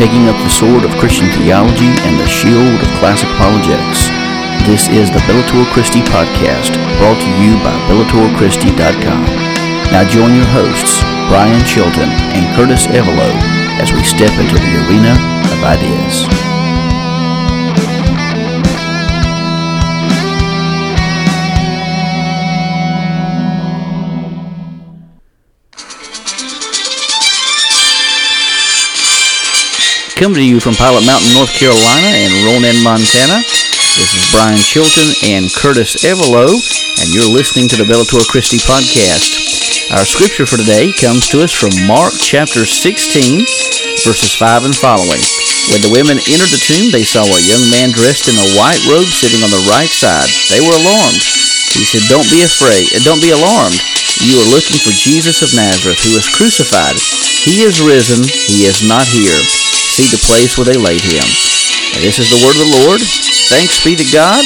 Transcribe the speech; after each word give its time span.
taking 0.00 0.32
up 0.32 0.36
the 0.40 0.48
sword 0.48 0.82
of 0.82 0.96
Christian 0.96 1.28
theology 1.36 1.92
and 2.08 2.18
the 2.18 2.26
shield 2.26 2.80
of 2.80 2.88
classic 2.96 3.28
apologetics. 3.36 4.08
This 4.64 4.88
is 4.88 5.10
the 5.12 5.20
Bellator 5.28 5.70
Christi 5.76 6.00
podcast, 6.00 6.72
brought 6.96 7.20
to 7.20 7.30
you 7.36 7.52
by 7.60 7.76
BellatorChristi.com. 7.84 9.24
Now 9.92 10.08
join 10.08 10.34
your 10.34 10.48
hosts, 10.56 11.02
Brian 11.28 11.62
Chilton 11.66 12.08
and 12.32 12.56
Curtis 12.56 12.86
Evelo, 12.86 13.28
as 13.76 13.92
we 13.92 14.02
step 14.02 14.32
into 14.40 14.56
the 14.56 14.88
arena 14.88 15.12
of 15.52 15.64
ideas. 15.68 16.59
Coming 30.20 30.44
to 30.44 30.52
you 30.52 30.60
from 30.60 30.76
Pilot 30.76 31.08
Mountain, 31.08 31.32
North 31.32 31.48
Carolina 31.56 32.12
and 32.12 32.44
Ronan, 32.44 32.76
Montana. 32.84 33.40
This 33.96 34.12
is 34.12 34.28
Brian 34.28 34.60
Chilton 34.60 35.08
and 35.24 35.48
Curtis 35.48 36.04
Evelo, 36.04 36.44
and 37.00 37.08
you're 37.08 37.24
listening 37.24 37.72
to 37.72 37.80
the 37.80 37.88
Bellator 37.88 38.20
Christi 38.28 38.60
podcast. 38.60 39.88
Our 39.96 40.04
scripture 40.04 40.44
for 40.44 40.60
today 40.60 40.92
comes 40.92 41.24
to 41.32 41.40
us 41.40 41.56
from 41.56 41.72
Mark 41.88 42.12
chapter 42.20 42.68
16, 42.68 44.04
verses 44.04 44.36
5 44.36 44.68
and 44.68 44.76
following. 44.76 45.24
When 45.72 45.80
the 45.80 45.88
women 45.88 46.20
entered 46.28 46.52
the 46.52 46.60
tomb, 46.68 46.92
they 46.92 47.08
saw 47.08 47.24
a 47.24 47.40
young 47.40 47.64
man 47.72 47.88
dressed 47.88 48.28
in 48.28 48.36
a 48.36 48.50
white 48.60 48.84
robe 48.92 49.08
sitting 49.08 49.40
on 49.40 49.48
the 49.48 49.64
right 49.72 49.88
side. 49.88 50.28
They 50.52 50.60
were 50.60 50.76
alarmed. 50.76 51.24
He 51.72 51.88
said, 51.88 52.04
Don't 52.12 52.28
be 52.28 52.44
afraid, 52.44 52.92
and 52.92 53.00
don't 53.08 53.24
be 53.24 53.32
alarmed. 53.32 53.80
You 54.20 54.36
are 54.44 54.52
looking 54.52 54.84
for 54.84 54.92
Jesus 54.92 55.40
of 55.40 55.56
Nazareth, 55.56 56.04
who 56.04 56.12
was 56.12 56.28
crucified. 56.28 57.00
He 57.40 57.64
is 57.64 57.80
risen. 57.80 58.20
He 58.20 58.68
is 58.68 58.84
not 58.84 59.08
here 59.08 59.40
see 60.00 60.16
the 60.16 60.24
place 60.24 60.56
where 60.56 60.64
they 60.64 60.80
laid 60.80 61.04
him. 61.04 61.28
And 61.92 62.00
this 62.00 62.16
is 62.16 62.32
the 62.32 62.40
word 62.40 62.56
of 62.56 62.64
the 62.64 62.72
Lord. 62.88 63.04
Thanks 63.52 63.84
be 63.84 63.92
to 64.00 64.06
God. 64.08 64.40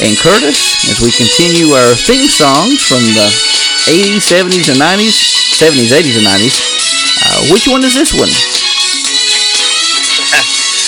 And 0.00 0.16
Curtis, 0.16 0.88
as 0.88 1.04
we 1.04 1.12
continue 1.12 1.76
our 1.76 1.92
theme 1.92 2.24
songs 2.24 2.80
from 2.80 3.04
the 3.12 3.28
80s, 3.92 4.24
70s, 4.24 4.72
and 4.72 4.80
90s, 4.80 5.20
70s, 5.52 5.92
80s, 5.92 6.16
and 6.16 6.24
90s, 6.24 6.56
uh, 6.56 7.52
which 7.52 7.68
one 7.68 7.84
is 7.84 7.92
this 7.92 8.16
one? 8.16 8.32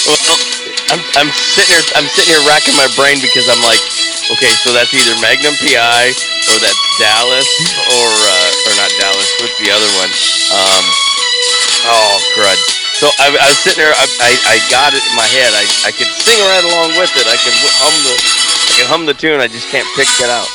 well, 0.09 0.41
I'm, 0.97 1.03
I'm 1.21 1.31
sitting 1.53 1.77
here, 1.77 1.85
I'm 1.93 2.09
sitting 2.09 2.33
here 2.33 2.45
racking 2.49 2.77
my 2.81 2.89
brain 2.97 3.21
because 3.21 3.45
I'm 3.53 3.61
like, 3.61 3.83
okay, 4.33 4.53
so 4.65 4.73
that's 4.73 4.97
either 4.97 5.13
Magnum 5.21 5.53
PI 5.61 6.17
or 6.49 6.57
that's 6.65 6.81
Dallas 6.97 7.49
or 8.01 8.09
uh, 8.09 8.69
or 8.73 8.73
not 8.81 8.89
Dallas. 8.97 9.29
What's 9.45 9.61
the 9.61 9.69
other 9.69 9.91
one? 10.01 10.13
Um, 10.57 10.85
oh 11.93 12.17
crud. 12.33 12.82
So 13.03 13.11
I, 13.19 13.35
I 13.35 13.51
was 13.51 13.59
sitting 13.59 13.83
there. 13.83 13.91
I, 13.91 14.07
I, 14.23 14.31
I, 14.47 14.57
got 14.71 14.95
it 14.95 15.03
in 15.03 15.15
my 15.19 15.27
head. 15.27 15.51
I, 15.59 15.67
I 15.83 15.91
could 15.91 16.07
sing 16.07 16.39
right 16.39 16.63
along 16.71 16.95
with 16.95 17.11
it. 17.19 17.27
I 17.27 17.35
can 17.35 17.51
hum 17.83 17.95
the 18.07 18.15
I 18.15 18.73
can 18.79 18.87
hum 18.87 19.03
the 19.11 19.15
tune. 19.19 19.43
I 19.43 19.51
just 19.51 19.67
can't 19.75 19.91
pick 19.99 20.07
it 20.23 20.31
out. 20.31 20.47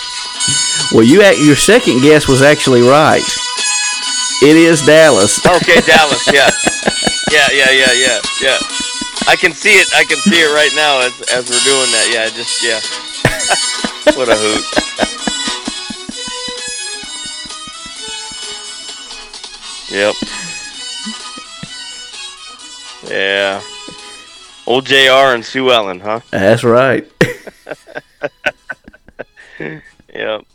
Well, 0.95 1.03
you 1.03 1.20
your 1.44 1.59
second 1.59 2.00
guess 2.00 2.23
was 2.31 2.40
actually 2.40 2.88
right. 2.88 3.28
It 4.40 4.56
is 4.56 4.80
Dallas. 4.80 5.44
Okay, 5.44 5.81
Dallas. 5.92 6.23
Yeah, 6.31 6.48
yeah, 7.36 7.52
yeah, 7.52 7.72
yeah, 7.75 7.92
yeah, 7.92 8.20
yeah. 8.40 8.59
I 9.28 9.36
can 9.36 9.52
see 9.52 9.75
it. 9.75 9.92
I 9.92 10.08
can 10.08 10.16
see 10.23 10.40
it 10.40 10.48
right 10.56 10.72
now 10.72 11.03
as 11.03 11.20
as 11.36 11.52
we're 11.52 11.68
doing 11.68 11.92
that. 11.92 12.08
Yeah, 12.16 12.31
just 12.31 12.64
yeah. 12.64 12.80
what 14.16 14.31
a 14.31 14.40
hoot. 14.40 14.64
Yep. 19.92 20.47
Yeah. 23.09 23.61
Old 24.66 24.86
JR 24.86 25.33
and 25.33 25.45
Sue 25.45 25.72
Ellen, 25.72 26.00
huh? 26.00 26.19
That's 26.30 26.63
right. 26.63 27.09
yep. 30.13 30.45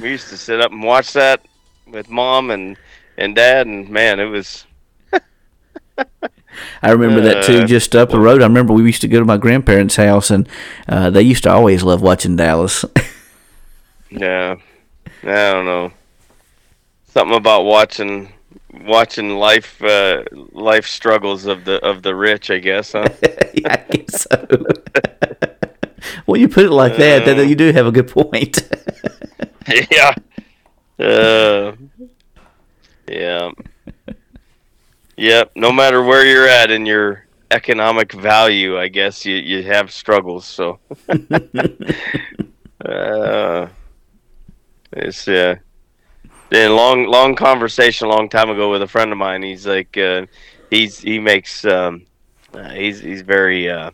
We 0.00 0.10
used 0.10 0.28
to 0.28 0.36
sit 0.36 0.60
up 0.60 0.72
and 0.72 0.82
watch 0.82 1.12
that 1.12 1.44
with 1.86 2.10
mom 2.10 2.50
and, 2.50 2.76
and 3.16 3.34
dad, 3.36 3.66
and 3.66 3.88
man, 3.88 4.18
it 4.18 4.24
was. 4.24 4.66
I 6.82 6.90
remember 6.90 7.20
that 7.20 7.44
too, 7.44 7.60
uh, 7.60 7.66
just 7.66 7.94
up 7.94 8.10
the 8.10 8.18
road. 8.18 8.42
I 8.42 8.46
remember 8.46 8.72
we 8.72 8.84
used 8.84 9.02
to 9.02 9.08
go 9.08 9.20
to 9.20 9.24
my 9.24 9.36
grandparents' 9.36 9.96
house, 9.96 10.30
and 10.30 10.48
uh, 10.88 11.10
they 11.10 11.22
used 11.22 11.44
to 11.44 11.50
always 11.50 11.84
love 11.84 12.02
watching 12.02 12.34
Dallas. 12.36 12.84
yeah. 14.10 14.56
I 15.22 15.52
don't 15.52 15.64
know. 15.64 15.92
Something 17.06 17.36
about 17.36 17.64
watching 17.64 18.32
watching 18.84 19.30
life 19.30 19.82
uh, 19.82 20.24
life 20.52 20.86
struggles 20.86 21.46
of 21.46 21.64
the 21.64 21.84
of 21.84 22.02
the 22.02 22.14
rich, 22.14 22.50
I 22.50 22.58
guess, 22.58 22.92
huh? 22.92 23.08
yeah, 23.54 23.84
I 23.90 23.96
guess 23.96 24.22
so. 24.22 24.46
well, 26.26 26.40
you 26.40 26.48
put 26.48 26.64
it 26.64 26.70
like 26.70 26.96
that, 26.96 27.22
uh, 27.22 27.24
then 27.26 27.48
you 27.48 27.54
do 27.54 27.72
have 27.72 27.86
a 27.86 27.92
good 27.92 28.08
point. 28.08 28.68
yeah. 29.90 30.14
Uh, 30.98 31.72
yeah. 33.08 33.50
Yep. 35.16 35.52
No 35.56 35.72
matter 35.72 36.02
where 36.02 36.24
you're 36.24 36.48
at 36.48 36.70
in 36.70 36.86
your 36.86 37.26
economic 37.50 38.12
value, 38.12 38.78
I 38.78 38.88
guess 38.88 39.24
you 39.24 39.36
you 39.36 39.62
have 39.64 39.92
struggles. 39.92 40.44
So. 40.46 40.78
uh, 42.84 43.68
it's 44.92 45.26
yeah. 45.26 45.56
And 46.50 46.74
long 46.74 47.04
long 47.06 47.34
conversation 47.34 48.06
a 48.06 48.10
long 48.10 48.28
time 48.28 48.48
ago 48.50 48.70
with 48.70 48.82
a 48.82 48.86
friend 48.86 49.12
of 49.12 49.18
mine. 49.18 49.42
He's 49.42 49.66
like, 49.66 49.96
uh, 49.96 50.26
he's 50.70 50.98
he 50.98 51.18
makes 51.18 51.64
um, 51.64 52.06
uh, 52.54 52.70
he's 52.70 53.00
he's 53.00 53.22
very 53.22 53.70
uh, 53.70 53.90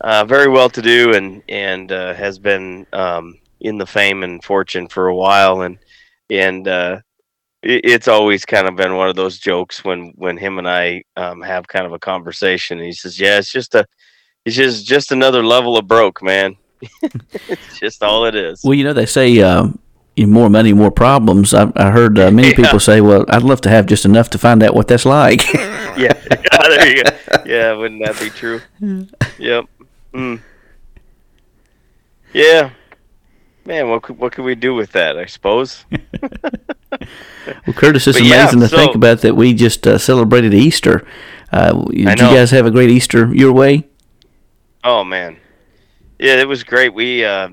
uh, 0.00 0.24
very 0.24 0.48
well 0.48 0.70
to 0.70 0.82
do 0.82 1.14
and 1.14 1.42
and 1.48 1.90
uh, 1.90 2.14
has 2.14 2.38
been 2.38 2.86
um, 2.92 3.38
in 3.60 3.78
the 3.78 3.86
fame 3.86 4.22
and 4.22 4.42
fortune 4.44 4.88
for 4.88 5.08
a 5.08 5.14
while 5.14 5.62
and 5.62 5.78
and 6.30 6.68
uh, 6.68 7.00
it, 7.62 7.80
it's 7.84 8.08
always 8.08 8.44
kind 8.44 8.68
of 8.68 8.76
been 8.76 8.96
one 8.96 9.08
of 9.08 9.16
those 9.16 9.38
jokes 9.38 9.84
when 9.84 10.12
when 10.16 10.36
him 10.36 10.58
and 10.58 10.68
I 10.68 11.02
um, 11.16 11.42
have 11.42 11.66
kind 11.68 11.86
of 11.86 11.92
a 11.92 11.98
conversation. 11.98 12.78
And 12.78 12.86
he 12.86 12.92
says, 12.92 13.18
"Yeah, 13.18 13.38
it's 13.38 13.52
just 13.52 13.74
a 13.74 13.86
it's 14.44 14.56
just 14.56 14.86
just 14.86 15.12
another 15.12 15.44
level 15.44 15.76
of 15.76 15.86
broke, 15.86 16.22
man." 16.22 16.56
it's 17.02 17.80
just 17.80 18.02
all 18.02 18.24
it 18.26 18.36
is. 18.36 18.60
Well, 18.62 18.74
you 18.74 18.84
know 18.84 18.92
they 18.92 19.06
say 19.06 19.40
um, 19.40 19.78
more 20.26 20.50
money, 20.50 20.72
more 20.72 20.90
problems. 20.90 21.54
I, 21.54 21.70
I 21.76 21.90
heard 21.90 22.18
uh, 22.18 22.30
many 22.30 22.48
yeah. 22.48 22.56
people 22.56 22.80
say, 22.80 23.00
"Well, 23.00 23.24
I'd 23.28 23.42
love 23.42 23.60
to 23.62 23.70
have 23.70 23.86
just 23.86 24.04
enough 24.04 24.30
to 24.30 24.38
find 24.38 24.62
out 24.62 24.74
what 24.74 24.88
that's 24.88 25.04
like." 25.04 25.52
yeah, 25.54 25.96
yeah, 25.96 26.58
there 26.68 26.96
you 26.96 27.04
go. 27.04 27.10
Yeah, 27.46 27.72
wouldn't 27.74 28.04
that 28.04 28.18
be 28.20 28.30
true? 28.30 28.60
Yep. 29.38 29.66
Mm. 30.14 30.40
Yeah. 32.32 32.70
Man, 33.64 33.88
what 33.88 34.02
could, 34.02 34.18
what 34.18 34.32
could 34.32 34.44
we 34.44 34.56
do 34.56 34.74
with 34.74 34.90
that? 34.92 35.16
I 35.16 35.26
suppose. 35.26 35.84
well, 35.92 37.76
Curtis, 37.76 38.08
it's 38.08 38.18
but 38.18 38.26
amazing 38.26 38.60
yeah, 38.60 38.66
to 38.66 38.68
so, 38.68 38.76
think 38.76 38.96
about 38.96 39.20
that. 39.20 39.36
We 39.36 39.54
just 39.54 39.86
uh, 39.86 39.98
celebrated 39.98 40.54
Easter. 40.54 41.06
Uh, 41.52 41.84
did 41.84 41.98
you 41.98 42.14
guys 42.16 42.50
have 42.50 42.66
a 42.66 42.70
great 42.72 42.90
Easter 42.90 43.32
your 43.32 43.52
way? 43.52 43.86
Oh 44.82 45.04
man, 45.04 45.36
yeah, 46.18 46.34
it 46.34 46.48
was 46.48 46.64
great. 46.64 46.92
We, 46.92 47.24
uh, 47.24 47.50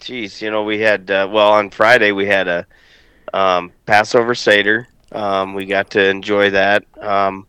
geez, 0.00 0.42
you 0.42 0.50
know, 0.50 0.64
we 0.64 0.80
had 0.80 1.10
uh, 1.10 1.28
well 1.30 1.52
on 1.52 1.70
Friday 1.70 2.12
we 2.12 2.26
had 2.26 2.48
a 2.48 2.66
um, 3.32 3.72
Passover 3.86 4.34
Seder. 4.34 4.88
Um, 5.12 5.54
we 5.54 5.66
got 5.66 5.90
to 5.90 6.04
enjoy 6.04 6.50
that 6.50 6.84
um, 7.00 7.46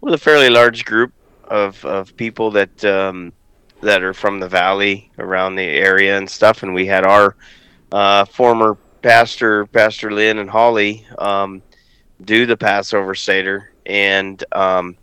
with 0.00 0.14
a 0.14 0.18
fairly 0.18 0.50
large 0.50 0.84
group 0.84 1.12
of, 1.44 1.82
of 1.84 2.16
people 2.16 2.50
that 2.52 2.84
um, 2.84 3.32
that 3.80 4.02
are 4.02 4.14
from 4.14 4.40
the 4.40 4.48
valley 4.48 5.10
around 5.18 5.54
the 5.54 5.62
area 5.62 6.18
and 6.18 6.28
stuff. 6.28 6.62
And 6.62 6.74
we 6.74 6.86
had 6.86 7.04
our 7.04 7.36
uh, 7.92 8.24
former 8.24 8.76
pastor, 9.02 9.66
Pastor 9.66 10.10
Lynn 10.10 10.38
and 10.38 10.50
Holly, 10.50 11.06
um, 11.18 11.62
do 12.24 12.44
the 12.44 12.56
Passover 12.56 13.14
Seder, 13.14 13.72
and 13.86 14.42
um, 14.52 14.96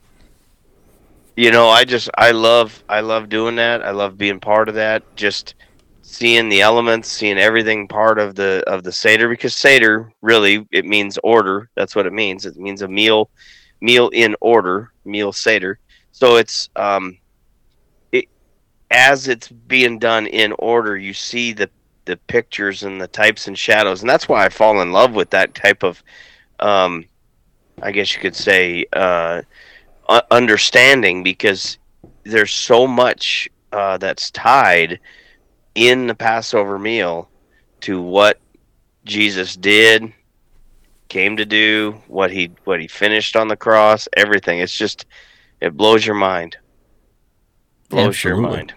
you 1.35 1.51
know, 1.51 1.67
I 1.69 1.83
just 1.83 2.09
I 2.17 2.31
love 2.31 2.83
I 2.87 3.01
love 3.01 3.29
doing 3.29 3.55
that. 3.57 3.83
I 3.83 3.91
love 3.91 4.17
being 4.17 4.39
part 4.39 4.69
of 4.69 4.75
that. 4.75 5.03
Just 5.15 5.55
seeing 6.01 6.49
the 6.49 6.61
elements, 6.61 7.09
seeing 7.09 7.37
everything 7.37 7.87
part 7.87 8.19
of 8.19 8.35
the 8.35 8.63
of 8.67 8.83
the 8.83 8.91
seder 8.91 9.27
because 9.29 9.55
seder 9.55 10.11
really 10.21 10.65
it 10.71 10.85
means 10.85 11.17
order. 11.23 11.69
That's 11.75 11.95
what 11.95 12.05
it 12.05 12.13
means. 12.13 12.45
It 12.45 12.55
means 12.55 12.81
a 12.81 12.87
meal 12.87 13.29
meal 13.81 14.09
in 14.13 14.35
order, 14.41 14.91
meal 15.03 15.33
seder. 15.33 15.79
So 16.11 16.37
it's 16.37 16.69
um 16.75 17.17
it 18.11 18.25
as 18.89 19.27
it's 19.27 19.49
being 19.49 19.99
done 19.99 20.27
in 20.27 20.53
order, 20.59 20.97
you 20.97 21.13
see 21.13 21.51
the 21.53 21.69
the 22.05 22.17
pictures 22.27 22.83
and 22.83 23.01
the 23.01 23.07
types 23.07 23.47
and 23.47 23.57
shadows, 23.57 24.01
and 24.01 24.09
that's 24.09 24.29
why 24.29 24.45
I 24.45 24.49
fall 24.49 24.81
in 24.81 24.91
love 24.93 25.13
with 25.13 25.31
that 25.31 25.53
type 25.53 25.83
of 25.83 26.01
um 26.59 27.05
I 27.81 27.91
guess 27.91 28.13
you 28.15 28.21
could 28.21 28.35
say 28.35 28.85
uh 28.93 29.41
understanding 30.31 31.23
because 31.23 31.77
there's 32.23 32.51
so 32.51 32.87
much 32.87 33.49
uh, 33.71 33.97
that's 33.97 34.31
tied 34.31 34.99
in 35.75 36.07
the 36.07 36.15
Passover 36.15 36.79
meal 36.79 37.29
to 37.81 38.01
what 38.01 38.39
Jesus 39.03 39.55
did, 39.55 40.11
came 41.09 41.37
to 41.37 41.45
do, 41.45 42.01
what 42.07 42.31
he 42.31 42.51
what 42.63 42.79
he 42.79 42.87
finished 42.87 43.35
on 43.35 43.47
the 43.47 43.57
cross, 43.57 44.07
everything. 44.15 44.59
It's 44.59 44.75
just 44.75 45.05
it 45.61 45.77
blows 45.77 46.05
your 46.05 46.15
mind. 46.15 46.57
Blows 47.89 48.15
Absolutely. 48.15 48.41
your 48.41 48.51
mind. 48.51 48.73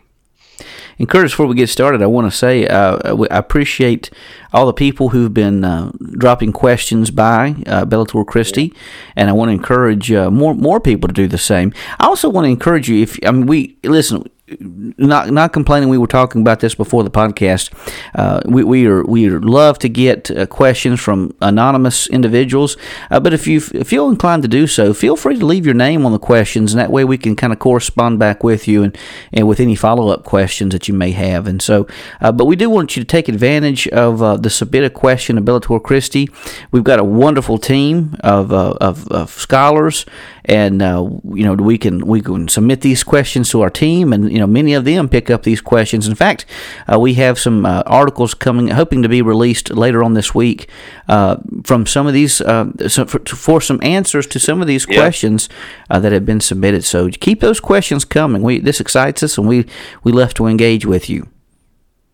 And 0.98 1.08
Curtis, 1.08 1.32
before 1.32 1.46
we 1.46 1.54
get 1.54 1.68
started, 1.68 2.02
I 2.02 2.06
want 2.06 2.30
to 2.30 2.36
say 2.36 2.66
uh, 2.66 3.16
I 3.30 3.38
appreciate 3.38 4.10
all 4.52 4.66
the 4.66 4.72
people 4.72 5.10
who've 5.10 5.32
been 5.32 5.64
uh, 5.64 5.92
dropping 6.12 6.52
questions 6.52 7.10
by 7.10 7.54
uh, 7.66 7.84
Bellator 7.84 8.26
Christi, 8.26 8.74
and 9.14 9.28
I 9.28 9.32
want 9.32 9.50
to 9.50 9.52
encourage 9.52 10.10
uh, 10.10 10.30
more 10.30 10.54
more 10.54 10.80
people 10.80 11.08
to 11.08 11.14
do 11.14 11.28
the 11.28 11.38
same. 11.38 11.72
I 12.00 12.06
also 12.06 12.28
want 12.28 12.46
to 12.46 12.50
encourage 12.50 12.88
you 12.88 13.02
if 13.02 13.18
I 13.24 13.30
mean 13.30 13.46
we 13.46 13.76
listen 13.84 14.28
not 14.60 15.30
not 15.30 15.52
complaining. 15.52 15.88
We 15.88 15.98
were 15.98 16.06
talking 16.06 16.40
about 16.40 16.60
this 16.60 16.74
before 16.74 17.04
the 17.04 17.10
podcast. 17.10 17.72
Uh, 18.14 18.40
we 18.44 18.64
we 18.64 18.86
are 18.86 19.04
we 19.04 19.28
love 19.30 19.78
to 19.80 19.88
get 19.88 20.30
uh, 20.30 20.46
questions 20.46 21.00
from 21.00 21.34
anonymous 21.40 22.06
individuals, 22.08 22.76
uh, 23.10 23.20
but 23.20 23.32
if 23.32 23.46
you 23.46 23.60
feel 23.60 24.08
inclined 24.08 24.42
to 24.42 24.48
do 24.48 24.66
so, 24.66 24.94
feel 24.94 25.16
free 25.16 25.38
to 25.38 25.46
leave 25.46 25.66
your 25.66 25.74
name 25.74 26.04
on 26.06 26.12
the 26.12 26.18
questions, 26.18 26.72
and 26.72 26.80
that 26.80 26.90
way 26.90 27.04
we 27.04 27.18
can 27.18 27.36
kind 27.36 27.52
of 27.52 27.58
correspond 27.58 28.18
back 28.18 28.42
with 28.42 28.66
you 28.66 28.82
and, 28.82 28.96
and 29.32 29.46
with 29.46 29.60
any 29.60 29.74
follow 29.74 30.08
up 30.08 30.24
questions 30.24 30.72
that 30.72 30.88
you 30.88 30.94
may 30.94 31.10
have. 31.12 31.46
And 31.46 31.60
so, 31.60 31.86
uh, 32.20 32.32
but 32.32 32.46
we 32.46 32.56
do 32.56 32.70
want 32.70 32.96
you 32.96 33.02
to 33.02 33.06
take 33.06 33.28
advantage 33.28 33.86
of 33.88 34.22
uh, 34.22 34.36
the 34.36 34.48
a 34.78 34.90
question 34.90 35.38
of 35.38 35.44
Bellator 35.44 35.82
Christi. 35.82 36.28
We've 36.70 36.84
got 36.84 36.98
a 36.98 37.04
wonderful 37.04 37.58
team 37.58 38.16
of 38.20 38.52
uh, 38.52 38.74
of, 38.80 39.08
of 39.08 39.30
scholars 39.30 40.06
and 40.48 40.80
uh, 40.80 41.08
you 41.34 41.44
know 41.44 41.52
we 41.52 41.76
can 41.76 42.06
we 42.06 42.22
can 42.22 42.48
submit 42.48 42.80
these 42.80 43.04
questions 43.04 43.50
to 43.50 43.60
our 43.60 43.70
team, 43.70 44.12
and 44.12 44.32
you 44.32 44.38
know 44.38 44.46
many 44.46 44.72
of 44.72 44.84
them 44.84 45.08
pick 45.08 45.30
up 45.30 45.42
these 45.42 45.60
questions. 45.60 46.08
In 46.08 46.14
fact, 46.14 46.46
uh, 46.90 46.98
we 46.98 47.14
have 47.14 47.38
some 47.38 47.66
uh, 47.66 47.82
articles 47.86 48.32
coming, 48.32 48.68
hoping 48.68 49.02
to 49.02 49.08
be 49.08 49.20
released 49.20 49.70
later 49.70 50.02
on 50.02 50.14
this 50.14 50.34
week 50.34 50.68
uh, 51.08 51.36
from 51.64 51.84
some 51.84 52.06
of 52.06 52.14
these 52.14 52.40
uh, 52.40 52.64
for, 52.88 53.18
for, 53.26 53.60
some 53.60 53.78
answers 53.82 54.26
to 54.26 54.40
some 54.40 54.62
of 54.62 54.66
these 54.66 54.86
yeah. 54.88 54.96
questions 54.96 55.48
uh, 55.90 56.00
that 56.00 56.12
have 56.12 56.24
been 56.24 56.40
submitted. 56.40 56.82
So 56.84 57.10
keep 57.10 57.40
those 57.40 57.60
questions 57.60 58.06
coming. 58.06 58.42
We 58.42 58.58
this 58.58 58.80
excites 58.80 59.22
us, 59.22 59.36
and 59.36 59.46
we 59.46 59.66
we 60.02 60.12
love 60.12 60.32
to 60.34 60.46
engage 60.46 60.86
with 60.86 61.10
you. 61.10 61.28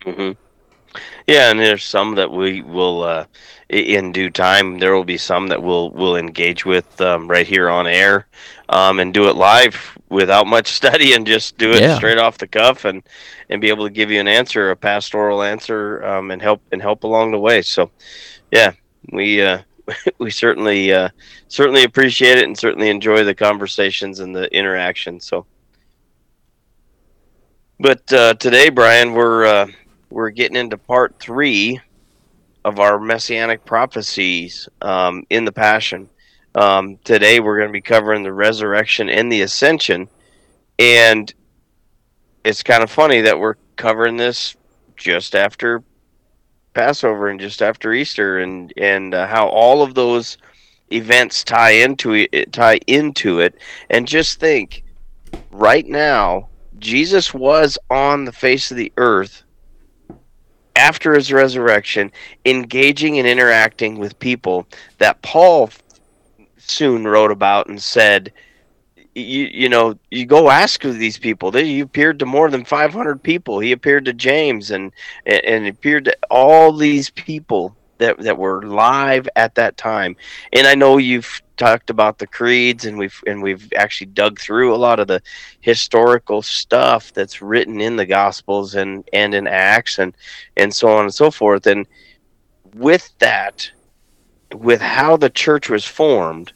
Mm-hmm. 0.05 0.44
Yeah, 1.27 1.51
and 1.51 1.59
there's 1.59 1.83
some 1.83 2.15
that 2.15 2.31
we 2.31 2.61
will 2.61 3.27
in 3.69 4.11
due 4.11 4.29
time. 4.29 4.79
There 4.79 4.95
will 4.95 5.05
be 5.05 5.17
some 5.17 5.47
that 5.47 5.61
we'll 5.61 5.91
we'll 5.91 6.15
engage 6.15 6.65
with 6.65 6.99
um, 7.01 7.27
right 7.27 7.47
here 7.47 7.69
on 7.69 7.87
air, 7.87 8.27
um, 8.69 8.99
and 8.99 9.13
do 9.13 9.27
it 9.27 9.35
live 9.35 9.97
without 10.09 10.47
much 10.47 10.67
study 10.71 11.13
and 11.13 11.25
just 11.25 11.57
do 11.57 11.71
it 11.71 11.81
yeah. 11.81 11.95
straight 11.95 12.17
off 12.17 12.37
the 12.37 12.47
cuff 12.47 12.85
and 12.85 13.03
and 13.49 13.61
be 13.61 13.69
able 13.69 13.85
to 13.85 13.93
give 13.93 14.11
you 14.11 14.19
an 14.19 14.27
answer, 14.27 14.71
a 14.71 14.75
pastoral 14.75 15.41
answer, 15.41 16.03
um, 16.05 16.31
and 16.31 16.41
help 16.41 16.61
and 16.71 16.81
help 16.81 17.03
along 17.03 17.31
the 17.31 17.39
way. 17.39 17.61
So, 17.61 17.91
yeah, 18.51 18.73
we 19.11 19.41
uh, 19.41 19.61
we 20.19 20.31
certainly 20.31 20.93
uh, 20.93 21.09
certainly 21.47 21.83
appreciate 21.83 22.37
it 22.37 22.45
and 22.45 22.57
certainly 22.57 22.89
enjoy 22.89 23.23
the 23.23 23.35
conversations 23.35 24.19
and 24.19 24.35
the 24.35 24.53
interaction. 24.55 25.19
So. 25.19 25.45
But 27.77 28.13
uh, 28.13 28.35
today, 28.35 28.69
Brian, 28.69 29.11
we're 29.11 29.45
uh, 29.45 29.67
we're 30.09 30.29
getting 30.29 30.57
into 30.57 30.77
part 30.77 31.19
three 31.19 31.79
of 32.63 32.79
our 32.79 32.99
messianic 32.99 33.65
prophecies 33.65 34.67
um, 34.81 35.23
in 35.29 35.45
the 35.45 35.51
Passion. 35.51 36.09
Um, 36.55 36.97
today 37.03 37.39
we're 37.39 37.57
going 37.57 37.69
to 37.69 37.73
be 37.73 37.81
covering 37.81 38.23
the 38.23 38.33
resurrection 38.33 39.09
and 39.09 39.31
the 39.31 39.41
ascension, 39.41 40.07
and 40.79 41.33
it's 42.43 42.63
kind 42.63 42.81
of 42.81 42.89
funny 42.89 43.21
that 43.21 43.39
we're 43.39 43.55
covering 43.75 44.17
this 44.17 44.55
just 44.95 45.35
after 45.35 45.83
Passover 46.73 47.27
and 47.27 47.39
just 47.39 47.61
after 47.61 47.93
Easter, 47.93 48.39
and 48.39 48.73
and 48.77 49.13
uh, 49.13 49.27
how 49.27 49.47
all 49.47 49.81
of 49.81 49.95
those 49.95 50.37
events 50.91 51.43
tie 51.43 51.71
into 51.71 52.13
it, 52.13 52.53
tie 52.53 52.79
into 52.87 53.39
it, 53.39 53.55
and 53.89 54.07
just 54.07 54.39
think, 54.39 54.83
right 55.51 55.87
now, 55.87 56.47
Jesus 56.79 57.33
was 57.33 57.77
on 57.89 58.25
the 58.25 58.31
face 58.31 58.71
of 58.71 58.77
the 58.77 58.93
earth 58.97 59.44
after 60.75 61.13
his 61.13 61.31
resurrection, 61.31 62.11
engaging 62.45 63.17
and 63.19 63.27
interacting 63.27 63.97
with 63.97 64.19
people 64.19 64.67
that 64.97 65.21
Paul 65.21 65.69
soon 66.57 67.05
wrote 67.07 67.31
about 67.31 67.67
and 67.67 67.81
said, 67.81 68.31
you, 69.15 69.45
you 69.45 69.69
know, 69.69 69.97
you 70.11 70.25
go 70.25 70.49
ask 70.49 70.81
these 70.81 71.17
people. 71.17 71.51
He 71.51 71.79
appeared 71.79 72.19
to 72.19 72.25
more 72.25 72.49
than 72.49 72.65
500 72.65 73.23
people. 73.23 73.59
He 73.59 73.71
appeared 73.71 74.05
to 74.05 74.13
James 74.13 74.71
and, 74.71 74.91
and 75.25 75.67
appeared 75.67 76.05
to 76.05 76.17
all 76.29 76.73
these 76.73 77.09
people 77.09 77.75
that, 77.97 78.19
that 78.19 78.37
were 78.37 78.63
live 78.63 79.27
at 79.35 79.55
that 79.55 79.77
time. 79.77 80.15
And 80.53 80.67
I 80.67 80.75
know 80.75 80.97
you've 80.97 81.41
talked 81.57 81.89
about 81.89 82.17
the 82.17 82.27
creeds 82.27 82.85
and 82.85 82.97
we've 82.97 83.23
and 83.25 83.41
we've 83.41 83.71
actually 83.75 84.07
dug 84.07 84.39
through 84.39 84.73
a 84.73 84.77
lot 84.77 84.99
of 84.99 85.07
the 85.07 85.21
historical 85.61 86.41
stuff 86.41 87.13
that's 87.13 87.41
written 87.41 87.79
in 87.79 87.95
the 87.95 88.05
gospels 88.05 88.75
and 88.75 89.07
and 89.13 89.33
in 89.33 89.47
acts 89.47 89.99
and 89.99 90.13
and 90.57 90.73
so 90.73 90.89
on 90.89 91.03
and 91.03 91.13
so 91.13 91.31
forth 91.31 91.65
and 91.65 91.87
with 92.73 93.09
that 93.19 93.69
with 94.53 94.81
how 94.81 95.15
the 95.15 95.29
church 95.29 95.69
was 95.69 95.85
formed 95.85 96.51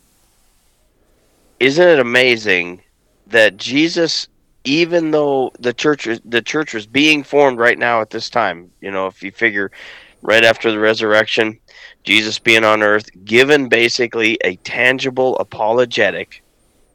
isn't 1.59 1.87
it 1.87 1.99
amazing 1.99 2.81
that 3.27 3.57
Jesus 3.57 4.27
even 4.65 5.11
though 5.11 5.51
the 5.59 5.73
church 5.73 6.07
the 6.25 6.41
church 6.41 6.73
was 6.73 6.85
being 6.85 7.23
formed 7.23 7.57
right 7.57 7.77
now 7.77 8.01
at 8.01 8.09
this 8.09 8.29
time 8.29 8.69
you 8.81 8.91
know 8.91 9.07
if 9.07 9.23
you 9.23 9.31
figure 9.31 9.71
right 10.21 10.43
after 10.43 10.71
the 10.71 10.79
resurrection 10.79 11.59
Jesus 12.03 12.39
being 12.39 12.63
on 12.63 12.81
earth, 12.81 13.09
given 13.25 13.69
basically 13.69 14.37
a 14.43 14.55
tangible 14.57 15.37
apologetic 15.37 16.43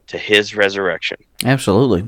to 0.07 0.17
his 0.17 0.55
resurrection. 0.55 1.17
Absolutely. 1.45 1.99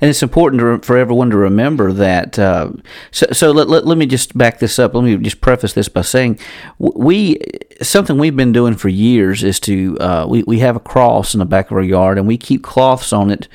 And 0.00 0.10
it's 0.10 0.24
important 0.24 0.58
to, 0.58 0.80
for 0.84 0.98
everyone 0.98 1.30
to 1.30 1.36
remember 1.36 1.92
that. 1.92 2.36
Uh, 2.36 2.72
so, 3.12 3.26
so 3.30 3.52
let, 3.52 3.68
let, 3.68 3.86
let, 3.86 3.96
me 3.96 4.06
just 4.06 4.36
back 4.36 4.58
this 4.58 4.76
up. 4.76 4.92
Let 4.92 5.04
me 5.04 5.16
just 5.18 5.40
preface 5.40 5.72
this 5.72 5.88
by 5.88 6.00
saying 6.00 6.40
we 6.80 7.38
something 7.80 8.18
we've 8.18 8.34
been 8.34 8.50
doing 8.50 8.74
for 8.74 8.88
years 8.88 9.44
is 9.44 9.60
to 9.60 9.96
uh, 10.00 10.26
we, 10.28 10.42
we 10.42 10.58
have 10.58 10.74
a 10.74 10.80
cross 10.80 11.32
in 11.32 11.38
the 11.38 11.44
back 11.44 11.70
of 11.70 11.76
our 11.76 11.82
yard 11.82 12.18
and 12.18 12.26
we 12.26 12.36
keep 12.36 12.64
cloths 12.64 13.12
on 13.12 13.30
it 13.30 13.46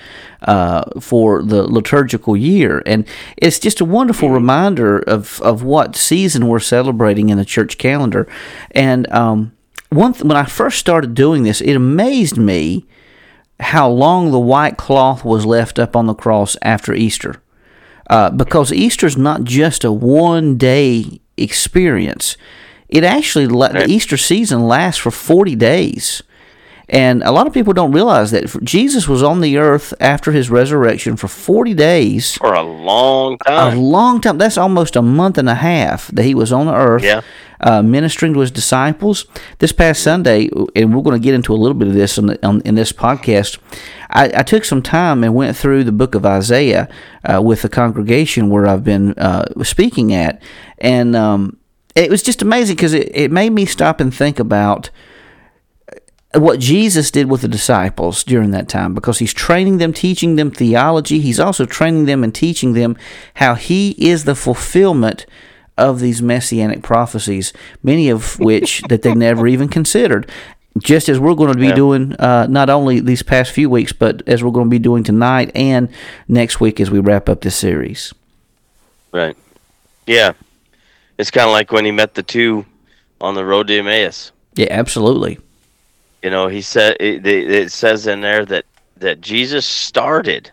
uh, 0.44 0.98
for 1.02 1.44
the 1.44 1.64
liturgical 1.64 2.38
year. 2.38 2.82
And 2.86 3.06
it's 3.36 3.60
just 3.60 3.82
a 3.82 3.86
wonderful 3.86 4.30
reminder 4.30 5.00
of, 5.00 5.42
of 5.42 5.62
what 5.62 5.98
season 5.98 6.48
we're 6.48 6.60
celebrating 6.60 7.28
in 7.28 7.38
the 7.38 7.44
church 7.44 7.78
calendar. 7.78 8.30
And 8.72 9.12
um, 9.12 9.52
one 9.90 10.14
th- 10.14 10.24
when 10.24 10.38
I 10.38 10.46
first 10.46 10.80
started 10.80 11.16
doing 11.16 11.44
this, 11.44 11.60
it 11.60 11.74
amazed 11.74 12.38
me 12.38 12.86
how 13.60 13.90
long 13.90 14.32
the 14.32 14.40
white 14.40 14.78
cloth 14.78 15.26
was 15.26 15.46
left 15.46 15.80
up 15.80 15.96
on 15.96 16.06
the 16.06 16.14
cross 16.14 16.56
after 16.62 16.94
Easter. 16.94 17.42
Uh, 18.10 18.30
because 18.30 18.72
Easter 18.72 19.06
is 19.06 19.18
not 19.18 19.44
just 19.44 19.84
a 19.84 19.92
one 19.92 20.58
day 20.58 21.20
experience. 21.36 22.38
It 22.88 23.04
actually, 23.04 23.48
the 23.48 23.86
Easter 23.88 24.16
season 24.16 24.66
lasts 24.66 25.02
for 25.02 25.12
40 25.12 25.56
days. 25.56 26.24
And 26.90 27.22
a 27.24 27.32
lot 27.32 27.48
of 27.48 27.54
people 27.54 27.74
don't 27.74 27.92
realize 27.92 28.32
that 28.32 28.64
Jesus 28.64 29.10
was 29.10 29.22
on 29.22 29.42
the 29.42 29.58
earth 29.58 29.94
after 30.00 30.32
his 30.32 30.50
resurrection 30.50 31.18
for 31.18 31.28
40 31.28 31.74
days. 31.74 32.36
For 32.38 32.54
a 32.54 32.62
long 32.62 33.38
time. 33.40 33.78
A 33.78 33.82
long 33.82 34.22
time. 34.22 34.38
That's 34.38 34.58
almost 34.58 34.96
a 34.96 35.02
month 35.02 35.38
and 35.38 35.50
a 35.50 35.56
half 35.56 36.08
that 36.10 36.24
he 36.24 36.34
was 36.34 36.54
on 36.54 36.68
the 36.68 36.74
earth. 36.74 37.04
Yeah. 37.04 37.22
Uh, 37.60 37.82
ministering 37.82 38.34
to 38.36 38.40
his 38.40 38.52
disciples. 38.52 39.26
This 39.60 39.74
past 39.74 40.02
Sunday, 40.02 40.50
and 40.76 40.96
we're 40.96 41.02
going 41.02 41.20
to 41.20 41.24
get 41.24 41.34
into 41.34 41.54
a 41.54 41.58
little 41.58 41.76
bit 41.78 41.90
of 41.90 41.94
this 41.94 42.18
on, 42.18 42.28
the, 42.28 42.48
on 42.48 42.62
in 42.62 42.76
this 42.76 42.94
podcast. 42.94 43.58
I, 44.10 44.32
I, 44.36 44.44
took 44.44 44.64
some 44.64 44.84
time 44.84 45.24
and 45.24 45.34
went 45.34 45.58
through 45.58 45.84
the 45.84 45.92
book 45.92 46.14
of 46.14 46.24
Isaiah 46.24 46.88
uh, 47.26 47.42
with 47.42 47.64
the 47.64 47.70
congregation 47.70 48.50
where 48.50 48.68
I've 48.68 48.84
been 48.84 49.14
uh, 49.14 49.64
speaking 49.64 50.14
at, 50.14 50.40
and 50.78 51.16
um, 51.16 51.58
it 51.96 52.12
was 52.12 52.22
just 52.22 52.44
amazing 52.44 52.76
because 52.76 52.94
it, 52.94 53.10
it 53.14 53.32
made 53.32 53.50
me 53.50 53.66
stop 53.66 54.00
and 54.00 54.14
think 54.14 54.38
about 54.38 54.92
what 56.38 56.60
Jesus 56.60 57.12
did 57.12 57.30
with 57.30 57.42
the 57.42 57.48
disciples 57.48 58.24
during 58.24 58.52
that 58.52 58.70
time 58.70 58.94
because 58.94 59.20
he's 59.20 59.34
training 59.34 59.78
them, 59.78 59.94
teaching 59.94 60.36
them 60.36 60.52
theology. 60.52 61.20
He's 61.20 61.40
also 61.40 61.66
training 61.66 62.06
them 62.06 62.24
and 62.24 62.34
teaching 62.34 62.74
them 62.74 62.98
how 63.36 63.56
he 63.56 63.92
is 63.98 64.24
the 64.24 64.36
fulfillment 64.36 65.26
of 65.78 66.00
these 66.00 66.22
messianic 66.22 66.82
prophecies, 66.82 67.54
many 67.84 68.10
of 68.10 68.40
which 68.40 68.82
that 68.90 69.04
they 69.04 69.14
never 69.14 69.48
even 69.48 69.68
considered. 69.68 70.30
Just 70.78 71.10
as 71.10 71.20
we're 71.20 71.34
going 71.34 71.54
to 71.54 71.60
be 71.60 71.68
yeah. 71.68 71.76
doing 71.76 72.14
uh, 72.18 72.46
not 72.48 72.70
only 72.70 73.00
these 73.00 73.24
past 73.24 73.52
few 73.52 73.70
weeks, 73.70 73.94
but 73.94 74.22
as 74.28 74.44
we're 74.44 74.52
going 74.52 74.68
to 74.68 74.72
be 74.72 74.80
doing 74.80 75.04
tonight 75.04 75.52
and 75.56 75.90
next 76.28 76.60
week 76.60 76.80
as 76.80 76.92
we 76.92 77.00
wrap 77.00 77.30
up 77.30 77.42
this 77.42 77.56
series. 77.56 78.14
Right. 79.12 79.36
Yeah. 80.06 80.34
It's 81.18 81.32
kind 81.32 81.48
of 81.48 81.52
like 81.52 81.72
when 81.72 81.86
he 81.86 81.92
met 81.92 82.14
the 82.14 82.22
two 82.22 82.66
on 83.20 83.34
the 83.34 83.44
road 83.44 83.68
to 83.68 83.80
Emmaus. 83.80 84.32
Yeah, 84.54 84.68
absolutely. 84.70 85.40
You 86.24 86.30
know, 86.30 86.48
he 86.48 86.62
said 86.62 86.98
it, 87.00 87.26
it 87.26 87.72
says 87.72 88.08
in 88.08 88.22
there 88.22 88.46
that 88.46 88.66
that 88.98 89.22
Jesus 89.22 89.66
started 89.66 90.52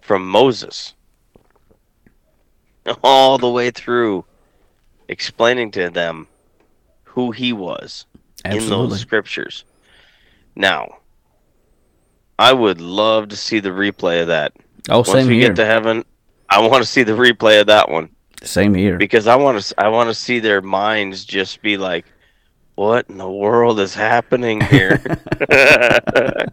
from 0.00 0.28
Moses 0.28 0.94
all 3.04 3.38
the 3.38 3.50
way 3.50 3.70
through 3.70 4.24
explaining 5.08 5.70
to 5.72 5.90
them 5.90 6.26
who 7.04 7.30
he 7.30 7.52
was 7.52 8.06
Absolutely. 8.44 8.84
in 8.84 8.88
those 8.90 9.00
scriptures. 9.00 9.64
Now, 10.56 10.96
I 12.38 12.52
would 12.52 12.80
love 12.80 13.28
to 13.28 13.36
see 13.36 13.60
the 13.60 13.68
replay 13.70 14.22
of 14.22 14.28
that. 14.28 14.52
Oh, 14.88 14.98
Once 14.98 15.08
same 15.08 15.28
we 15.28 15.34
here. 15.38 15.48
get 15.48 15.56
to 15.56 15.64
heaven, 15.64 16.04
I 16.48 16.60
want 16.66 16.82
to 16.82 16.88
see 16.88 17.02
the 17.02 17.12
replay 17.12 17.60
of 17.60 17.66
that 17.68 17.88
one 17.88 18.10
Same 18.42 18.74
here. 18.74 18.96
because 18.96 19.26
I 19.26 19.36
want 19.36 19.60
to 19.62 19.74
I 19.80 19.88
want 19.88 20.08
to 20.08 20.14
see 20.14 20.38
their 20.38 20.60
minds 20.60 21.24
just 21.24 21.62
be 21.62 21.76
like, 21.76 22.06
"What 22.82 23.08
in 23.08 23.18
the 23.18 23.30
world 23.30 23.78
is 23.78 23.94
happening 23.94 24.60
here?" 24.60 25.00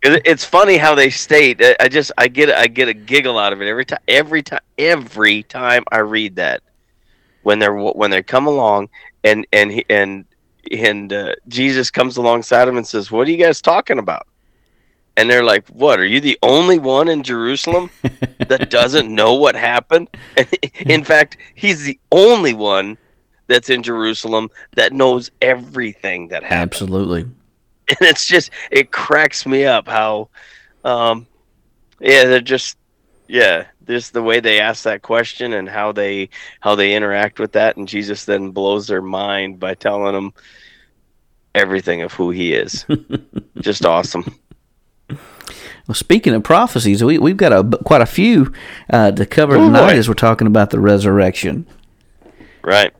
It's 0.02 0.44
funny 0.44 0.78
how 0.78 0.94
they 0.94 1.10
state. 1.10 1.62
I- 1.78 1.88
just 1.88 2.10
I 2.16 2.28
get 2.28 2.50
I 2.50 2.66
get 2.66 2.88
a 2.88 2.94
giggle 2.94 3.38
out 3.38 3.52
of 3.52 3.60
it 3.60 3.68
every 3.68 3.84
time 3.84 4.00
every 4.08 4.42
time 4.42 4.60
every 4.78 5.42
time 5.42 5.84
I 5.92 5.98
read 5.98 6.36
that 6.36 6.62
when 7.42 7.58
they're 7.58 7.74
when 7.74 8.10
they 8.10 8.22
come 8.22 8.46
along 8.46 8.88
and 9.24 9.46
and 9.52 9.84
and 9.90 10.24
and 10.72 11.12
uh, 11.12 11.34
Jesus 11.48 11.90
comes 11.90 12.16
alongside 12.16 12.64
them 12.64 12.76
and 12.78 12.86
says, 12.86 13.10
"What 13.10 13.28
are 13.28 13.30
you 13.30 13.36
guys 13.36 13.60
talking 13.60 13.98
about?" 13.98 14.26
And 15.16 15.28
they're 15.28 15.44
like, 15.44 15.68
"What? 15.68 16.00
Are 16.00 16.06
you 16.06 16.20
the 16.20 16.38
only 16.42 16.78
one 16.78 17.08
in 17.08 17.22
Jerusalem 17.22 17.90
that 18.48 18.70
doesn't 18.70 19.14
know 19.14 19.34
what 19.34 19.54
happened?" 19.54 20.08
in 20.86 21.04
fact, 21.04 21.36
he's 21.54 21.84
the 21.84 21.98
only 22.10 22.54
one 22.54 22.96
that's 23.50 23.68
in 23.68 23.82
Jerusalem 23.82 24.48
that 24.76 24.92
knows 24.94 25.30
everything 25.42 26.28
that 26.28 26.42
happened 26.42 26.72
Absolutely. 26.72 27.20
and 27.22 27.98
it's 28.00 28.26
just 28.26 28.50
it 28.70 28.90
cracks 28.92 29.44
me 29.44 29.64
up 29.66 29.86
how 29.88 30.28
um 30.84 31.26
yeah 32.00 32.24
they're 32.24 32.40
just 32.40 32.78
yeah 33.28 33.66
just 33.86 34.12
the 34.12 34.22
way 34.22 34.40
they 34.40 34.60
ask 34.60 34.84
that 34.84 35.02
question 35.02 35.52
and 35.52 35.68
how 35.68 35.92
they 35.92 36.28
how 36.60 36.74
they 36.74 36.94
interact 36.94 37.38
with 37.38 37.52
that 37.52 37.76
and 37.76 37.86
jesus 37.88 38.24
then 38.24 38.50
blows 38.50 38.86
their 38.86 39.02
mind 39.02 39.58
by 39.60 39.74
telling 39.74 40.14
them 40.14 40.32
everything 41.54 42.00
of 42.02 42.12
who 42.12 42.30
he 42.30 42.52
is 42.54 42.86
just 43.60 43.84
awesome 43.84 44.24
Well, 45.88 45.94
speaking 45.96 46.34
of 46.34 46.44
prophecies, 46.44 47.02
we, 47.02 47.18
we've 47.18 47.36
got 47.36 47.52
a, 47.52 47.64
quite 47.78 48.00
a 48.00 48.06
few 48.06 48.52
uh, 48.90 49.10
to 49.10 49.26
cover 49.26 49.56
Oh, 49.56 49.66
tonight 49.66 49.94
boy. 49.94 49.98
as 49.98 50.06
we're 50.08 50.14
talking 50.14 50.46
about 50.46 50.70
the 50.70 50.78
resurrection. 50.78 51.66
right 52.62 52.94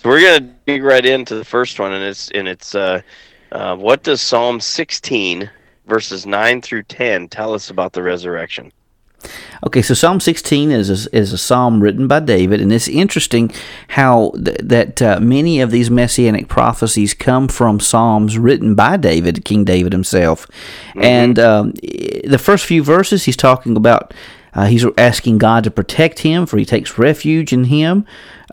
so 0.00 0.08
we're 0.08 0.20
gonna 0.20 0.54
dig 0.66 0.82
right 0.82 1.04
into 1.04 1.34
the 1.34 1.44
first 1.44 1.78
one 1.78 1.92
and 1.92 2.02
it's 2.02 2.30
and 2.30 2.48
it's 2.48 2.74
uh, 2.74 3.02
uh 3.52 3.76
what 3.76 4.02
does 4.02 4.20
psalm 4.20 4.60
16 4.60 5.50
verses 5.86 6.24
9 6.26 6.62
through 6.62 6.82
10 6.84 7.28
tell 7.28 7.52
us 7.52 7.70
about 7.70 7.92
the 7.92 8.02
resurrection 8.02 8.72
Okay, 9.66 9.82
so 9.82 9.92
Psalm 9.92 10.20
16 10.20 10.70
is 10.70 11.06
a, 11.06 11.14
is 11.16 11.34
a 11.34 11.38
psalm 11.38 11.82
written 11.82 12.08
by 12.08 12.20
David, 12.20 12.62
and 12.62 12.72
it's 12.72 12.88
interesting 12.88 13.52
how 13.88 14.30
th- 14.30 14.56
that 14.62 15.02
uh, 15.02 15.20
many 15.20 15.60
of 15.60 15.70
these 15.70 15.90
messianic 15.90 16.48
prophecies 16.48 17.12
come 17.12 17.46
from 17.46 17.78
psalms 17.78 18.38
written 18.38 18.74
by 18.74 18.96
David, 18.96 19.44
King 19.44 19.64
David 19.64 19.92
himself. 19.92 20.46
And 20.96 21.38
um, 21.38 21.72
the 21.72 22.40
first 22.42 22.64
few 22.64 22.82
verses, 22.82 23.24
he's 23.24 23.36
talking 23.36 23.76
about. 23.76 24.14
Uh, 24.52 24.66
he's 24.66 24.84
asking 24.98 25.38
God 25.38 25.64
to 25.64 25.70
protect 25.70 26.20
him, 26.20 26.46
for 26.46 26.58
he 26.58 26.64
takes 26.64 26.98
refuge 26.98 27.52
in 27.52 27.64
him. 27.64 28.04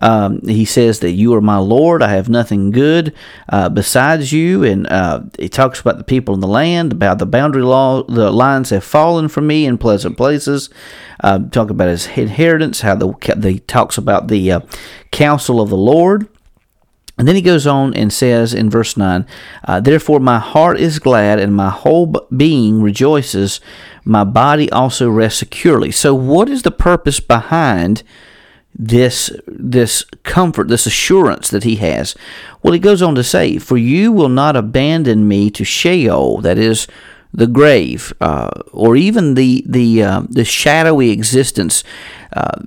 Um, 0.02 0.42
he 0.42 0.66
says 0.66 1.00
that 1.00 1.12
you 1.12 1.34
are 1.34 1.42
my 1.42 1.58
Lord. 1.58 2.04
I 2.04 2.10
have 2.10 2.30
nothing 2.30 2.72
good 2.72 3.16
uh, 3.50 3.70
besides 3.70 4.32
you. 4.32 4.64
And 4.64 4.88
uh, 4.88 5.22
he 5.40 5.50
talks 5.50 5.80
about 5.80 5.98
the 5.98 6.04
people 6.04 6.36
in 6.36 6.40
the 6.40 6.48
land, 6.48 6.92
about 6.92 7.20
the 7.20 7.26
boundary 7.26 7.64
law. 7.64 8.04
The 8.04 8.32
lines 8.32 8.70
have 8.70 8.84
fallen 8.84 9.28
from 9.28 9.48
me 9.48 9.66
in 9.66 9.78
pleasant 9.78 10.18
places. 10.18 10.70
Uh, 11.20 11.40
talk 11.50 11.70
about 11.70 11.88
his 11.88 12.08
inheritance. 12.16 12.82
How 12.82 12.96
the 12.96 13.14
he 13.42 13.60
talks 13.60 13.98
about 13.98 14.28
the 14.28 14.52
uh, 14.52 14.60
counsel 15.12 15.60
of 15.60 15.70
the 15.70 15.78
Lord. 15.78 16.28
And 17.18 17.28
then 17.28 17.36
he 17.36 17.42
goes 17.42 17.66
on 17.66 17.96
and 17.96 18.14
says 18.14 18.54
in 18.54 18.70
verse 18.70 18.96
9, 18.96 19.26
uh, 19.64 19.80
Therefore 19.80 20.20
my 20.20 20.38
heart 20.38 20.80
is 20.80 21.00
glad 21.00 21.40
and 21.40 21.56
my 21.56 21.70
whole 21.70 22.08
being 22.36 22.82
rejoices. 22.82 23.60
My 24.06 24.24
body 24.24 24.72
also 24.72 25.10
rests 25.10 25.40
securely. 25.40 25.92
So, 25.92 26.14
what 26.14 26.48
is 26.48 26.62
the 26.62 26.72
purpose 26.72 27.20
behind 27.20 28.04
this 28.80 29.32
this 29.48 30.06
comfort, 30.22 30.68
this 30.68 30.86
assurance 30.86 31.50
that 31.50 31.64
he 31.64 31.78
has? 31.78 32.16
Well, 32.62 32.74
he 32.74 32.80
goes 32.80 33.02
on 33.02 33.16
to 33.16 33.24
say, 33.24 33.58
"For 33.58 33.78
you 33.78 34.12
will 34.12 34.30
not 34.30 34.56
abandon 34.56 35.28
me 35.28 35.50
to 35.52 35.64
Sheol, 35.64 36.42
that 36.42 36.60
is 36.60 36.88
the 37.38 37.48
grave, 37.48 38.12
uh, 38.20 38.50
or 38.74 38.98
even 38.98 39.36
the 39.36 39.64
the 39.66 40.04
uh, 40.04 40.22
the 40.30 40.44
shadowy 40.44 41.12
existence." 41.12 41.84
Uh, 42.34 42.62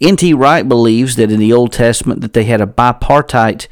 N.T. 0.00 0.34
Wright 0.34 0.68
believes 0.68 1.16
that 1.16 1.30
in 1.30 1.40
the 1.40 1.52
Old 1.52 1.72
Testament 1.72 2.20
that 2.20 2.34
they 2.34 2.44
had 2.44 2.60
a 2.60 2.66
bipartite 2.66 3.66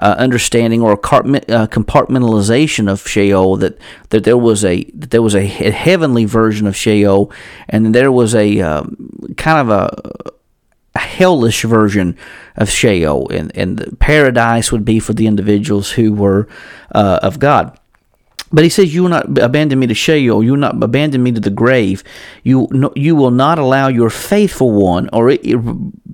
uh, 0.00 0.14
understanding 0.18 0.82
or 0.82 0.92
a 0.92 0.96
uh, 0.96 1.66
compartmentalization 1.66 2.90
of 2.90 3.06
Sheol 3.06 3.56
that 3.56 3.78
that 4.10 4.24
there 4.24 4.36
was 4.36 4.64
a 4.64 4.84
that 4.94 5.10
there 5.10 5.22
was 5.22 5.34
a 5.34 5.46
heavenly 5.46 6.24
version 6.24 6.66
of 6.66 6.76
Sheol 6.76 7.32
and 7.68 7.94
there 7.94 8.12
was 8.12 8.34
a 8.34 8.60
um, 8.60 9.34
kind 9.36 9.70
of 9.70 9.70
a 9.70 10.98
hellish 10.98 11.62
version 11.62 12.16
of 12.56 12.68
Sheol, 12.68 13.28
and, 13.30 13.56
and 13.56 13.98
paradise 13.98 14.70
would 14.72 14.84
be 14.84 14.98
for 14.98 15.14
the 15.14 15.26
individuals 15.26 15.92
who 15.92 16.12
were 16.12 16.48
uh, 16.94 17.20
of 17.22 17.38
God. 17.38 17.77
But 18.52 18.64
he 18.64 18.70
says, 18.70 18.94
"You 18.94 19.02
will 19.02 19.10
not 19.10 19.38
abandon 19.38 19.78
me 19.78 19.86
to 19.86 19.94
Sheol. 19.94 20.42
You 20.42 20.52
will 20.52 20.58
not 20.58 20.82
abandon 20.82 21.22
me 21.22 21.32
to 21.32 21.40
the 21.40 21.50
grave. 21.50 22.02
You 22.42 22.66
no, 22.70 22.92
you 22.96 23.14
will 23.14 23.30
not 23.30 23.58
allow 23.58 23.88
your 23.88 24.10
faithful 24.10 24.70
one, 24.72 25.08
or 25.12 25.28
it, 25.30 25.40
it- 25.44 25.60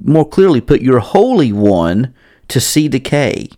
more 0.04 0.28
clearly 0.28 0.60
put, 0.60 0.82
your 0.82 0.98
holy 1.00 1.52
one, 1.52 2.12
to 2.48 2.60
see 2.60 2.88
decay." 2.88 3.48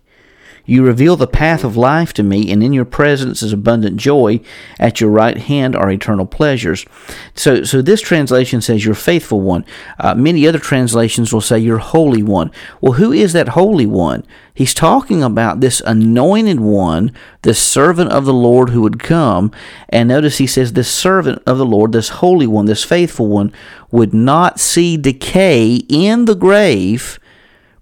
You 0.67 0.83
reveal 0.83 1.15
the 1.15 1.27
path 1.27 1.63
of 1.63 1.77
life 1.77 2.13
to 2.13 2.23
me, 2.23 2.51
and 2.51 2.61
in 2.61 2.73
your 2.73 2.85
presence 2.85 3.41
is 3.41 3.53
abundant 3.53 3.95
joy. 3.95 4.41
At 4.77 4.99
your 4.99 5.09
right 5.09 5.37
hand 5.37 5.77
are 5.77 5.89
eternal 5.89 6.25
pleasures. 6.25 6.85
So, 7.33 7.63
so 7.63 7.81
this 7.81 8.01
translation 8.01 8.59
says 8.59 8.85
your 8.85 8.93
faithful 8.93 9.39
one. 9.39 9.65
Uh, 9.97 10.13
many 10.13 10.45
other 10.45 10.59
translations 10.59 11.33
will 11.33 11.39
say 11.39 11.57
your 11.57 11.77
holy 11.77 12.21
one. 12.21 12.51
Well, 12.81 12.93
who 12.93 13.13
is 13.13 13.31
that 13.31 13.49
holy 13.49 13.85
one? 13.85 14.25
He's 14.53 14.73
talking 14.73 15.23
about 15.23 15.61
this 15.61 15.81
anointed 15.85 16.59
one, 16.59 17.13
this 17.43 17.61
servant 17.61 18.11
of 18.11 18.25
the 18.25 18.33
Lord 18.33 18.71
who 18.71 18.81
would 18.81 18.99
come. 18.99 19.51
And 19.87 20.09
notice 20.09 20.37
he 20.37 20.47
says 20.47 20.73
this 20.73 20.91
servant 20.91 21.41
of 21.47 21.57
the 21.57 21.65
Lord, 21.65 21.93
this 21.93 22.09
holy 22.09 22.47
one, 22.47 22.65
this 22.65 22.83
faithful 22.83 23.27
one, 23.27 23.53
would 23.89 24.13
not 24.13 24.59
see 24.59 24.97
decay 24.97 25.75
in 25.87 26.25
the 26.25 26.35
grave 26.35 27.19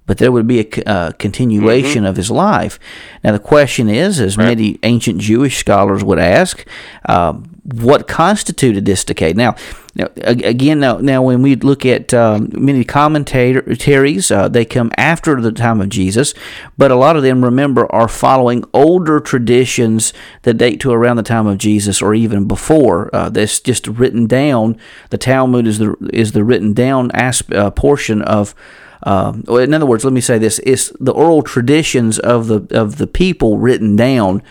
but 0.05 0.17
there 0.17 0.31
would 0.31 0.47
be 0.47 0.59
a 0.59 0.89
uh, 0.89 1.11
continuation 1.13 2.05
of 2.05 2.15
his 2.15 2.29
life. 2.29 2.79
Now, 3.23 3.31
the 3.31 3.39
question 3.39 3.89
is, 3.89 4.19
as 4.19 4.37
many 4.37 4.79
ancient 4.83 5.19
Jewish 5.19 5.57
scholars 5.57 6.03
would 6.03 6.19
ask, 6.19 6.65
um, 7.07 7.55
what 7.63 8.07
constituted 8.07 8.85
this 8.85 9.03
decay? 9.03 9.33
Now, 9.33 9.55
now 9.95 10.09
again, 10.17 10.79
now, 10.79 10.97
now 10.97 11.23
when 11.23 11.41
we 11.41 11.55
look 11.55 11.83
at 11.83 12.13
um, 12.13 12.49
many 12.53 12.83
commentaries, 12.83 14.29
uh, 14.29 14.47
they 14.47 14.65
come 14.65 14.91
after 14.97 15.41
the 15.41 15.51
time 15.51 15.81
of 15.81 15.89
Jesus, 15.89 16.35
but 16.77 16.91
a 16.91 16.95
lot 16.95 17.15
of 17.15 17.23
them, 17.23 17.43
remember, 17.43 17.91
are 17.91 18.07
following 18.07 18.63
older 18.71 19.19
traditions 19.19 20.13
that 20.43 20.55
date 20.55 20.79
to 20.81 20.91
around 20.91 21.15
the 21.17 21.23
time 21.23 21.47
of 21.47 21.57
Jesus 21.57 22.03
or 22.03 22.13
even 22.13 22.47
before. 22.47 23.09
Uh, 23.15 23.29
that's 23.29 23.59
just 23.59 23.87
written 23.87 24.27
down. 24.27 24.77
The 25.09 25.17
Talmud 25.17 25.65
is 25.65 25.79
the 25.79 25.95
is 26.13 26.33
the 26.33 26.43
written 26.43 26.73
down 26.73 27.09
asp- 27.13 27.51
uh, 27.51 27.71
portion 27.71 28.21
of 28.21 28.53
um, 29.05 29.43
in 29.47 29.73
other 29.73 29.85
words, 29.85 30.03
let 30.03 30.13
me 30.13 30.21
say 30.21 30.37
this: 30.37 30.59
it's 30.63 30.89
the 30.99 31.13
oral 31.13 31.43
traditions 31.43 32.19
of 32.19 32.47
the 32.47 32.67
of 32.71 32.97
the 32.97 33.07
people 33.07 33.57
written 33.59 33.95
down, 33.95 34.41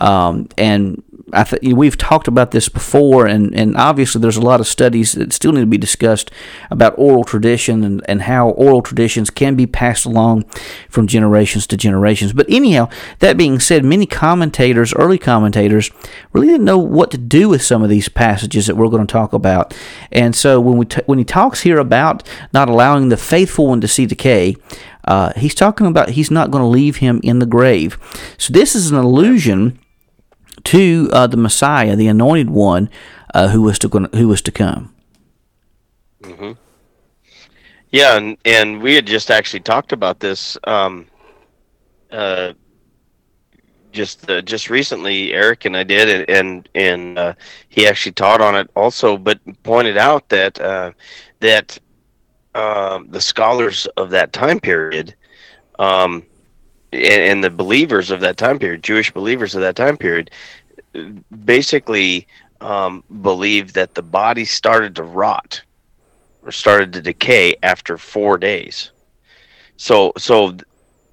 um, 0.00 0.48
and 0.56 1.02
I 1.32 1.44
th- 1.44 1.74
we've 1.74 1.96
talked 1.96 2.28
about 2.28 2.50
this 2.50 2.68
before, 2.68 3.26
and, 3.26 3.54
and 3.54 3.76
obviously 3.76 4.20
there's 4.20 4.36
a 4.36 4.42
lot 4.42 4.60
of 4.60 4.66
studies 4.66 5.12
that 5.12 5.32
still 5.32 5.52
need 5.52 5.60
to 5.60 5.66
be 5.66 5.78
discussed 5.78 6.30
about 6.70 6.94
oral 6.96 7.24
tradition 7.24 7.84
and, 7.84 8.02
and 8.08 8.22
how 8.22 8.50
oral 8.50 8.82
traditions 8.82 9.30
can 9.30 9.54
be 9.54 9.66
passed 9.66 10.04
along 10.04 10.44
from 10.88 11.06
generations 11.06 11.66
to 11.66 11.76
generations. 11.76 12.32
But 12.32 12.46
anyhow, 12.48 12.88
that 13.18 13.36
being 13.36 13.60
said, 13.60 13.84
many 13.84 14.06
commentators, 14.06 14.94
early 14.94 15.18
commentators, 15.18 15.90
really 16.32 16.48
didn't 16.48 16.64
know 16.64 16.78
what 16.78 17.10
to 17.10 17.18
do 17.18 17.48
with 17.48 17.62
some 17.62 17.82
of 17.82 17.90
these 17.90 18.08
passages 18.08 18.66
that 18.66 18.76
we're 18.76 18.88
going 18.88 19.06
to 19.06 19.12
talk 19.12 19.32
about. 19.32 19.74
And 20.12 20.34
so 20.34 20.60
when 20.60 20.76
we 20.76 20.86
t- 20.86 21.02
when 21.06 21.18
he 21.18 21.24
talks 21.24 21.62
here 21.62 21.78
about 21.78 22.28
not 22.52 22.68
allowing 22.68 23.08
the 23.08 23.16
faithful 23.16 23.68
one 23.68 23.80
to 23.80 23.88
see 23.88 24.06
decay, 24.06 24.56
uh, 25.04 25.32
he's 25.36 25.54
talking 25.54 25.86
about 25.86 26.10
he's 26.10 26.30
not 26.30 26.50
going 26.50 26.62
to 26.62 26.68
leave 26.68 26.96
him 26.96 27.20
in 27.22 27.38
the 27.38 27.46
grave. 27.46 27.98
So 28.36 28.52
this 28.52 28.74
is 28.74 28.90
an 28.90 28.98
allusion 28.98 29.78
to 30.64 31.08
uh, 31.12 31.26
the 31.26 31.36
Messiah, 31.36 31.96
the 31.96 32.08
Anointed 32.08 32.50
One, 32.50 32.90
uh, 33.34 33.48
who 33.48 33.62
was 33.62 33.78
to 33.80 33.88
who 33.88 34.28
was 34.28 34.42
to 34.42 34.52
come. 34.52 34.94
Mm-hmm. 36.22 36.52
Yeah, 37.90 38.16
and 38.16 38.36
and 38.44 38.82
we 38.82 38.94
had 38.94 39.06
just 39.06 39.30
actually 39.30 39.60
talked 39.60 39.92
about 39.92 40.20
this 40.20 40.58
um 40.64 41.06
uh 42.10 42.52
just 43.92 44.28
uh, 44.30 44.42
just 44.42 44.68
recently 44.68 45.32
Eric 45.32 45.64
and 45.64 45.76
I 45.76 45.84
did 45.84 46.08
and 46.08 46.28
and, 46.30 46.68
and 46.74 47.18
uh, 47.18 47.34
he 47.68 47.86
actually 47.86 48.12
taught 48.12 48.40
on 48.40 48.54
it 48.54 48.70
also 48.76 49.16
but 49.16 49.40
pointed 49.62 49.96
out 49.96 50.28
that 50.28 50.60
uh 50.60 50.92
that 51.40 51.78
um 52.54 53.08
the 53.10 53.20
scholars 53.20 53.86
of 53.96 54.10
that 54.10 54.32
time 54.32 54.60
period 54.60 55.14
um 55.78 56.24
and, 56.92 57.02
and 57.02 57.44
the 57.44 57.50
believers 57.50 58.10
of 58.10 58.20
that 58.20 58.36
time 58.36 58.58
period 58.58 58.82
Jewish 58.82 59.12
believers 59.12 59.54
of 59.54 59.60
that 59.62 59.76
time 59.76 59.96
period 59.96 60.30
basically 61.44 62.26
um, 62.60 63.04
believed 63.22 63.74
that 63.74 63.94
the 63.94 64.02
body 64.02 64.44
started 64.44 64.96
to 64.96 65.02
rot 65.02 65.62
or 66.42 66.52
started 66.52 66.92
to 66.94 67.02
decay 67.02 67.54
after 67.62 67.98
four 67.98 68.38
days. 68.38 68.90
So, 69.76 70.12
so 70.16 70.56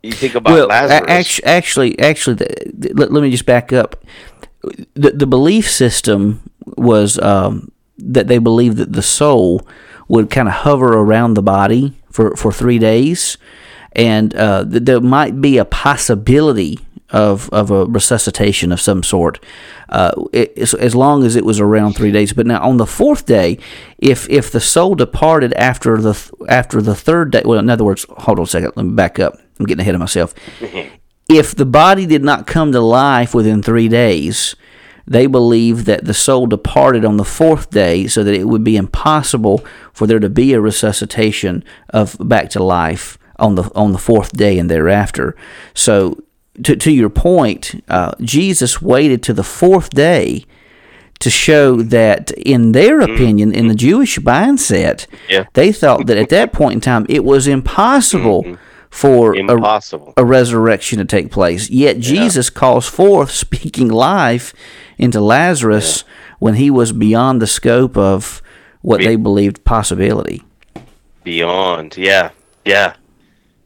you 0.01 0.11
think 0.11 0.35
about 0.35 0.53
well, 0.53 0.67
Lazarus. 0.67 1.09
Actually, 1.09 1.47
actually, 1.47 1.99
actually 1.99 2.35
the, 2.35 2.71
the, 2.73 2.93
let, 2.93 3.11
let 3.11 3.21
me 3.21 3.29
just 3.29 3.45
back 3.45 3.71
up. 3.71 4.03
The, 4.95 5.11
the 5.11 5.27
belief 5.27 5.69
system 5.69 6.49
was 6.77 7.19
um, 7.19 7.71
that 7.97 8.27
they 8.27 8.39
believed 8.39 8.77
that 8.77 8.93
the 8.93 9.03
soul 9.03 9.67
would 10.07 10.29
kind 10.29 10.47
of 10.47 10.53
hover 10.53 10.93
around 10.93 11.33
the 11.33 11.43
body 11.43 11.93
for, 12.11 12.35
for 12.35 12.51
three 12.51 12.79
days, 12.79 13.37
and 13.95 14.35
uh, 14.35 14.63
there 14.67 15.01
might 15.01 15.39
be 15.41 15.57
a 15.57 15.65
possibility 15.65 16.79
of, 17.09 17.49
of 17.51 17.71
a 17.71 17.85
resuscitation 17.85 18.71
of 18.71 18.81
some 18.81 19.03
sort, 19.03 19.39
uh, 19.89 20.11
it, 20.33 20.73
as 20.73 20.95
long 20.95 21.23
as 21.23 21.35
it 21.35 21.45
was 21.45 21.59
around 21.59 21.93
three 21.93 22.11
days. 22.11 22.33
But 22.33 22.47
now 22.47 22.61
on 22.61 22.77
the 22.77 22.85
fourth 22.85 23.25
day, 23.25 23.57
if 23.97 24.29
if 24.29 24.51
the 24.51 24.59
soul 24.59 24.95
departed 24.95 25.53
after 25.53 25.97
the 25.97 26.31
after 26.49 26.81
the 26.81 26.95
third 26.95 27.31
day, 27.31 27.43
well, 27.45 27.59
in 27.59 27.69
other 27.69 27.83
words, 27.83 28.05
hold 28.09 28.39
on 28.39 28.43
a 28.43 28.47
second, 28.47 28.73
let 28.75 28.85
me 28.85 28.93
back 28.93 29.19
up. 29.19 29.37
I'm 29.59 29.65
getting 29.65 29.81
ahead 29.81 29.95
of 29.95 30.01
myself. 30.01 30.33
if 31.29 31.55
the 31.55 31.65
body 31.65 32.05
did 32.05 32.23
not 32.23 32.47
come 32.47 32.71
to 32.71 32.81
life 32.81 33.33
within 33.33 33.61
three 33.61 33.87
days, 33.87 34.55
they 35.07 35.27
believe 35.27 35.85
that 35.85 36.05
the 36.05 36.13
soul 36.13 36.47
departed 36.47 37.05
on 37.05 37.17
the 37.17 37.23
fourth 37.23 37.69
day, 37.69 38.07
so 38.07 38.23
that 38.23 38.33
it 38.33 38.47
would 38.47 38.63
be 38.63 38.75
impossible 38.75 39.63
for 39.93 40.07
there 40.07 40.19
to 40.19 40.29
be 40.29 40.53
a 40.53 40.59
resuscitation 40.59 41.63
of 41.89 42.17
back 42.19 42.49
to 42.49 42.63
life 42.63 43.19
on 43.39 43.55
the 43.55 43.63
on 43.75 43.91
the 43.91 43.97
fourth 43.97 44.31
day 44.33 44.57
and 44.59 44.69
thereafter. 44.69 45.35
So, 45.73 46.21
to 46.63 46.75
to 46.75 46.91
your 46.91 47.09
point, 47.09 47.83
uh, 47.89 48.13
Jesus 48.21 48.81
waited 48.81 49.21
to 49.23 49.33
the 49.33 49.43
fourth 49.43 49.89
day 49.91 50.45
to 51.19 51.29
show 51.29 51.77
that, 51.81 52.31
in 52.31 52.73
their 52.73 52.99
opinion, 52.99 53.53
in 53.53 53.67
the 53.69 53.75
Jewish 53.75 54.19
mindset, 54.19 55.07
Yeah. 55.29 55.45
they 55.53 55.71
thought 55.71 56.07
that 56.07 56.17
at 56.17 56.29
that 56.29 56.51
point 56.51 56.73
in 56.73 56.81
time 56.81 57.05
it 57.07 57.23
was 57.23 57.47
impossible 57.47 58.57
for 58.89 59.33
a, 59.33 59.39
Impossible. 59.39 60.13
a 60.17 60.25
resurrection 60.25 60.99
to 60.99 61.05
take 61.05 61.31
place. 61.31 61.69
Yet 61.69 61.99
Jesus 61.99 62.49
calls 62.49 62.87
forth 62.87 63.31
speaking 63.45 63.87
life 63.89 64.53
into 64.97 65.19
Lazarus 65.21 66.03
when 66.39 66.55
he 66.55 66.69
was 66.69 66.91
beyond 66.91 67.41
the 67.41 67.47
scope 67.47 67.97
of 67.97 68.41
what 68.81 68.99
Be- 68.99 69.05
they 69.07 69.15
believed 69.15 69.63
possibility. 69.63 70.43
Beyond, 71.23 71.97
yeah, 71.97 72.29
yeah, 72.65 72.93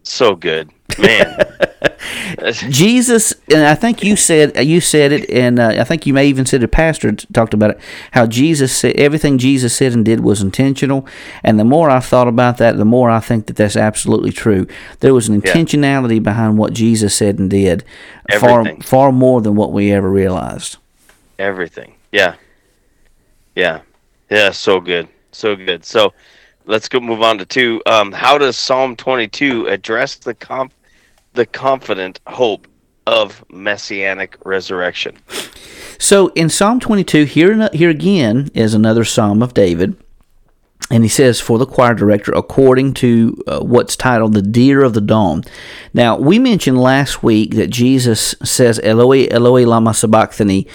so 0.04 0.36
good, 0.36 0.70
man. 0.98 1.46
Jesus, 2.70 3.34
and 3.52 3.66
I 3.66 3.76
think 3.76 4.04
you 4.04 4.16
said 4.16 4.58
you 4.66 4.82
said 4.82 5.12
it, 5.12 5.30
and 5.30 5.60
uh, 5.60 5.68
I 5.80 5.84
think 5.84 6.06
you 6.06 6.14
may 6.14 6.28
even 6.28 6.46
said 6.46 6.64
a 6.64 6.68
pastor 6.68 7.12
talked 7.12 7.54
about 7.54 7.72
it. 7.72 7.80
How 8.12 8.26
Jesus 8.26 8.76
said 8.76 8.96
everything 8.96 9.38
Jesus 9.38 9.76
said 9.76 9.94
and 9.94 10.06
did 10.06 10.22
was 10.22 10.42
intentional, 10.42 11.06
and 11.44 11.60
the 11.60 11.64
more 11.66 11.90
I've 11.90 12.06
thought 12.06 12.28
about 12.28 12.58
that, 12.58 12.78
the 12.78 12.86
more 12.86 13.10
I 13.10 13.20
think 13.20 13.48
that 13.48 13.56
that's 13.56 13.76
absolutely 13.76 14.32
true. 14.32 14.68
There 15.00 15.14
was 15.14 15.28
an 15.28 15.42
Yeah. 15.44 15.52
intentionality 15.54 16.22
behind 16.22 16.58
what 16.58 16.74
Jesus 16.74 17.14
said 17.16 17.40
and 17.40 17.50
did, 17.50 17.84
far 18.40 18.66
far 18.82 19.12
more 19.12 19.42
than 19.42 19.56
what 19.56 19.72
we 19.72 19.92
ever 19.92 20.10
realized. 20.10 20.78
Everything, 21.38 21.96
yeah, 22.12 22.36
yeah, 23.56 23.80
yeah. 24.30 24.52
So 24.52 24.80
good, 24.80 25.08
so 25.32 25.56
good. 25.56 25.86
So 25.86 26.14
let's 26.70 26.88
go 26.88 27.00
move 27.02 27.22
on 27.22 27.38
to 27.40 27.46
two. 27.46 27.82
Um, 27.86 28.14
how 28.14 28.38
does 28.38 28.56
Psalm 28.56 28.96
twenty-two 28.96 29.68
address 29.68 30.16
the 30.16 30.34
comp, 30.34 30.74
the 31.34 31.46
confident 31.46 32.22
hope 32.28 32.68
of 33.06 33.44
messianic 33.52 34.38
resurrection? 34.46 35.18
So 36.02 36.28
in 36.30 36.48
Psalm 36.48 36.80
22, 36.80 37.26
here, 37.26 37.70
here 37.74 37.90
again 37.90 38.50
is 38.54 38.74
another 38.74 39.04
Psalm 39.04 39.44
of 39.44 39.54
David. 39.54 39.98
And 40.92 41.04
he 41.04 41.10
says, 41.10 41.42
for 41.42 41.60
the 41.60 41.66
choir 41.66 41.94
director, 41.94 42.32
according 42.32 42.94
to 42.96 43.44
uh, 43.46 43.60
what's 43.60 43.96
titled 43.96 44.34
the 44.34 44.42
Deer 44.42 44.82
of 44.82 44.94
the 44.94 45.02
Dawn. 45.02 45.44
Now, 45.94 46.18
we 46.18 46.40
mentioned 46.40 46.80
last 46.82 47.22
week 47.22 47.54
that 47.56 47.70
Jesus 47.70 48.34
says, 48.44 48.80
Eloi, 48.80 49.28
Eloi, 49.30 49.66
lama 49.66 49.94
sabachthani, 49.94 50.66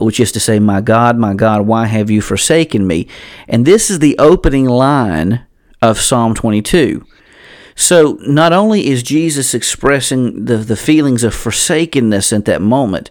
which 0.00 0.20
is 0.20 0.32
to 0.32 0.40
say, 0.40 0.58
My 0.58 0.80
God, 0.80 1.18
my 1.18 1.34
God, 1.34 1.66
why 1.66 1.86
have 1.86 2.10
you 2.10 2.20
forsaken 2.20 2.86
me? 2.86 3.08
And 3.48 3.64
this 3.64 3.90
is 3.90 3.98
the 3.98 4.18
opening 4.18 4.66
line 4.66 5.46
of 5.82 6.00
Psalm 6.00 6.34
22. 6.34 7.04
So 7.74 8.18
not 8.22 8.52
only 8.52 8.86
is 8.86 9.02
Jesus 9.02 9.52
expressing 9.52 10.46
the, 10.46 10.56
the 10.56 10.76
feelings 10.76 11.22
of 11.22 11.34
forsakenness 11.34 12.32
at 12.32 12.46
that 12.46 12.62
moment, 12.62 13.10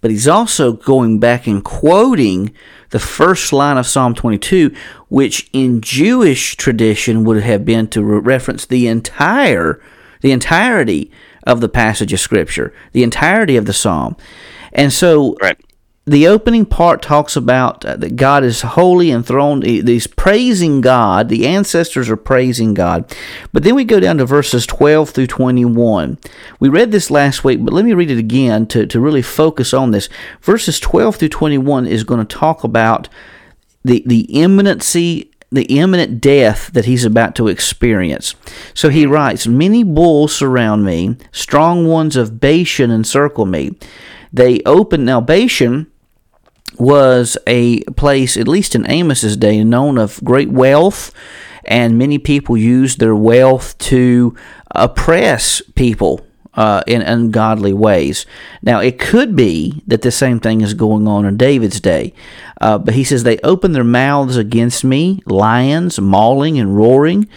but 0.00 0.10
he's 0.10 0.26
also 0.26 0.72
going 0.72 1.20
back 1.20 1.46
and 1.46 1.62
quoting 1.62 2.52
the 2.90 2.98
first 2.98 3.52
line 3.52 3.76
of 3.78 3.86
Psalm 3.86 4.14
22, 4.14 4.74
which 5.08 5.48
in 5.52 5.80
Jewish 5.80 6.56
tradition 6.56 7.22
would 7.24 7.42
have 7.42 7.64
been 7.64 7.86
to 7.88 8.02
re- 8.02 8.18
reference 8.18 8.66
the 8.66 8.88
entire, 8.88 9.80
the 10.22 10.32
entirety 10.32 11.10
of 11.46 11.60
the 11.60 11.68
passage 11.68 12.12
of 12.12 12.20
Scripture, 12.20 12.72
the 12.92 13.02
entirety 13.02 13.56
of 13.56 13.66
the 13.66 13.72
Psalm. 13.72 14.16
And 14.72 14.92
so 14.92 15.36
Right. 15.40 15.58
The 16.06 16.26
opening 16.26 16.64
part 16.64 17.02
talks 17.02 17.36
about 17.36 17.84
uh, 17.84 17.94
that 17.96 18.16
God 18.16 18.42
is 18.42 18.62
holy 18.62 19.10
and 19.10 19.24
throned. 19.24 19.64
He's 19.64 20.06
praising 20.06 20.80
God. 20.80 21.28
The 21.28 21.46
ancestors 21.46 22.08
are 22.08 22.16
praising 22.16 22.72
God. 22.72 23.14
But 23.52 23.64
then 23.64 23.74
we 23.74 23.84
go 23.84 24.00
down 24.00 24.16
to 24.18 24.24
verses 24.24 24.66
12 24.66 25.10
through 25.10 25.26
21. 25.26 26.18
We 26.58 26.68
read 26.70 26.90
this 26.90 27.10
last 27.10 27.44
week, 27.44 27.62
but 27.62 27.74
let 27.74 27.84
me 27.84 27.92
read 27.92 28.10
it 28.10 28.18
again 28.18 28.66
to, 28.68 28.86
to 28.86 28.98
really 28.98 29.22
focus 29.22 29.74
on 29.74 29.90
this. 29.90 30.08
Verses 30.40 30.80
12 30.80 31.16
through 31.16 31.28
21 31.28 31.86
is 31.86 32.02
going 32.02 32.26
to 32.26 32.36
talk 32.36 32.64
about 32.64 33.08
the, 33.84 34.02
the 34.06 34.20
imminency, 34.40 35.30
the 35.50 35.64
imminent 35.64 36.20
death 36.20 36.72
that 36.72 36.86
he's 36.86 37.04
about 37.04 37.34
to 37.36 37.48
experience. 37.48 38.34
So 38.72 38.88
he 38.88 39.04
writes, 39.04 39.46
Many 39.46 39.84
bulls 39.84 40.34
surround 40.34 40.82
me, 40.82 41.16
strong 41.30 41.86
ones 41.86 42.16
of 42.16 42.40
Bashan 42.40 42.90
encircle 42.90 43.46
me. 43.46 43.76
They 44.32 44.62
opened 44.64 45.06
Bashan 45.26 45.90
was 46.78 47.36
a 47.46 47.80
place, 47.96 48.36
at 48.36 48.48
least 48.48 48.74
in 48.74 48.90
Amos's 48.90 49.36
day, 49.36 49.62
known 49.64 49.98
of 49.98 50.22
great 50.24 50.50
wealth, 50.50 51.12
and 51.64 51.98
many 51.98 52.18
people 52.18 52.56
used 52.56 53.00
their 53.00 53.14
wealth 53.14 53.76
to 53.78 54.34
oppress 54.70 55.60
people 55.74 56.26
uh, 56.54 56.82
in 56.86 57.02
ungodly 57.02 57.72
ways. 57.72 58.26
Now, 58.62 58.80
it 58.80 58.98
could 58.98 59.36
be 59.36 59.82
that 59.86 60.02
the 60.02 60.10
same 60.10 60.40
thing 60.40 60.60
is 60.60 60.74
going 60.74 61.06
on 61.06 61.24
in 61.24 61.36
David's 61.36 61.80
day, 61.80 62.12
uh, 62.60 62.78
but 62.78 62.94
he 62.94 63.04
says, 63.04 63.22
They 63.22 63.38
open 63.38 63.72
their 63.72 63.84
mouths 63.84 64.36
against 64.36 64.84
me, 64.84 65.22
lions, 65.26 66.00
mauling 66.00 66.58
and 66.58 66.76
roaring. 66.76 67.28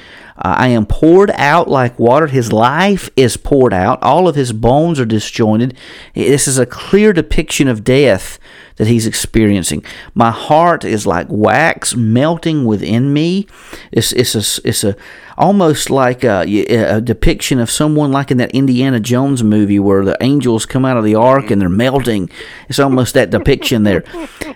Uh, 0.43 0.55
I 0.57 0.67
am 0.67 0.85
poured 0.85 1.31
out 1.31 1.69
like 1.69 1.97
water. 1.97 2.27
His 2.27 2.51
life 2.51 3.09
is 3.15 3.37
poured 3.37 3.73
out. 3.73 4.03
All 4.03 4.27
of 4.27 4.35
his 4.35 4.51
bones 4.51 4.99
are 4.99 5.05
disjointed. 5.05 5.77
This 6.13 6.47
is 6.47 6.59
a 6.59 6.65
clear 6.65 7.13
depiction 7.13 7.67
of 7.67 7.83
death 7.83 8.37
that 8.77 8.87
he's 8.87 9.07
experiencing. 9.07 9.83
My 10.13 10.31
heart 10.31 10.83
is 10.83 11.05
like 11.05 11.27
wax 11.29 11.95
melting 11.95 12.65
within 12.65 13.13
me. 13.13 13.47
It's 13.91 14.11
it's 14.13 14.35
a 14.35 14.67
it's 14.67 14.83
a 14.83 14.95
almost 15.37 15.89
like 15.89 16.23
a, 16.23 16.41
a 16.41 17.01
depiction 17.01 17.59
of 17.59 17.71
someone 17.71 18.11
like 18.11 18.31
in 18.31 18.37
that 18.37 18.51
Indiana 18.51 18.99
Jones 18.99 19.43
movie 19.43 19.79
where 19.79 20.05
the 20.05 20.17
angels 20.21 20.65
come 20.65 20.85
out 20.85 20.97
of 20.97 21.03
the 21.03 21.15
ark 21.15 21.49
and 21.49 21.61
they're 21.61 21.69
melting. 21.69 22.29
It's 22.69 22.79
almost 22.79 23.13
that 23.15 23.29
depiction 23.29 23.83
there. 23.83 24.03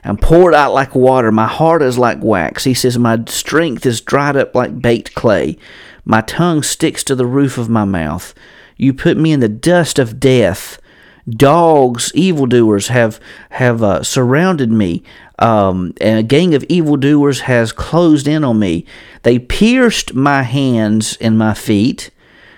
I'm 0.04 0.18
poured 0.18 0.54
out 0.54 0.74
like 0.74 0.96
water. 0.96 1.32
My 1.32 1.48
heart 1.48 1.82
is 1.82 1.98
like 1.98 2.20
wax. 2.22 2.64
He 2.64 2.74
says 2.74 2.98
my 2.98 3.24
strength 3.28 3.86
is 3.86 4.02
dried 4.02 4.36
up 4.36 4.56
like 4.56 4.82
baked 4.82 5.16
clay. 5.16 5.58
My 6.06 6.22
tongue 6.22 6.64
sticks 6.64 7.04
to 7.06 7.16
the 7.16 7.26
roof 7.26 7.58
of 7.58 7.70
my 7.70 7.84
mouth. 7.84 8.34
You 8.78 8.94
put 8.94 9.18
me 9.18 9.32
in 9.32 9.40
the 9.40 9.50
dust 9.50 10.00
of 10.00 10.20
death 10.20 10.80
dogs, 11.30 12.12
evildoers 12.16 12.88
have 12.88 13.20
have 13.52 13.84
uh, 13.84 14.04
surrounded 14.04 14.72
me. 14.72 15.04
Um, 15.40 15.94
and 16.02 16.18
a 16.18 16.24
gang 16.24 16.56
of 16.56 16.64
evildoers 16.68 17.42
has 17.42 17.72
closed 17.72 18.28
in 18.28 18.44
on 18.44 18.58
me. 18.60 18.86
They 19.22 19.38
pierced 19.38 20.16
my 20.16 20.42
hands 20.44 21.18
and 21.22 21.38
my 21.38 21.54
feet. 21.54 22.10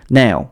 Now, 0.09 0.51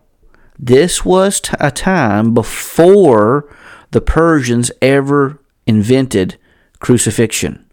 this 0.59 1.05
was 1.05 1.39
t- 1.39 1.53
a 1.59 1.71
time 1.71 2.33
before 2.33 3.49
the 3.91 4.01
Persians 4.01 4.71
ever 4.81 5.39
invented 5.65 6.37
crucifixion. 6.79 7.66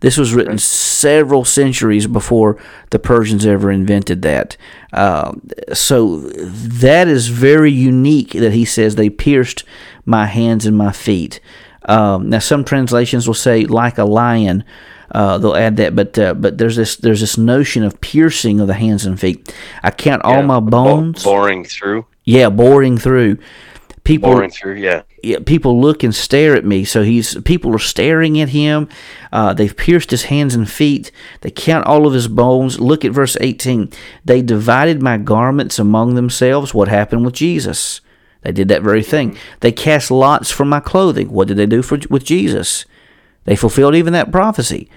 This 0.00 0.16
was 0.16 0.32
written 0.32 0.58
several 0.58 1.44
centuries 1.44 2.06
before 2.06 2.56
the 2.90 2.98
Persians 2.98 3.44
ever 3.44 3.70
invented 3.70 4.22
that. 4.22 4.56
Uh, 4.92 5.32
so 5.72 6.20
that 6.20 7.08
is 7.08 7.28
very 7.28 7.72
unique 7.72 8.30
that 8.32 8.52
he 8.52 8.64
says 8.64 8.94
they 8.94 9.10
pierced 9.10 9.64
my 10.06 10.26
hands 10.26 10.66
and 10.66 10.76
my 10.76 10.92
feet. 10.92 11.40
Um, 11.86 12.30
now 12.30 12.38
some 12.38 12.64
translations 12.64 13.26
will 13.26 13.34
say 13.34 13.64
like 13.64 13.98
a 13.98 14.04
lion. 14.04 14.62
Uh, 15.10 15.38
they'll 15.38 15.56
add 15.56 15.76
that, 15.78 15.96
but 15.96 16.18
uh, 16.18 16.34
but 16.34 16.58
there's 16.58 16.76
this 16.76 16.96
there's 16.96 17.20
this 17.20 17.38
notion 17.38 17.82
of 17.82 17.98
piercing 18.02 18.60
of 18.60 18.66
the 18.66 18.74
hands 18.74 19.06
and 19.06 19.18
feet. 19.18 19.52
I 19.82 19.90
count 19.90 20.22
all 20.22 20.34
Yeah, 20.34 20.42
my 20.42 20.60
bo- 20.60 20.70
bones. 20.84 21.24
boring 21.24 21.64
through. 21.64 22.04
Yeah, 22.24 22.50
boring 22.50 22.98
through. 22.98 23.38
People 24.08 24.48
yeah. 24.76 25.02
yeah, 25.22 25.38
people 25.44 25.80
look 25.80 26.02
and 26.02 26.14
stare 26.14 26.56
at 26.56 26.64
me. 26.64 26.84
So 26.84 27.02
he's 27.02 27.40
people 27.42 27.74
are 27.74 27.78
staring 27.78 28.40
at 28.40 28.48
him. 28.48 28.88
Uh, 29.30 29.52
they've 29.52 29.76
pierced 29.76 30.10
his 30.10 30.24
hands 30.24 30.54
and 30.54 30.68
feet. 30.68 31.12
They 31.42 31.50
count 31.50 31.86
all 31.86 32.06
of 32.06 32.14
his 32.14 32.26
bones. 32.26 32.80
Look 32.80 33.04
at 33.04 33.12
verse 33.12 33.36
18. 33.40 33.92
They 34.24 34.40
divided 34.40 35.02
my 35.02 35.18
garments 35.18 35.78
among 35.78 36.14
themselves. 36.14 36.72
What 36.72 36.88
happened 36.88 37.24
with 37.24 37.34
Jesus? 37.34 38.00
They 38.42 38.52
did 38.52 38.68
that 38.68 38.82
very 38.82 39.02
thing. 39.02 39.36
They 39.60 39.72
cast 39.72 40.10
lots 40.10 40.50
for 40.50 40.64
my 40.64 40.80
clothing. 40.80 41.30
What 41.30 41.48
did 41.48 41.58
they 41.58 41.66
do 41.66 41.82
for 41.82 41.98
with 42.08 42.24
Jesus? 42.24 42.86
They 43.44 43.56
fulfilled 43.56 43.94
even 43.94 44.12
that 44.14 44.32
prophecy. 44.32 44.88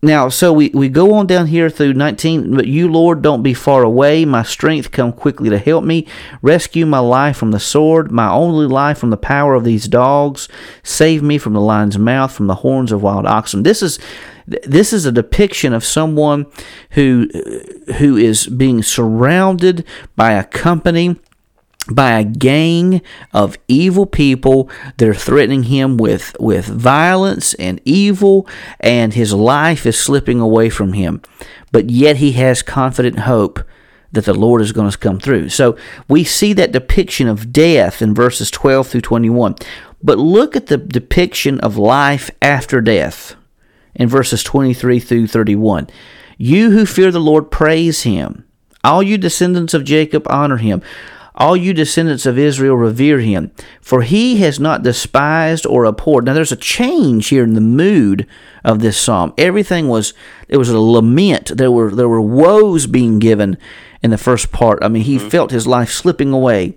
Now, 0.00 0.28
so 0.28 0.52
we, 0.52 0.70
we 0.72 0.88
go 0.88 1.14
on 1.14 1.26
down 1.26 1.48
here 1.48 1.68
through 1.68 1.94
19. 1.94 2.54
But 2.54 2.68
you, 2.68 2.90
Lord, 2.90 3.20
don't 3.20 3.42
be 3.42 3.52
far 3.54 3.82
away. 3.82 4.24
My 4.24 4.44
strength 4.44 4.92
come 4.92 5.12
quickly 5.12 5.50
to 5.50 5.58
help 5.58 5.82
me. 5.84 6.06
Rescue 6.40 6.86
my 6.86 7.00
life 7.00 7.36
from 7.36 7.50
the 7.50 7.58
sword, 7.58 8.12
my 8.12 8.30
only 8.30 8.66
life 8.66 8.98
from 8.98 9.10
the 9.10 9.16
power 9.16 9.54
of 9.54 9.64
these 9.64 9.88
dogs. 9.88 10.48
Save 10.84 11.24
me 11.24 11.36
from 11.36 11.52
the 11.52 11.60
lion's 11.60 11.98
mouth, 11.98 12.30
from 12.30 12.46
the 12.46 12.56
horns 12.56 12.92
of 12.92 13.02
wild 13.02 13.26
oxen. 13.26 13.64
This 13.64 13.82
is 13.82 13.98
this 14.46 14.94
is 14.94 15.04
a 15.04 15.12
depiction 15.12 15.74
of 15.74 15.84
someone 15.84 16.46
who 16.90 17.28
who 17.98 18.16
is 18.16 18.46
being 18.46 18.82
surrounded 18.82 19.84
by 20.16 20.32
a 20.32 20.44
company 20.44 21.16
by 21.90 22.18
a 22.18 22.24
gang 22.24 23.00
of 23.32 23.56
evil 23.66 24.06
people. 24.06 24.70
They're 24.96 25.14
threatening 25.14 25.64
him 25.64 25.96
with, 25.96 26.36
with 26.38 26.66
violence 26.66 27.54
and 27.54 27.80
evil, 27.84 28.46
and 28.80 29.14
his 29.14 29.32
life 29.32 29.86
is 29.86 29.98
slipping 29.98 30.40
away 30.40 30.70
from 30.70 30.92
him. 30.92 31.22
But 31.72 31.90
yet 31.90 32.16
he 32.16 32.32
has 32.32 32.62
confident 32.62 33.20
hope 33.20 33.62
that 34.12 34.24
the 34.24 34.34
Lord 34.34 34.62
is 34.62 34.72
going 34.72 34.90
to 34.90 34.98
come 34.98 35.20
through. 35.20 35.50
So 35.50 35.76
we 36.08 36.24
see 36.24 36.52
that 36.54 36.72
depiction 36.72 37.28
of 37.28 37.52
death 37.52 38.00
in 38.00 38.14
verses 38.14 38.50
12 38.50 38.88
through 38.88 39.00
21. 39.02 39.56
But 40.02 40.18
look 40.18 40.56
at 40.56 40.66
the 40.66 40.78
depiction 40.78 41.60
of 41.60 41.76
life 41.76 42.30
after 42.40 42.80
death 42.80 43.34
in 43.94 44.08
verses 44.08 44.42
23 44.42 45.00
through 45.00 45.26
31. 45.26 45.88
You 46.38 46.70
who 46.70 46.86
fear 46.86 47.10
the 47.10 47.20
Lord, 47.20 47.50
praise 47.50 48.04
him. 48.04 48.46
All 48.84 49.02
you 49.02 49.18
descendants 49.18 49.74
of 49.74 49.84
Jacob, 49.84 50.26
honor 50.30 50.56
him. 50.56 50.82
All 51.38 51.56
you 51.56 51.72
descendants 51.72 52.26
of 52.26 52.36
Israel 52.36 52.76
revere 52.76 53.20
him, 53.20 53.52
for 53.80 54.02
he 54.02 54.38
has 54.38 54.58
not 54.58 54.82
despised 54.82 55.64
or 55.64 55.84
abhorred. 55.84 56.24
Now 56.24 56.34
there's 56.34 56.52
a 56.52 56.56
change 56.56 57.28
here 57.28 57.44
in 57.44 57.54
the 57.54 57.60
mood 57.60 58.26
of 58.64 58.80
this 58.80 58.98
psalm. 58.98 59.32
Everything 59.38 59.86
was 59.86 60.12
it 60.48 60.56
was 60.56 60.68
a 60.68 60.78
lament. 60.78 61.56
There 61.56 61.70
were 61.70 61.94
there 61.94 62.08
were 62.08 62.20
woes 62.20 62.88
being 62.88 63.20
given 63.20 63.56
in 64.02 64.10
the 64.10 64.18
first 64.18 64.50
part. 64.50 64.80
I 64.82 64.88
mean, 64.88 65.04
he 65.04 65.16
mm-hmm. 65.16 65.28
felt 65.28 65.52
his 65.52 65.66
life 65.66 65.90
slipping 65.90 66.32
away. 66.32 66.74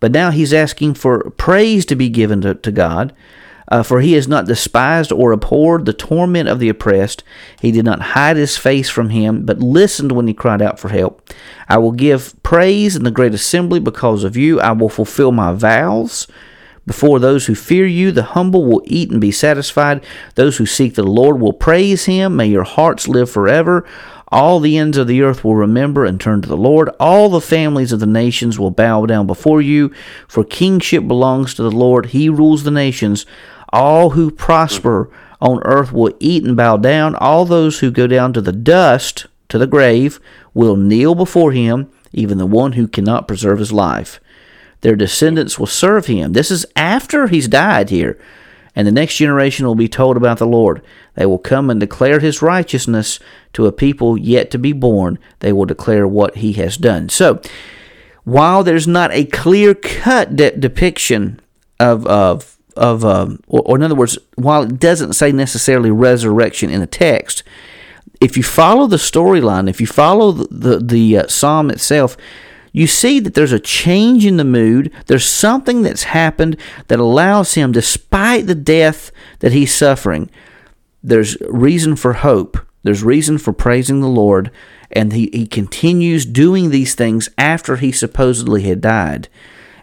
But 0.00 0.12
now 0.12 0.30
he's 0.30 0.52
asking 0.52 0.94
for 0.94 1.30
praise 1.30 1.86
to 1.86 1.94
be 1.94 2.08
given 2.08 2.40
to, 2.40 2.54
to 2.54 2.72
God. 2.72 3.14
Uh, 3.70 3.84
for 3.84 4.00
he 4.00 4.14
has 4.14 4.26
not 4.26 4.46
despised 4.46 5.12
or 5.12 5.30
abhorred 5.30 5.86
the 5.86 5.92
torment 5.92 6.48
of 6.48 6.58
the 6.58 6.68
oppressed. 6.68 7.22
He 7.60 7.70
did 7.70 7.84
not 7.84 8.00
hide 8.00 8.36
his 8.36 8.56
face 8.56 8.90
from 8.90 9.10
him, 9.10 9.46
but 9.46 9.60
listened 9.60 10.10
when 10.12 10.26
he 10.26 10.34
cried 10.34 10.60
out 10.60 10.80
for 10.80 10.88
help. 10.88 11.30
I 11.68 11.78
will 11.78 11.92
give 11.92 12.34
praise 12.42 12.96
in 12.96 13.04
the 13.04 13.12
great 13.12 13.32
assembly 13.32 13.78
because 13.78 14.24
of 14.24 14.36
you. 14.36 14.60
I 14.60 14.72
will 14.72 14.88
fulfill 14.88 15.30
my 15.30 15.52
vows. 15.52 16.26
Before 16.86 17.20
those 17.20 17.46
who 17.46 17.54
fear 17.54 17.86
you, 17.86 18.10
the 18.10 18.24
humble 18.24 18.64
will 18.64 18.82
eat 18.84 19.12
and 19.12 19.20
be 19.20 19.30
satisfied. 19.30 20.04
Those 20.34 20.56
who 20.56 20.66
seek 20.66 20.96
the 20.96 21.04
Lord 21.04 21.40
will 21.40 21.52
praise 21.52 22.06
him. 22.06 22.34
May 22.34 22.46
your 22.46 22.64
hearts 22.64 23.06
live 23.06 23.30
forever. 23.30 23.86
All 24.32 24.60
the 24.60 24.78
ends 24.78 24.96
of 24.96 25.06
the 25.06 25.22
earth 25.22 25.44
will 25.44 25.56
remember 25.56 26.04
and 26.04 26.20
turn 26.20 26.40
to 26.42 26.48
the 26.48 26.56
Lord. 26.56 26.88
All 27.00 27.28
the 27.28 27.40
families 27.40 27.92
of 27.92 28.00
the 28.00 28.06
nations 28.06 28.58
will 28.58 28.70
bow 28.70 29.04
down 29.06 29.26
before 29.26 29.60
you. 29.60 29.92
For 30.28 30.44
kingship 30.44 31.06
belongs 31.06 31.54
to 31.54 31.62
the 31.62 31.70
Lord. 31.70 32.06
He 32.06 32.28
rules 32.28 32.62
the 32.62 32.70
nations. 32.70 33.26
All 33.70 34.10
who 34.10 34.30
prosper 34.30 35.10
on 35.40 35.62
earth 35.64 35.92
will 35.92 36.12
eat 36.20 36.44
and 36.44 36.56
bow 36.56 36.76
down. 36.76 37.14
All 37.14 37.44
those 37.44 37.78
who 37.78 37.90
go 37.90 38.06
down 38.06 38.32
to 38.34 38.40
the 38.40 38.52
dust, 38.52 39.26
to 39.48 39.58
the 39.58 39.66
grave, 39.66 40.20
will 40.54 40.76
kneel 40.76 41.14
before 41.14 41.52
him, 41.52 41.90
even 42.12 42.38
the 42.38 42.46
one 42.46 42.72
who 42.72 42.88
cannot 42.88 43.28
preserve 43.28 43.58
his 43.58 43.72
life. 43.72 44.20
Their 44.80 44.96
descendants 44.96 45.58
will 45.58 45.66
serve 45.66 46.06
him. 46.06 46.32
This 46.32 46.50
is 46.50 46.66
after 46.74 47.26
he's 47.26 47.48
died 47.48 47.90
here. 47.90 48.18
And 48.74 48.86
the 48.86 48.92
next 48.92 49.16
generation 49.16 49.66
will 49.66 49.74
be 49.74 49.88
told 49.88 50.16
about 50.16 50.38
the 50.38 50.46
Lord. 50.46 50.80
They 51.14 51.26
will 51.26 51.38
come 51.38 51.70
and 51.70 51.80
declare 51.80 52.20
his 52.20 52.40
righteousness 52.40 53.18
to 53.52 53.66
a 53.66 53.72
people 53.72 54.16
yet 54.16 54.50
to 54.52 54.58
be 54.58 54.72
born. 54.72 55.18
They 55.40 55.52
will 55.52 55.66
declare 55.66 56.06
what 56.06 56.36
he 56.36 56.52
has 56.54 56.76
done. 56.76 57.08
So, 57.08 57.40
while 58.24 58.62
there's 58.62 58.86
not 58.86 59.12
a 59.12 59.24
clear 59.24 59.74
cut 59.74 60.36
de- 60.36 60.56
depiction 60.56 61.40
of, 61.80 62.06
of 62.06 62.58
of, 62.76 63.04
um, 63.04 63.40
or, 63.48 63.62
or 63.64 63.76
in 63.76 63.82
other 63.82 63.94
words, 63.94 64.18
while 64.36 64.62
it 64.62 64.78
doesn't 64.78 65.14
say 65.14 65.32
necessarily 65.32 65.90
resurrection 65.90 66.70
in 66.70 66.80
the 66.80 66.86
text, 66.86 67.42
if 68.20 68.36
you 68.36 68.42
follow 68.42 68.86
the 68.86 68.96
storyline, 68.96 69.68
if 69.68 69.80
you 69.80 69.86
follow 69.86 70.32
the 70.32 70.48
the, 70.50 70.78
the 70.78 71.18
uh, 71.18 71.26
psalm 71.28 71.70
itself, 71.70 72.16
you 72.72 72.86
see 72.86 73.18
that 73.20 73.34
there's 73.34 73.52
a 73.52 73.58
change 73.58 74.24
in 74.24 74.36
the 74.36 74.44
mood. 74.44 74.92
There's 75.06 75.24
something 75.24 75.82
that's 75.82 76.04
happened 76.04 76.56
that 76.88 77.00
allows 77.00 77.54
him, 77.54 77.72
despite 77.72 78.46
the 78.46 78.54
death 78.54 79.10
that 79.40 79.52
he's 79.52 79.74
suffering, 79.74 80.30
there's 81.02 81.36
reason 81.40 81.96
for 81.96 82.12
hope. 82.14 82.58
There's 82.82 83.02
reason 83.02 83.38
for 83.38 83.52
praising 83.52 84.00
the 84.00 84.08
Lord, 84.08 84.50
and 84.90 85.12
he, 85.12 85.28
he 85.32 85.46
continues 85.46 86.24
doing 86.24 86.70
these 86.70 86.94
things 86.94 87.28
after 87.36 87.76
he 87.76 87.92
supposedly 87.92 88.62
had 88.62 88.80
died. 88.80 89.28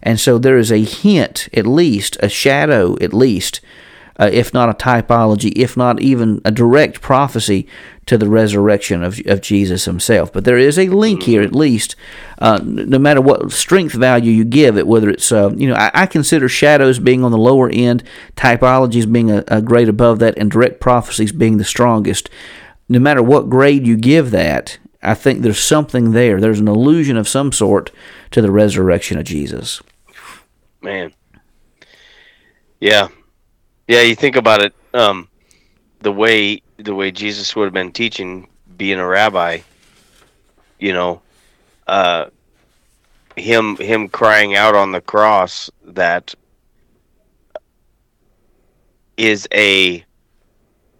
And 0.01 0.19
so 0.19 0.37
there 0.37 0.57
is 0.57 0.71
a 0.71 0.83
hint, 0.83 1.49
at 1.53 1.65
least, 1.65 2.17
a 2.21 2.29
shadow, 2.29 2.97
at 3.01 3.13
least, 3.13 3.61
uh, 4.19 4.29
if 4.31 4.53
not 4.53 4.69
a 4.69 4.73
typology, 4.73 5.51
if 5.55 5.77
not 5.77 6.01
even 6.01 6.41
a 6.43 6.51
direct 6.51 7.01
prophecy 7.01 7.67
to 8.07 8.17
the 8.17 8.29
resurrection 8.29 9.03
of, 9.03 9.19
of 9.25 9.41
Jesus 9.41 9.85
himself. 9.85 10.31
But 10.33 10.43
there 10.43 10.57
is 10.57 10.79
a 10.79 10.87
link 10.89 11.23
here, 11.23 11.41
at 11.41 11.53
least, 11.53 11.95
uh, 12.39 12.59
no 12.63 12.97
matter 12.97 13.21
what 13.21 13.51
strength 13.51 13.93
value 13.93 14.31
you 14.31 14.45
give 14.45 14.77
it, 14.77 14.87
whether 14.87 15.09
it's, 15.09 15.31
uh, 15.31 15.51
you 15.55 15.67
know, 15.67 15.75
I, 15.75 15.91
I, 15.93 16.05
consider 16.05 16.47
shadows 16.47 16.99
being 16.99 17.23
on 17.23 17.31
the 17.31 17.37
lower 17.37 17.69
end, 17.69 18.03
typologies 18.35 19.11
being 19.11 19.29
a, 19.29 19.43
a 19.47 19.61
grade 19.61 19.89
above 19.89 20.19
that, 20.19 20.37
and 20.37 20.49
direct 20.49 20.79
prophecies 20.79 21.31
being 21.31 21.57
the 21.57 21.65
strongest. 21.65 22.29
No 22.89 22.99
matter 22.99 23.21
what 23.21 23.49
grade 23.49 23.85
you 23.85 23.97
give 23.97 24.31
that, 24.31 24.77
I 25.01 25.13
think 25.13 25.41
there's 25.41 25.59
something 25.59 26.11
there. 26.11 26.39
There's 26.39 26.59
an 26.59 26.67
illusion 26.67 27.17
of 27.17 27.27
some 27.27 27.51
sort 27.51 27.91
to 28.31 28.41
the 28.41 28.51
resurrection 28.51 29.17
of 29.17 29.25
Jesus. 29.25 29.81
Man. 30.81 31.13
Yeah. 32.79 33.07
Yeah, 33.87 34.01
you 34.01 34.15
think 34.15 34.35
about 34.35 34.61
it, 34.61 34.73
um, 34.93 35.29
the 36.01 36.11
way 36.11 36.61
the 36.77 36.93
way 36.93 37.09
Jesus 37.09 37.55
would 37.55 37.65
have 37.65 37.73
been 37.73 37.91
teaching 37.91 38.47
being 38.77 38.99
a 38.99 39.07
rabbi, 39.07 39.59
you 40.79 40.93
know, 40.93 41.21
uh, 41.87 42.25
him 43.37 43.77
him 43.77 44.09
crying 44.09 44.55
out 44.55 44.75
on 44.75 44.91
the 44.91 45.01
cross 45.01 45.69
that 45.85 46.33
is 49.15 49.47
a 49.53 50.03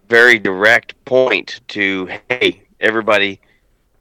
very 0.08 0.38
direct 0.38 1.04
point 1.04 1.60
to 1.68 2.08
hey 2.28 2.62
everybody 2.80 3.40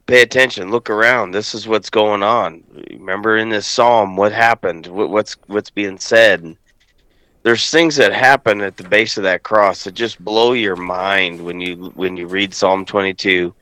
pay 0.07 0.21
attention 0.21 0.71
look 0.71 0.89
around. 0.89 1.31
This 1.31 1.53
is 1.53 1.67
what's 1.67 1.89
going 1.89 2.23
on. 2.23 2.63
Remember 2.91 3.37
in 3.37 3.49
this 3.49 3.67
psalm 3.67 4.15
what 4.15 4.31
happened? 4.31 4.87
What, 4.87 5.09
what's 5.09 5.35
what's 5.47 5.69
being 5.69 5.99
said? 5.99 6.57
There's 7.43 7.69
things 7.69 7.95
that 7.97 8.11
happen 8.11 8.61
at 8.61 8.77
the 8.77 8.87
base 8.87 9.17
of 9.17 9.23
that 9.23 9.43
cross 9.43 9.83
that 9.83 9.93
just 9.93 10.23
blow 10.23 10.53
your 10.53 10.75
mind 10.75 11.43
when 11.43 11.61
you 11.61 11.91
when 11.95 12.17
you 12.17 12.27
read 12.27 12.53
psalm 12.53 12.85
22 12.85 13.53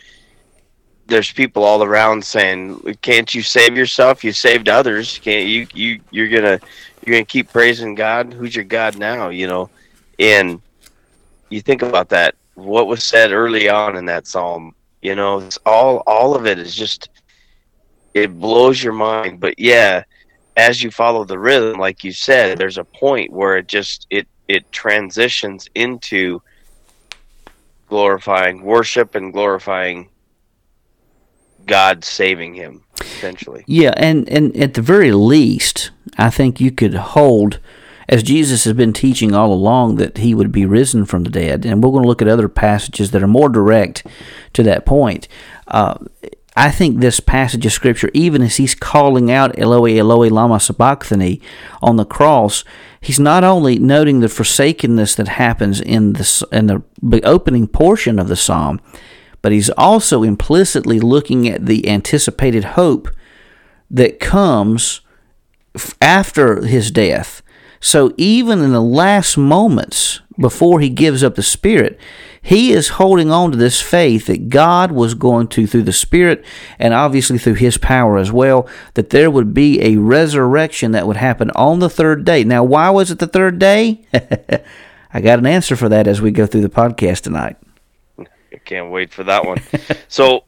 there's 1.07 1.31
people 1.31 1.63
all 1.63 1.83
around 1.83 2.23
saying 2.23 2.79
can't 3.01 3.33
you 3.33 3.41
save 3.41 3.77
yourself? 3.77 4.23
You 4.23 4.31
saved 4.31 4.69
others. 4.69 5.19
Can't 5.19 5.47
you 5.47 5.67
you 5.73 5.99
you're 6.11 6.29
gonna 6.29 6.59
you're 7.05 7.15
gonna 7.15 7.25
keep 7.25 7.51
praising 7.51 7.95
god? 7.95 8.33
Who's 8.33 8.55
your 8.55 8.65
god 8.65 8.97
now? 8.97 9.29
You 9.29 9.47
know? 9.47 9.69
And 10.17 10.61
you 11.49 11.61
think 11.61 11.81
about 11.81 12.09
that. 12.09 12.35
What 12.55 12.87
was 12.87 13.03
said 13.03 13.31
early 13.31 13.69
on 13.69 13.97
in 13.97 14.05
that 14.05 14.27
psalm 14.27 14.73
you 15.05 15.13
know, 15.13 15.37
it's 15.39 15.59
all 15.67 15.97
all 16.07 16.35
of 16.35 16.47
it 16.47 16.57
is 16.57 16.73
just 16.73 17.09
it 18.15 18.39
blows 18.39 18.83
your 18.83 18.93
mind. 18.93 19.39
But 19.39 19.59
yeah, 19.59 20.03
as 20.57 20.81
you 20.81 20.89
follow 20.89 21.23
the 21.25 21.37
rhythm, 21.37 21.79
like 21.79 22.03
you 22.03 22.11
said, 22.11 22.57
there's 22.57 22.79
a 22.79 22.83
point 22.83 23.31
where 23.31 23.57
it 23.57 23.67
just 23.67 24.07
it 24.09 24.27
it 24.47 24.71
transitions 24.71 25.69
into 25.75 26.41
glorifying 27.87 28.63
worship 28.63 29.13
and 29.13 29.31
glorifying 29.31 30.09
God 31.67 32.03
saving 32.03 32.55
him 32.55 32.83
essentially. 32.99 33.63
Yeah, 33.67 33.93
and 33.97 34.27
and 34.27 34.57
at 34.57 34.73
the 34.73 34.81
very 34.81 35.11
least, 35.11 35.91
I 36.17 36.31
think 36.31 36.59
you 36.59 36.71
could 36.71 36.95
hold 36.95 37.59
as 38.07 38.23
Jesus 38.23 38.63
has 38.65 38.73
been 38.73 38.93
teaching 38.93 39.33
all 39.33 39.51
along 39.51 39.95
that 39.95 40.17
he 40.17 40.33
would 40.33 40.51
be 40.51 40.65
risen 40.65 41.05
from 41.05 41.23
the 41.23 41.29
dead, 41.29 41.65
and 41.65 41.83
we're 41.83 41.91
going 41.91 42.03
to 42.03 42.07
look 42.07 42.21
at 42.21 42.27
other 42.27 42.49
passages 42.49 43.11
that 43.11 43.23
are 43.23 43.27
more 43.27 43.49
direct 43.49 44.05
to 44.53 44.63
that 44.63 44.85
point. 44.85 45.27
Uh, 45.67 45.97
I 46.57 46.71
think 46.71 46.99
this 46.99 47.19
passage 47.19 47.65
of 47.65 47.73
scripture, 47.73 48.09
even 48.13 48.41
as 48.41 48.55
he's 48.55 48.75
calling 48.75 49.29
out 49.29 49.59
Eloi, 49.59 49.97
Eloi, 49.97 50.29
lama 50.29 50.59
sabachthani 50.59 51.41
on 51.81 51.97
the 51.97 52.05
cross, 52.05 52.63
he's 53.01 53.19
not 53.19 53.43
only 53.43 53.77
noting 53.77 54.21
the 54.21 54.29
forsakenness 54.29 55.15
that 55.15 55.27
happens 55.27 55.81
in 55.81 56.13
the 56.13 56.47
in 56.53 56.67
the 56.67 56.81
opening 57.23 57.67
portion 57.67 58.19
of 58.19 58.29
the 58.29 58.37
psalm, 58.37 58.79
but 59.41 59.51
he's 59.51 59.69
also 59.71 60.23
implicitly 60.23 60.99
looking 60.99 61.47
at 61.47 61.65
the 61.65 61.89
anticipated 61.89 62.63
hope 62.63 63.09
that 63.91 64.21
comes 64.21 65.01
after 66.01 66.65
his 66.65 66.89
death. 66.89 67.41
So 67.85 68.15
even 68.17 68.63
in 68.63 68.71
the 68.71 68.81
last 68.81 69.37
moments 69.37 70.19
before 70.39 70.79
he 70.79 70.89
gives 70.89 71.23
up 71.23 71.35
the 71.35 71.43
spirit, 71.43 71.99
he 72.41 72.71
is 72.71 72.89
holding 72.89 73.29
on 73.29 73.51
to 73.51 73.57
this 73.57 73.79
faith 73.79 74.25
that 74.25 74.49
God 74.49 74.91
was 74.91 75.13
going 75.13 75.49
to, 75.49 75.67
through 75.67 75.83
the 75.83 75.91
Spirit 75.91 76.45
and 76.77 76.93
obviously 76.93 77.39
through 77.39 77.55
His 77.55 77.79
power 77.79 78.19
as 78.19 78.31
well, 78.31 78.67
that 78.93 79.09
there 79.09 79.31
would 79.31 79.51
be 79.51 79.81
a 79.81 79.97
resurrection 79.97 80.91
that 80.91 81.07
would 81.07 81.17
happen 81.17 81.49
on 81.55 81.79
the 81.79 81.89
third 81.89 82.23
day. 82.23 82.43
Now, 82.43 82.63
why 82.63 82.91
was 82.91 83.09
it 83.09 83.17
the 83.17 83.25
third 83.25 83.57
day? 83.57 84.03
I 85.13 85.21
got 85.21 85.39
an 85.39 85.47
answer 85.47 85.75
for 85.75 85.89
that 85.89 86.05
as 86.05 86.21
we 86.21 86.29
go 86.29 86.45
through 86.45 86.61
the 86.61 86.69
podcast 86.69 87.21
tonight. 87.21 87.57
I 88.19 88.57
can't 88.63 88.91
wait 88.91 89.11
for 89.11 89.23
that 89.23 89.43
one. 89.43 89.59
so, 90.07 90.43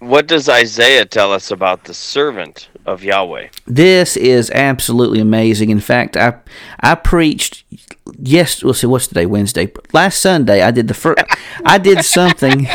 what 0.00 0.26
does 0.26 0.48
Isaiah 0.48 1.04
tell 1.04 1.32
us 1.32 1.50
about 1.50 1.84
the 1.84 1.94
servant 1.94 2.68
of 2.86 3.04
Yahweh? 3.04 3.48
This 3.66 4.16
is 4.16 4.50
absolutely 4.50 5.20
amazing. 5.20 5.70
In 5.70 5.80
fact, 5.80 6.16
I 6.16 6.38
I 6.80 6.94
preached 6.96 7.64
yes, 8.18 8.64
we'll 8.64 8.74
see 8.74 8.86
what's 8.86 9.06
today, 9.06 9.26
Wednesday. 9.26 9.70
Last 9.92 10.20
Sunday 10.20 10.62
I 10.62 10.70
did 10.70 10.88
the 10.88 10.94
first 10.94 11.22
I 11.64 11.78
did 11.78 12.04
something 12.04 12.66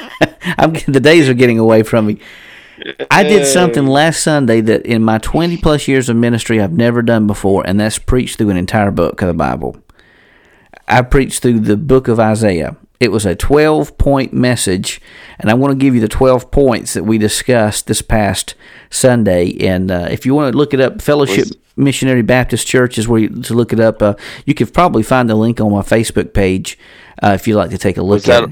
I'm 0.58 0.72
the 0.86 1.00
days 1.00 1.28
are 1.28 1.34
getting 1.34 1.58
away 1.58 1.84
from 1.84 2.06
me. 2.06 2.20
I 3.10 3.22
did 3.22 3.46
something 3.46 3.86
last 3.86 4.24
Sunday 4.24 4.60
that 4.60 4.84
in 4.84 5.02
my 5.02 5.18
20 5.18 5.58
plus 5.58 5.86
years 5.86 6.08
of 6.08 6.16
ministry 6.16 6.60
I've 6.60 6.72
never 6.72 7.00
done 7.00 7.28
before 7.28 7.64
and 7.64 7.78
that's 7.78 7.98
preached 7.98 8.38
through 8.38 8.50
an 8.50 8.56
entire 8.56 8.90
book 8.90 9.22
of 9.22 9.28
the 9.28 9.34
Bible. 9.34 9.76
I 10.88 11.02
preached 11.02 11.42
through 11.42 11.60
the 11.60 11.76
book 11.76 12.08
of 12.08 12.18
Isaiah. 12.18 12.76
It 13.02 13.10
was 13.10 13.26
a 13.26 13.34
12 13.34 13.98
point 13.98 14.32
message, 14.32 15.00
and 15.40 15.50
I 15.50 15.54
want 15.54 15.72
to 15.72 15.76
give 15.76 15.92
you 15.92 16.00
the 16.00 16.06
12 16.06 16.52
points 16.52 16.94
that 16.94 17.02
we 17.02 17.18
discussed 17.18 17.88
this 17.88 18.00
past 18.00 18.54
Sunday. 18.90 19.56
And 19.58 19.90
uh, 19.90 20.06
if 20.08 20.24
you 20.24 20.36
want 20.36 20.52
to 20.52 20.56
look 20.56 20.72
it 20.72 20.80
up, 20.80 21.02
Fellowship 21.02 21.48
was, 21.48 21.56
Missionary 21.74 22.22
Baptist 22.22 22.64
Church 22.68 22.98
is 22.98 23.08
where 23.08 23.22
you, 23.22 23.28
to 23.28 23.54
look 23.54 23.72
it 23.72 23.80
up. 23.80 24.00
Uh, 24.00 24.14
you 24.46 24.54
could 24.54 24.72
probably 24.72 25.02
find 25.02 25.28
the 25.28 25.34
link 25.34 25.60
on 25.60 25.72
my 25.72 25.80
Facebook 25.80 26.32
page 26.32 26.78
uh, 27.20 27.32
if 27.34 27.48
you'd 27.48 27.56
like 27.56 27.70
to 27.70 27.78
take 27.78 27.96
a 27.96 28.02
look 28.04 28.28
at 28.28 28.44
it. 28.44 28.50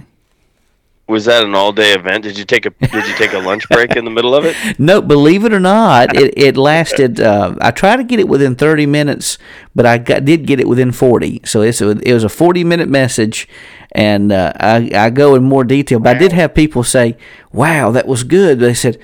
Was 1.10 1.24
that 1.24 1.42
an 1.42 1.56
all-day 1.56 1.92
event? 1.92 2.22
Did 2.22 2.38
you 2.38 2.44
take 2.44 2.66
a 2.66 2.70
Did 2.70 3.04
you 3.08 3.14
take 3.16 3.32
a 3.32 3.38
lunch 3.38 3.68
break 3.68 3.96
in 3.96 4.04
the 4.04 4.12
middle 4.12 4.32
of 4.32 4.44
it? 4.44 4.56
No, 4.78 5.02
believe 5.02 5.44
it 5.44 5.52
or 5.52 5.58
not, 5.58 6.16
it, 6.16 6.32
it 6.36 6.56
lasted. 6.56 7.20
Uh, 7.20 7.56
I 7.60 7.72
tried 7.72 7.96
to 7.96 8.04
get 8.04 8.20
it 8.20 8.28
within 8.28 8.54
thirty 8.54 8.86
minutes, 8.86 9.36
but 9.74 9.84
I 9.84 9.98
got, 9.98 10.24
did 10.24 10.46
get 10.46 10.60
it 10.60 10.68
within 10.68 10.92
forty. 10.92 11.40
So 11.44 11.62
it's 11.62 11.80
a, 11.80 11.90
it 11.90 12.14
was 12.14 12.22
a 12.22 12.28
forty-minute 12.28 12.88
message, 12.88 13.48
and 13.90 14.30
uh, 14.30 14.52
I 14.56 14.90
I 14.94 15.10
go 15.10 15.34
in 15.34 15.42
more 15.42 15.64
detail. 15.64 15.98
But 15.98 16.10
wow. 16.10 16.16
I 16.16 16.18
did 16.18 16.32
have 16.32 16.54
people 16.54 16.84
say, 16.84 17.16
"Wow, 17.52 17.90
that 17.90 18.06
was 18.06 18.22
good." 18.22 18.60
They 18.60 18.74
said, 18.74 18.96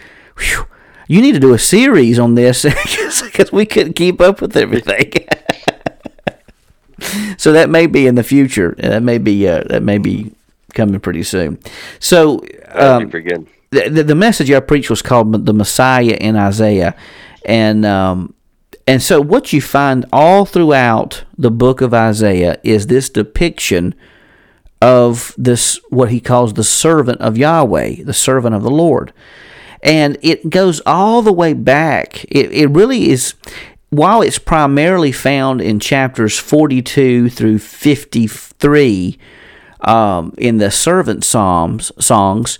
"You 1.09 1.21
need 1.21 1.33
to 1.33 1.41
do 1.41 1.53
a 1.53 1.59
series 1.59 2.19
on 2.21 2.37
this 2.37 2.63
because 3.25 3.53
we 3.53 3.67
couldn't 3.67 3.95
keep 3.95 4.21
up 4.21 4.41
with 4.41 4.57
everything." 4.57 5.13
so 7.37 7.53
that 7.53 7.69
may 7.69 7.87
be 7.87 8.07
in 8.07 8.15
the 8.15 8.23
future. 8.23 8.77
That 8.79 9.03
may 9.03 9.19
be 9.19 9.49
uh, 9.49 9.65
that 9.65 9.83
may 9.83 9.99
be 9.99 10.33
coming 10.77 11.01
pretty 11.01 11.25
soon. 11.25 11.59
So, 11.99 12.45
um, 12.69 13.11
the, 13.11 13.89
the, 13.89 14.05
the 14.05 14.15
message 14.15 14.51
I 14.53 14.61
preached 14.61 14.91
was 14.91 15.03
called 15.03 15.45
the 15.45 15.53
Messiah 15.53 16.17
in 16.21 16.37
Isaiah, 16.37 16.95
and 17.45 17.85
um, 17.85 18.35
and 18.87 19.03
so 19.03 19.21
what 19.21 19.53
you 19.53 19.61
find 19.61 20.07
all 20.13 20.45
throughout 20.45 21.25
the 21.37 21.51
book 21.51 21.81
of 21.81 21.93
Isaiah 21.93 22.61
is 22.63 22.87
this 22.87 23.11
depiction 23.11 23.95
of 24.81 25.35
this 25.37 25.81
what 25.89 26.11
he 26.11 26.21
calls 26.21 26.55
the 26.55 26.63
servant 26.63 27.21
of 27.21 27.37
Yahweh, 27.37 28.05
the 28.05 28.15
servant 28.15 28.55
of 28.55 28.63
the 28.63 28.71
Lord. 28.71 29.13
And 29.83 30.17
it 30.23 30.51
goes 30.51 30.81
all 30.87 31.23
the 31.23 31.33
way 31.33 31.53
back. 31.53 32.25
It, 32.25 32.53
it 32.53 32.71
really 32.71 33.11
is 33.11 33.35
while 33.91 34.23
it's 34.23 34.39
primarily 34.39 35.13
found 35.13 35.61
in 35.61 35.81
chapters 35.81 36.39
42 36.39 37.31
through 37.31 37.59
53 37.59 39.19
um, 39.87 40.35
in 40.37 40.59
the 40.59 40.71
servant 40.71 41.25
psalms 41.25 41.93
songs, 41.99 42.59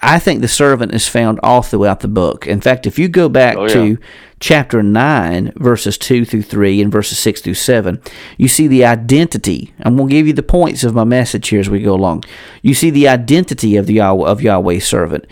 I 0.00 0.18
think 0.18 0.40
the 0.40 0.48
servant 0.48 0.94
is 0.94 1.08
found 1.08 1.40
all 1.42 1.62
throughout 1.62 2.00
the 2.00 2.08
book. 2.08 2.46
In 2.46 2.60
fact, 2.60 2.86
if 2.86 2.98
you 2.98 3.08
go 3.08 3.28
back 3.28 3.56
oh, 3.56 3.66
yeah. 3.66 3.72
to 3.72 3.98
chapter 4.38 4.82
9, 4.82 5.52
verses 5.56 5.98
2 5.98 6.24
through 6.24 6.42
3, 6.42 6.82
and 6.82 6.92
verses 6.92 7.18
6 7.18 7.40
through 7.40 7.54
7, 7.54 8.00
you 8.36 8.48
see 8.48 8.68
the 8.68 8.84
identity. 8.84 9.72
I'm 9.80 9.96
going 9.96 10.08
to 10.08 10.14
give 10.14 10.26
you 10.26 10.34
the 10.34 10.42
points 10.42 10.84
of 10.84 10.94
my 10.94 11.04
message 11.04 11.48
here 11.48 11.60
as 11.60 11.70
we 11.70 11.80
go 11.80 11.94
along. 11.94 12.24
You 12.60 12.74
see 12.74 12.90
the 12.90 13.08
identity 13.08 13.76
of 13.76 13.86
the 13.86 13.94
Yahweh, 13.94 14.28
of 14.28 14.42
Yahweh's 14.42 14.86
servant. 14.86 15.26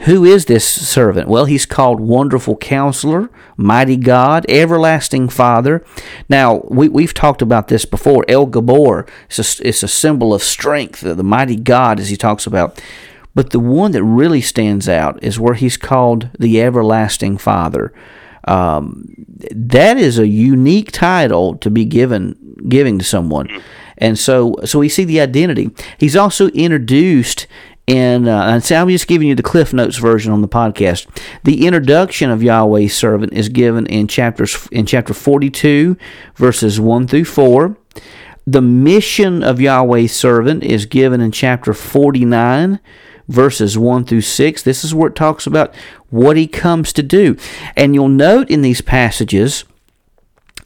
Who 0.00 0.24
is 0.24 0.46
this 0.46 0.66
servant? 0.66 1.28
Well, 1.28 1.44
he's 1.44 1.66
called 1.66 2.00
Wonderful 2.00 2.56
Counselor, 2.56 3.30
Mighty 3.56 3.96
God, 3.96 4.44
Everlasting 4.48 5.28
Father. 5.28 5.84
Now, 6.28 6.62
we, 6.68 6.88
we've 6.88 7.14
talked 7.14 7.42
about 7.42 7.68
this 7.68 7.84
before. 7.84 8.24
El 8.28 8.48
Gibbor 8.48 9.08
is 9.30 9.60
a, 9.60 9.68
it's 9.68 9.82
a 9.84 9.88
symbol 9.88 10.34
of 10.34 10.42
strength, 10.42 11.00
the 11.00 11.22
mighty 11.22 11.56
God, 11.56 12.00
as 12.00 12.08
he 12.08 12.16
talks 12.16 12.46
about. 12.46 12.82
But 13.34 13.50
the 13.50 13.60
one 13.60 13.92
that 13.92 14.02
really 14.02 14.40
stands 14.40 14.88
out 14.88 15.22
is 15.22 15.38
where 15.38 15.54
he's 15.54 15.76
called 15.76 16.28
the 16.38 16.60
Everlasting 16.60 17.38
Father. 17.38 17.92
Um, 18.46 19.14
that 19.50 19.96
is 19.96 20.18
a 20.18 20.26
unique 20.26 20.92
title 20.92 21.56
to 21.58 21.70
be 21.70 21.84
given 21.84 22.36
giving 22.68 22.98
to 22.98 23.04
someone. 23.04 23.48
And 23.98 24.18
so, 24.18 24.56
so 24.64 24.78
we 24.78 24.88
see 24.88 25.04
the 25.04 25.20
identity. 25.20 25.70
He's 25.98 26.16
also 26.16 26.48
introduced 26.48 27.46
in, 27.86 28.26
uh, 28.26 28.44
and 28.44 28.64
so 28.64 28.76
I'm 28.76 28.88
just 28.88 29.06
giving 29.06 29.28
you 29.28 29.34
the 29.34 29.42
Cliff 29.42 29.72
Notes 29.72 29.98
version 29.98 30.32
on 30.32 30.40
the 30.40 30.48
podcast. 30.48 31.06
The 31.44 31.66
introduction 31.66 32.30
of 32.30 32.42
Yahweh's 32.42 32.96
servant 32.96 33.34
is 33.34 33.48
given 33.48 33.86
in 33.86 34.08
chapters 34.08 34.68
in 34.72 34.86
chapter 34.86 35.12
42, 35.12 35.96
verses 36.34 36.80
1 36.80 37.06
through 37.06 37.26
4. 37.26 37.76
The 38.46 38.62
mission 38.62 39.42
of 39.42 39.60
Yahweh's 39.60 40.14
servant 40.14 40.64
is 40.64 40.86
given 40.86 41.20
in 41.20 41.32
chapter 41.32 41.74
49, 41.74 42.80
verses 43.28 43.76
1 43.76 44.04
through 44.04 44.20
6. 44.22 44.62
This 44.62 44.84
is 44.84 44.94
where 44.94 45.08
it 45.08 45.16
talks 45.16 45.46
about 45.46 45.74
what 46.10 46.36
he 46.36 46.46
comes 46.46 46.92
to 46.94 47.02
do. 47.02 47.36
And 47.76 47.94
you'll 47.94 48.08
note 48.08 48.50
in 48.50 48.62
these 48.62 48.80
passages 48.80 49.64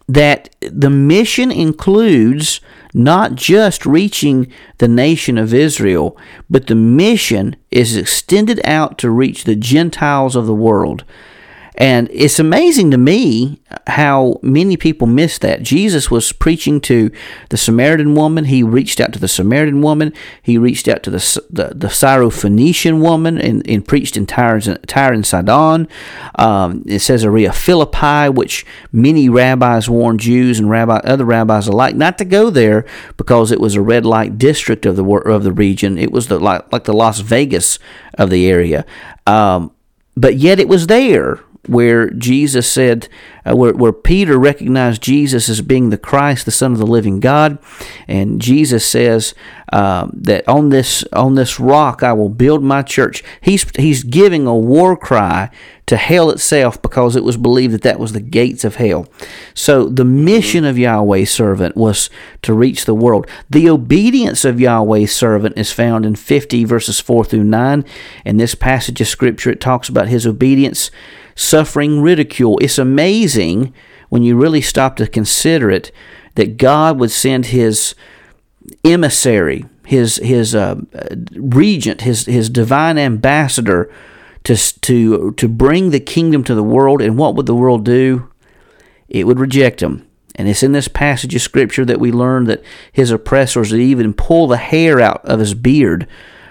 that 0.09 0.55
the 0.61 0.91
mission 0.91 1.53
includes 1.53 2.61
not 2.95 3.35
just 3.35 3.85
reaching 3.85 4.51
the 4.79 4.89
nation 4.89 5.37
of 5.37 5.53
Israel, 5.53 6.17
but 6.49 6.67
the 6.67 6.75
mission 6.75 7.55
is 7.71 7.97
extended 7.97 8.61
out 8.65 8.97
to 8.99 9.11
reach 9.11 9.45
the 9.45 9.55
Gentiles 9.55 10.35
of 10.35 10.47
the 10.47 10.55
world. 10.55 11.05
And 11.79 12.09
it's 12.11 12.41
amazing 12.41 12.91
to 12.91 12.99
me 12.99 13.61
how 13.87 14.41
many 14.43 14.77
people 14.77 15.07
miss 15.07 15.39
that. 15.39 15.63
Jesus 15.63 16.11
was 16.11 16.33
preaching 16.33 16.81
to 16.83 17.13
the 17.51 17.57
Samaritan 17.57 18.17
woman. 18.17 18.47
He 18.47 18.65
reached 18.65 18.99
out 18.99 19.13
to 19.13 19.21
the 19.21 19.29
Samaritan 19.29 19.81
woman. 19.81 20.13
He 20.43 20.59
reached 20.59 20.89
out 20.89 21.05
to 21.05 21.11
the 21.11 21.41
the, 21.49 21.75
the 21.77 21.87
Syrophoenician 21.87 23.01
woman 23.01 23.39
and, 23.39 23.65
and 23.71 23.87
preached 23.87 24.17
in 24.17 24.27
Tyre, 24.27 24.61
Tyre 24.61 25.13
and 25.13 25.25
Sidon. 25.25 25.87
Um, 26.35 26.83
it 26.85 26.99
says 26.99 27.25
Area 27.25 27.53
Philippi, 27.53 28.29
which 28.29 28.67
many 28.91 29.29
rabbis 29.29 29.89
warned 29.89 30.19
Jews 30.19 30.59
and 30.59 30.69
rabbi, 30.69 30.97
other 31.05 31.25
rabbis 31.25 31.69
alike 31.69 31.95
not 31.95 32.19
to 32.19 32.25
go 32.25 32.51
there 32.51 32.85
because 33.17 33.53
it 33.53 33.61
was 33.61 33.77
a 33.77 33.83
red 33.83 34.05
light 34.05 34.37
district 34.37 34.85
of 34.85 34.97
the 34.97 35.05
of 35.05 35.45
the 35.45 35.53
region. 35.53 35.97
It 35.97 36.11
was 36.11 36.27
the 36.27 36.41
like, 36.41 36.73
like 36.73 36.85
the 36.85 36.93
Las 36.93 37.21
Vegas 37.21 37.79
of 38.15 38.31
the 38.31 38.51
area. 38.51 38.85
Um, 39.29 39.71
but 40.17 40.35
yet 40.35 40.59
it 40.59 40.67
was 40.67 40.89
there 40.89 41.39
where 41.67 42.11
Jesus 42.11 42.71
said, 42.71 43.09
uh, 43.45 43.57
where, 43.57 43.75
where 43.75 43.93
Peter 43.93 44.39
recognized 44.39 45.03
Jesus 45.03 45.49
as 45.49 45.61
being 45.61 45.91
the 45.91 45.99
Christ, 45.99 46.45
the 46.45 46.51
Son 46.51 46.73
of 46.73 46.79
the 46.79 46.87
living 46.87 47.21
God, 47.21 47.59
and 48.07 48.41
Jesus 48.41 48.87
says 48.87 49.35
um, 49.73 50.13
that 50.15 50.49
on 50.49 50.71
this 50.71 51.05
on 51.13 51.35
this 51.35 51.61
rock 51.61 52.03
I 52.03 52.13
will 52.13 52.31
build 52.31 52.63
my 52.63 52.83
church. 52.83 53.23
He's 53.41 53.67
he's 53.77 54.03
giving 54.03 54.47
a 54.47 54.57
war 54.57 54.97
cry 54.97 55.51
to 55.87 55.97
hell 55.97 56.31
itself 56.31 56.81
because 56.83 57.17
it 57.17 57.25
was 57.25 57.39
believed 57.39 57.73
that 57.73 57.83
that 57.83 57.99
was 57.99 58.13
the 58.13 58.21
gates 58.21 58.65
of 58.65 58.77
hell. 58.77 59.09
So 59.55 59.89
the 59.89 60.05
mission 60.05 60.65
of 60.65 60.79
Yahweh's 60.79 61.31
servant 61.31 61.77
was 61.77 62.11
to 62.43 62.53
reach 62.53 62.85
the 62.85 62.95
world. 62.95 63.27
The 63.49 63.71
obedience 63.71 64.45
of 64.45 64.61
Yahweh's 64.61 65.15
servant 65.15 65.57
is 65.57 65.73
found 65.73 66.05
in 66.05 66.15
50 66.15 66.65
verses 66.65 67.01
4 67.01 67.25
through 67.25 67.45
9. 67.45 67.85
In 68.27 68.37
this 68.37 68.55
passage 68.55 69.01
of 69.01 69.07
scripture, 69.07 69.51
it 69.51 69.63
talks 69.63 69.89
about 69.89 70.09
his 70.09 70.27
obedience 70.27 70.91
suffering 71.39 72.01
ridicule. 72.01 72.59
It's 72.59 72.79
amazing 72.79 73.73
when 74.09 74.23
you 74.23 74.37
really 74.37 74.61
stop 74.61 74.97
to 74.97 75.07
consider 75.07 75.71
it 75.71 75.93
that 76.35 76.57
God 76.57 76.99
would 76.99 77.11
send 77.11 77.47
his 77.47 77.95
emissary, 78.85 79.65
his 79.87 80.17
his 80.17 80.55
uh, 80.55 80.81
regent, 81.33 82.01
his 82.03 82.27
his 82.27 82.51
divine 82.51 82.99
ambassador 82.99 83.91
to 84.45 84.57
to 84.57 85.33
to 85.33 85.49
bring 85.49 85.91
the 85.91 86.01
kingdom 86.01 86.43
to 86.45 86.55
the 86.55 86.63
world. 86.63 87.01
And 87.01 87.17
what 87.17 87.37
would 87.37 87.47
the 87.47 87.55
world 87.55 87.85
do? 87.85 88.29
It 89.09 89.27
would 89.27 89.39
reject 89.39 89.81
him. 89.83 90.07
And 90.35 90.49
it's 90.49 90.63
in 90.63 90.73
this 90.73 90.89
passage 90.89 91.35
of 91.35 91.43
scripture 91.43 91.85
that 91.85 92.01
we 92.01 92.13
learn 92.13 92.45
that 92.45 92.63
his 92.93 93.11
oppressors 93.11 93.75
even 93.75 94.13
pull 94.13 94.47
the 94.47 94.57
hair 94.57 95.01
out 95.01 95.25
of 95.25 95.41
his 95.41 95.55
beard 95.55 96.07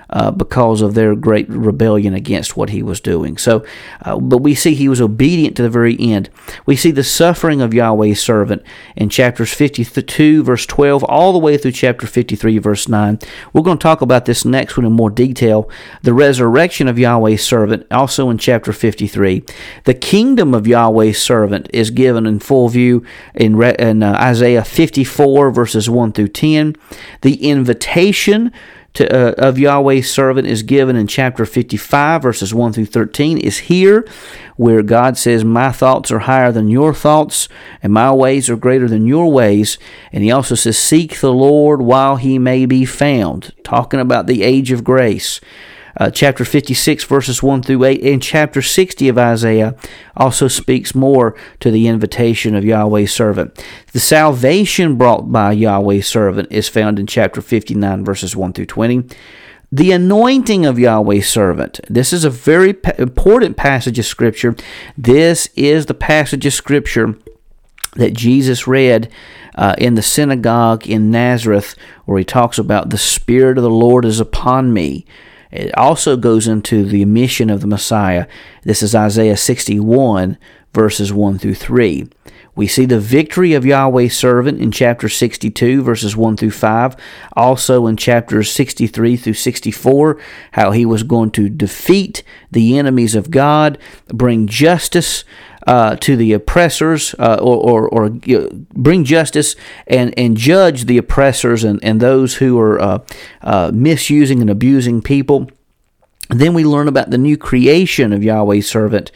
uh, 0.09 0.31
because 0.31 0.81
of 0.81 0.93
their 0.93 1.15
great 1.15 1.49
rebellion 1.49 2.13
against 2.13 2.55
what 2.55 2.69
he 2.69 2.81
was 2.81 3.01
doing. 3.01 3.37
So, 3.37 3.65
uh, 4.01 4.17
but 4.19 4.39
we 4.39 4.55
see 4.55 4.73
he 4.73 4.89
was 4.89 5.01
obedient 5.01 5.55
to 5.57 5.63
the 5.63 5.69
very 5.69 5.97
end. 5.99 6.29
We 6.65 6.75
see 6.75 6.91
the 6.91 7.03
suffering 7.03 7.61
of 7.61 7.73
Yahweh's 7.73 8.21
servant 8.21 8.63
in 8.95 9.09
chapters 9.09 9.53
52, 9.53 10.43
verse 10.43 10.65
12, 10.65 11.03
all 11.03 11.33
the 11.33 11.39
way 11.39 11.57
through 11.57 11.73
chapter 11.73 12.07
53, 12.07 12.57
verse 12.57 12.87
9. 12.87 13.19
We're 13.53 13.61
going 13.61 13.77
to 13.77 13.83
talk 13.83 14.01
about 14.01 14.25
this 14.25 14.45
next 14.45 14.77
one 14.77 14.85
in 14.85 14.93
more 14.93 15.09
detail. 15.09 15.69
The 16.03 16.13
resurrection 16.13 16.87
of 16.87 16.97
Yahweh's 16.97 17.45
servant, 17.45 17.85
also 17.91 18.29
in 18.29 18.37
chapter 18.37 18.71
53. 18.71 19.43
The 19.83 19.93
kingdom 19.93 20.53
of 20.53 20.67
Yahweh's 20.67 21.21
servant 21.21 21.69
is 21.73 21.91
given 21.91 22.25
in 22.25 22.39
full 22.39 22.69
view 22.69 23.05
in, 23.35 23.61
in 23.61 24.03
uh, 24.03 24.13
Isaiah 24.13 24.63
54, 24.63 25.51
verses 25.51 25.89
1 25.89 26.13
through 26.13 26.29
10. 26.29 26.75
The 27.21 27.49
invitation 27.49 28.51
to, 28.97 29.15
uh, 29.15 29.33
of 29.37 29.59
Yahweh's 29.59 30.11
servant 30.11 30.47
is 30.47 30.63
given 30.63 30.95
in 30.95 31.05
chapter 31.05 31.45
55, 31.45 32.23
verses 32.23 32.51
1 32.51 32.73
through 32.73 32.85
13, 32.87 33.37
is 33.37 33.59
here, 33.59 34.07
where 34.55 34.81
God 34.81 35.17
says, 35.17 35.45
My 35.45 35.71
thoughts 35.71 36.11
are 36.11 36.19
higher 36.19 36.51
than 36.51 36.67
your 36.67 36.95
thoughts, 36.95 37.47
and 37.83 37.93
my 37.93 38.11
ways 38.11 38.49
are 38.49 38.55
greater 38.55 38.87
than 38.87 39.05
your 39.05 39.31
ways. 39.31 39.77
And 40.11 40.23
he 40.23 40.31
also 40.31 40.55
says, 40.55 40.79
Seek 40.79 41.19
the 41.19 41.31
Lord 41.31 41.79
while 41.79 42.15
he 42.15 42.39
may 42.39 42.65
be 42.65 42.85
found, 42.85 43.53
talking 43.63 43.99
about 43.99 44.25
the 44.25 44.41
age 44.41 44.71
of 44.71 44.83
grace 44.83 45.39
uh, 45.99 46.11
chapter 46.11 46.45
56, 46.45 47.03
verses 47.05 47.41
1 47.41 47.63
through 47.63 47.83
8, 47.83 48.03
and 48.03 48.21
chapter 48.21 48.61
60 48.61 49.09
of 49.09 49.17
Isaiah 49.17 49.75
also 50.15 50.47
speaks 50.47 50.93
more 50.93 51.35
to 51.59 51.71
the 51.71 51.87
invitation 51.87 52.55
of 52.55 52.63
Yahweh's 52.63 53.13
servant. 53.13 53.63
The 53.93 53.99
salvation 53.99 54.95
brought 54.95 55.31
by 55.31 55.53
Yahweh's 55.53 56.07
servant 56.07 56.51
is 56.51 56.69
found 56.69 56.99
in 56.99 57.07
chapter 57.07 57.41
59, 57.41 58.05
verses 58.05 58.35
1 58.35 58.53
through 58.53 58.67
20. 58.67 59.05
The 59.71 59.91
anointing 59.91 60.65
of 60.65 60.79
Yahweh's 60.79 61.27
servant. 61.27 61.79
This 61.89 62.13
is 62.13 62.23
a 62.23 62.29
very 62.29 62.75
important 62.97 63.57
passage 63.57 63.99
of 63.99 64.05
Scripture. 64.05 64.55
This 64.97 65.49
is 65.55 65.87
the 65.87 65.93
passage 65.93 66.45
of 66.45 66.53
Scripture 66.53 67.15
that 67.95 68.13
Jesus 68.13 68.67
read 68.67 69.11
uh, 69.55 69.73
in 69.79 69.95
the 69.95 70.03
synagogue 70.03 70.87
in 70.87 71.09
Nazareth, 71.09 71.75
where 72.05 72.19
he 72.19 72.23
talks 72.23 72.59
about 72.59 72.91
the 72.91 72.97
Spirit 72.97 73.57
of 73.57 73.63
the 73.63 73.69
Lord 73.69 74.05
is 74.05 74.19
upon 74.19 74.71
me 74.71 75.05
it 75.51 75.75
also 75.77 76.17
goes 76.17 76.47
into 76.47 76.85
the 76.85 77.05
mission 77.05 77.49
of 77.49 77.61
the 77.61 77.67
Messiah. 77.67 78.27
This 78.63 78.83
is 78.83 78.93
Isaiah 78.95 79.37
61, 79.37 80.37
verses 80.73 81.13
1 81.13 81.39
through 81.39 81.55
3. 81.55 82.07
We 82.57 82.65
see 82.65 82.85
the 82.85 82.99
victory 82.99 83.53
of 83.53 83.67
Yahweh's 83.67 84.17
servant 84.17 84.59
in 84.59 84.71
chapter 84.71 85.07
62, 85.07 85.83
verses 85.83 86.17
1 86.17 86.37
through 86.37 86.51
5. 86.51 86.95
Also 87.33 87.85
in 87.85 87.97
chapters 87.97 88.51
63 88.51 89.15
through 89.15 89.35
64, 89.35 90.19
how 90.53 90.71
he 90.71 90.83
was 90.83 91.03
going 91.03 91.29
to 91.31 91.49
defeat 91.49 92.23
the 92.51 92.79
enemies 92.79 93.13
of 93.13 93.29
God, 93.29 93.77
bring 94.07 94.47
justice 94.47 95.23
uh, 95.67 95.97
to 95.97 96.15
the 96.15 96.33
oppressors 96.33 97.13
uh, 97.19 97.37
or, 97.39 97.57
or, 97.57 97.89
or 97.89 98.09
bring 98.73 99.03
justice 99.03 99.55
and, 99.85 100.17
and 100.17 100.35
judge 100.35 100.85
the 100.85 100.97
oppressors 100.97 101.63
and, 101.63 101.79
and 101.83 101.99
those 101.99 102.37
who 102.37 102.59
are 102.59 102.81
uh, 102.81 102.99
uh, 103.41 103.69
misusing 103.71 104.41
and 104.41 104.49
abusing 104.49 105.03
people. 105.03 105.47
then 106.29 106.55
we 106.55 106.65
learn 106.65 106.87
about 106.87 107.11
the 107.11 107.19
new 107.19 107.37
creation 107.37 108.11
of 108.13 108.23
Yahweh's 108.23 108.67
servant 108.67 109.11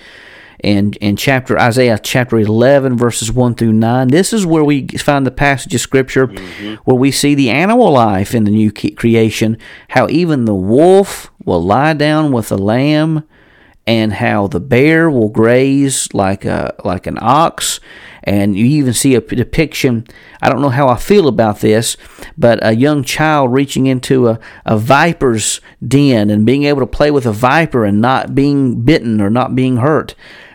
and 0.63 0.95
in 0.97 1.15
chapter 1.15 1.57
Isaiah 1.59 1.99
chapter 2.01 2.39
11 2.39 2.97
verses 2.97 3.31
1 3.31 3.55
through 3.55 3.73
9 3.73 4.07
this 4.09 4.33
is 4.33 4.45
where 4.45 4.63
we 4.63 4.87
find 4.87 5.25
the 5.25 5.31
passage 5.31 5.73
of 5.73 5.81
scripture 5.81 6.27
mm-hmm. 6.27 6.75
where 6.85 6.97
we 6.97 7.11
see 7.11 7.35
the 7.35 7.49
animal 7.49 7.91
life 7.91 8.33
in 8.33 8.43
the 8.43 8.51
new 8.51 8.71
creation 8.71 9.57
how 9.89 10.07
even 10.09 10.45
the 10.45 10.55
wolf 10.55 11.31
will 11.43 11.63
lie 11.63 11.93
down 11.93 12.31
with 12.31 12.49
the 12.49 12.57
lamb 12.57 13.23
and 13.87 14.13
how 14.13 14.47
the 14.47 14.59
bear 14.59 15.09
will 15.09 15.29
graze 15.29 16.13
like 16.13 16.45
a 16.45 16.75
like 16.85 17.07
an 17.07 17.17
ox. 17.21 17.79
And 18.23 18.55
you 18.55 18.65
even 18.65 18.93
see 18.93 19.15
a 19.15 19.21
depiction 19.21 20.05
i 20.43 20.47
don't 20.47 20.61
know 20.61 20.69
how 20.69 20.87
i 20.87 20.95
feel 20.95 21.27
about 21.27 21.61
this 21.61 21.97
but 22.37 22.59
a 22.61 22.75
young 22.75 23.03
child 23.03 23.51
reaching 23.51 23.87
into 23.87 24.27
a, 24.27 24.39
a 24.63 24.77
viper's 24.77 25.59
den 25.85 26.29
and 26.29 26.45
being 26.45 26.65
able 26.65 26.81
to 26.81 26.85
play 26.85 27.09
with 27.09 27.25
a 27.25 27.31
viper 27.31 27.83
and 27.83 27.99
not 27.99 28.35
being 28.35 28.81
bitten 28.81 29.19
or 29.21 29.31
not 29.31 29.55
being 29.55 29.77
hurt 29.77 30.13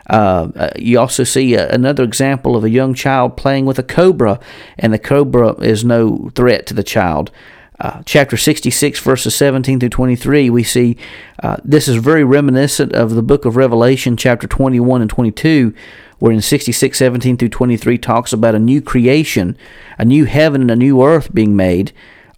uh 0.09 0.71
you 0.77 0.99
also 0.99 1.25
see 1.25 1.55
a, 1.55 1.69
another 1.71 2.05
example 2.05 2.57
of 2.57 2.65
a 2.65 2.71
young 2.71 2.95
child 2.95 3.37
playing 3.37 3.67
with 3.67 3.79
a 3.79 3.83
cobra, 3.83 4.41
and 4.79 4.93
the 4.93 4.99
cobra 4.99 5.53
is 5.61 5.85
no 5.85 6.31
threat 6.35 6.67
to 6.67 6.75
the 6.75 6.85
child. 6.85 7.31
Uh, 7.79 8.03
chapter 8.07 8.39
66, 8.39 9.01
verses 9.01 9.35
17 9.35 9.81
through 9.81 9.91
23, 9.91 10.49
we 10.49 10.63
see 10.63 10.97
uh, 11.43 11.59
this 11.63 11.89
is 11.89 11.97
very 11.97 12.25
reminiscent 12.25 12.95
of 12.95 13.11
the 13.11 13.23
book 13.23 13.45
of 13.45 13.55
Revelation, 13.55 14.17
chapter 14.17 14.47
21 14.47 15.03
and 15.03 15.11
22, 15.11 15.75
where 16.19 16.33
in 16.33 16.41
66, 16.41 16.97
17 16.97 17.37
through 17.37 17.51
23 17.51 17.99
talks 17.99 18.33
about 18.33 18.55
a 18.55 18.59
new 18.59 18.81
creation, 18.81 19.59
a 19.99 20.07
new 20.07 20.25
heaven 20.25 20.63
and 20.63 20.71
a 20.71 20.77
new 20.77 21.03
earth 21.03 21.35
being 21.35 21.55
made, 21.55 21.93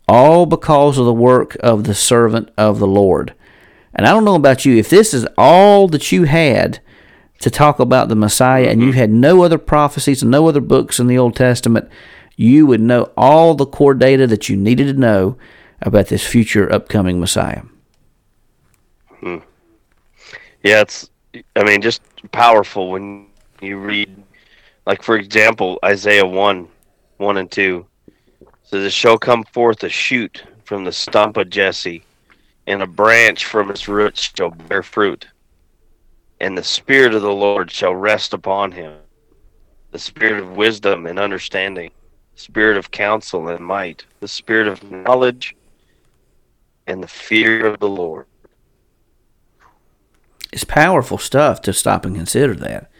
all 0.09 0.45
because 0.45 0.99
of 0.99 1.05
the 1.05 1.13
work 1.13 1.57
of 1.61 1.85
the 1.85 1.95
servant 1.95 2.51
of 2.59 2.81
the 2.81 2.87
Lord. 2.89 3.33
And 3.95 4.07
I 4.07 4.11
don't 4.11 4.25
know 4.25 4.35
about 4.35 4.65
you, 4.65 4.77
if 4.77 4.89
this 4.89 5.15
is 5.15 5.25
all 5.37 5.87
that 5.89 6.11
you 6.11 6.25
had 6.25 6.81
to 7.41 7.51
talk 7.51 7.79
about 7.79 8.09
the 8.09 8.17
Messiah 8.17 8.67
and 8.67 8.81
you 8.81 8.89
mm-hmm. 8.89 8.99
had 8.99 9.11
no 9.11 9.43
other 9.43 9.59
prophecies 9.59 10.23
and 10.23 10.31
no 10.31 10.49
other 10.49 10.61
books 10.61 10.99
in 10.99 11.07
the 11.07 11.19
Old 11.19 11.37
Testament, 11.37 11.89
you 12.37 12.67
would 12.67 12.81
know 12.81 13.11
all 13.17 13.55
the 13.55 13.67
core 13.67 13.95
data 13.95 14.27
that 14.27 14.49
you 14.49 14.57
needed 14.57 14.87
to 14.87 15.01
know 15.01 15.37
about 15.81 16.09
this 16.09 16.27
future 16.27 16.73
upcoming 16.73 17.21
Messiah. 17.21 17.63
Hmm. 19.21 19.39
Yeah, 20.63 20.83
it's, 20.83 21.11
I 21.55 21.65
mean, 21.65 21.81
just 21.81 22.03
powerful 22.33 22.91
when 22.91 23.27
you 23.61 23.79
read, 23.79 24.11
like, 24.87 25.03
for 25.03 25.17
example, 25.17 25.79
Isaiah 25.85 26.27
1 26.27 26.69
1 27.19 27.37
and 27.37 27.51
2. 27.51 27.87
So 28.65 28.81
there 28.81 28.91
shall 28.91 29.19
come 29.19 29.45
forth 29.45 29.83
a 29.83 29.89
shoot 29.89 30.45
from 30.65 30.85
the 30.85 30.93
stump 30.93 31.37
of 31.37 31.51
Jesse, 31.51 32.05
and 32.67 32.83
a 32.83 32.87
branch 32.87 33.45
from 33.47 33.71
its 33.71 33.89
roots 33.89 34.31
shall 34.37 34.51
bear 34.51 34.83
fruit. 34.83 35.27
And 36.41 36.57
the 36.57 36.65
Spirit 36.65 37.15
of 37.15 37.23
the 37.23 37.33
Lord 37.33 37.71
shall 37.71 37.95
rest 37.95 38.33
upon 38.33 38.73
him 38.73 38.95
the 39.91 39.99
Spirit 39.99 40.43
of 40.43 40.57
wisdom 40.57 41.07
and 41.07 41.19
understanding 41.19 41.91
spirit 42.39 42.77
of 42.77 42.91
counsel 42.91 43.49
and 43.49 43.65
might, 43.65 44.07
the 44.21 44.29
spirit 44.29 44.69
of 44.69 44.91
knowledge 44.91 45.57
and 46.87 47.03
the 47.03 47.09
fear 47.09 47.67
of 47.67 47.81
the 47.81 47.89
Lord. 47.89 48.27
It's 50.53 50.65
powerful 50.65 51.19
stuff 51.19 51.61
to 51.63 51.73
stop 51.73 52.05
and 52.07 52.15
consider 52.15 52.55
that. 52.55 52.91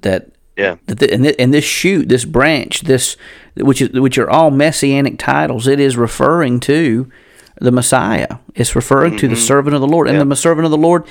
That 0.00 0.30
yeah, 0.56 0.76
that 0.86 1.02
and, 1.10 1.26
and 1.26 1.52
this 1.52 1.64
shoot, 1.64 2.08
this 2.08 2.24
branch, 2.24 2.82
this 2.82 3.16
which 3.56 3.82
is 3.82 3.90
which 3.90 4.18
are 4.18 4.28
all 4.28 4.50
messianic 4.50 5.18
titles. 5.18 5.66
It 5.66 5.78
is 5.78 5.96
referring 5.96 6.60
to 6.60 7.10
the 7.60 7.72
Messiah. 7.72 8.38
It's 8.54 8.76
referring 8.76 9.12
mm-hmm. 9.12 9.20
to 9.20 9.28
the 9.28 9.34
mm-hmm. 9.34 9.44
servant 9.44 9.74
of 9.74 9.80
the 9.80 9.88
Lord, 9.88 10.08
and 10.08 10.30
the 10.30 10.36
servant 10.36 10.64
of 10.64 10.70
the 10.70 10.76
Lord 10.76 11.04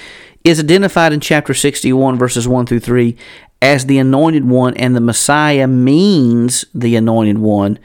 is 0.43 0.59
identified 0.59 1.13
in 1.13 1.19
chapter 1.19 1.53
sixty-one, 1.53 2.17
verses 2.17 2.47
one 2.47 2.65
through 2.65 2.81
three, 2.81 3.17
as 3.61 3.85
the 3.85 3.97
anointed 3.97 4.45
one, 4.47 4.75
and 4.75 4.95
the 4.95 5.01
Messiah 5.01 5.67
means 5.67 6.65
the 6.73 6.95
anointed 6.95 7.39
one. 7.39 7.79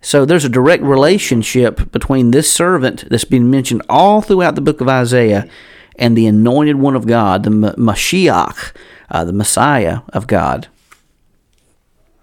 So 0.00 0.24
there's 0.24 0.44
a 0.44 0.48
direct 0.48 0.82
relationship 0.82 1.90
between 1.90 2.30
this 2.30 2.50
servant 2.52 3.08
that's 3.10 3.24
been 3.24 3.50
mentioned 3.50 3.82
all 3.88 4.22
throughout 4.22 4.54
the 4.54 4.60
book 4.60 4.80
of 4.80 4.88
Isaiah 4.88 5.48
and 5.96 6.16
the 6.16 6.28
anointed 6.28 6.76
one 6.76 6.94
of 6.94 7.06
God, 7.06 7.42
the 7.42 7.50
Mashiach, 7.50 8.72
uh, 9.10 9.24
the 9.24 9.32
Messiah 9.32 10.00
of 10.12 10.28
God. 10.28 10.68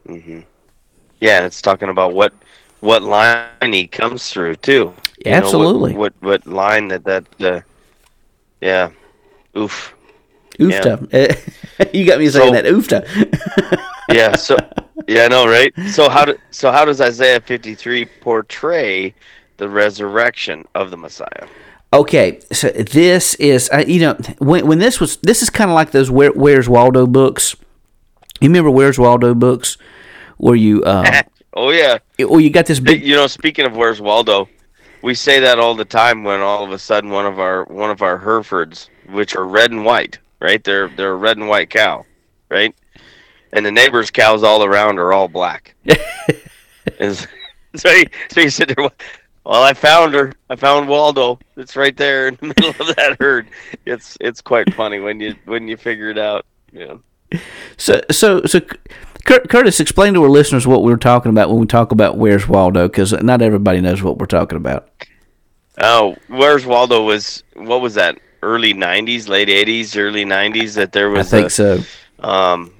Mm-hmm. 0.07 0.39
Yeah, 1.19 1.45
it's 1.45 1.61
talking 1.61 1.89
about 1.89 2.13
what 2.13 2.33
what 2.79 3.03
line 3.03 3.73
he 3.73 3.87
comes 3.87 4.29
through 4.29 4.55
too. 4.55 4.93
You 5.25 5.31
Absolutely. 5.31 5.93
Know, 5.93 5.99
what, 5.99 6.13
what, 6.19 6.45
what 6.45 6.53
line 6.53 6.87
that 6.89 7.03
that 7.03 7.41
uh, 7.41 7.61
yeah, 8.61 8.91
oof. 9.57 9.93
Oofta. 10.59 11.09
Yeah. 11.11 11.85
you 11.93 12.05
got 12.05 12.19
me 12.19 12.29
saying 12.29 12.53
so, 12.53 12.61
that. 12.61 12.65
Oofta. 12.65 13.85
yeah. 14.09 14.35
So 14.35 14.57
yeah, 15.07 15.23
I 15.23 15.27
know, 15.27 15.47
right? 15.47 15.73
So 15.89 16.09
how 16.09 16.25
do, 16.25 16.37
so 16.51 16.71
how 16.71 16.85
does 16.85 17.01
Isaiah 17.01 17.41
53 17.41 18.05
portray 18.21 19.13
the 19.57 19.67
resurrection 19.67 20.65
of 20.75 20.91
the 20.91 20.97
Messiah? 20.97 21.47
Okay, 21.93 22.39
so 22.51 22.69
this 22.69 23.35
is 23.35 23.69
uh, 23.71 23.83
you 23.87 24.01
know 24.01 24.17
when 24.39 24.67
when 24.67 24.79
this 24.79 24.99
was 24.99 25.17
this 25.17 25.41
is 25.41 25.49
kind 25.49 25.69
of 25.69 25.75
like 25.75 25.91
those 25.91 26.11
Where, 26.11 26.31
Where's 26.31 26.67
Waldo 26.67 27.07
books. 27.07 27.55
You 28.41 28.49
remember 28.49 28.69
Where's 28.69 28.99
Waldo 28.99 29.33
books, 29.33 29.77
where 30.37 30.55
you 30.55 30.83
uh, 30.83 31.23
oh 31.53 31.69
yeah, 31.69 31.99
well 32.19 32.39
you 32.39 32.49
got 32.49 32.65
this 32.65 32.79
big. 32.79 33.05
You 33.05 33.15
know, 33.15 33.27
speaking 33.27 33.65
of 33.65 33.75
Where's 33.77 34.01
Waldo, 34.01 34.49
we 35.05 35.13
say 35.13 35.39
that 35.39 35.59
all 35.59 35.75
the 35.75 35.85
time 35.85 36.23
when 36.23 36.41
all 36.41 36.63
of 36.63 36.71
a 36.71 36.79
sudden 36.79 37.11
one 37.11 37.27
of 37.27 37.39
our 37.39 37.65
one 37.65 37.91
of 37.91 38.01
our 38.01 38.17
Herefords, 38.17 38.89
which 39.11 39.35
are 39.35 39.45
red 39.45 39.69
and 39.69 39.85
white, 39.85 40.17
right? 40.39 40.63
They're 40.63 40.89
they're 40.89 41.11
a 41.11 41.15
red 41.15 41.37
and 41.37 41.47
white 41.47 41.69
cow, 41.69 42.07
right? 42.49 42.75
And 43.53 43.63
the 43.63 43.71
neighbor's 43.71 44.09
cows 44.09 44.41
all 44.41 44.63
around 44.63 44.97
are 44.97 45.13
all 45.13 45.27
black. 45.27 45.75
so 46.99 47.27
he, 47.83 48.07
so 48.31 48.41
he 48.41 48.49
said 48.49 48.69
there. 48.69 48.89
Well, 49.45 49.61
I 49.61 49.73
found 49.75 50.15
her. 50.15 50.33
I 50.49 50.55
found 50.55 50.89
Waldo. 50.89 51.37
It's 51.55 51.75
right 51.75 51.95
there 51.95 52.29
in 52.29 52.37
the 52.37 52.47
middle 52.57 52.71
of 52.71 52.95
that 52.95 53.17
herd. 53.19 53.47
It's 53.85 54.17
it's 54.19 54.41
quite 54.41 54.73
funny 54.73 54.97
when 54.99 55.19
you 55.19 55.35
when 55.45 55.67
you 55.67 55.77
figure 55.77 56.09
it 56.09 56.17
out. 56.17 56.47
Yeah. 56.71 56.95
So 57.77 58.01
so 58.09 58.43
so 58.45 58.59
Curtis, 59.25 59.79
explain 59.79 60.13
to 60.13 60.23
our 60.23 60.29
listeners 60.29 60.67
what 60.67 60.83
we 60.83 60.93
are 60.93 60.97
talking 60.97 61.31
about 61.31 61.49
when 61.49 61.59
we 61.59 61.65
talk 61.65 61.91
about 61.91 62.17
Where's 62.17 62.47
Waldo, 62.47 62.87
because 62.87 63.11
not 63.11 63.41
everybody 63.41 63.81
knows 63.81 64.03
what 64.03 64.17
we're 64.17 64.27
talking 64.27 64.57
about. 64.57 64.89
Oh, 65.81 66.15
Where's 66.27 66.65
Waldo 66.65 67.03
was 67.03 67.43
what 67.55 67.81
was 67.81 67.95
that? 67.95 68.19
Early 68.43 68.73
'90s, 68.73 69.27
late 69.27 69.47
'80s, 69.47 69.97
early 69.97 70.25
'90s. 70.25 70.75
That 70.75 70.91
there 70.91 71.09
was. 71.09 71.33
I 71.33 71.37
think 71.37 71.47
a, 71.47 71.49
so. 71.49 71.79
Um, 72.19 72.71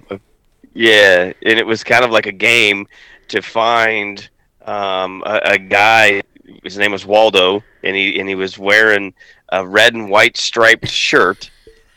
yeah, 0.74 1.34
and 1.43 1.60
it 1.60 1.66
was 1.66 1.84
kind 1.84 2.06
of 2.06 2.12
like 2.12 2.28
a 2.28 2.32
game 2.32 2.88
to 3.30 3.41
find 3.41 4.30
um, 4.66 5.24
a, 5.26 5.39
a 5.43 5.58
guy 5.58 6.22
his 6.64 6.78
name 6.78 6.91
was 6.91 7.06
Waldo, 7.06 7.64
and 7.84 7.96
he 7.96 8.20
and 8.20 8.30
he 8.30 8.36
was 8.36 8.58
wearing 8.58 9.14
a 9.50 9.66
red 9.66 9.93
and 9.93 10.10
white 10.10 10.38
striped 10.38 10.88
shirt, 10.88 11.50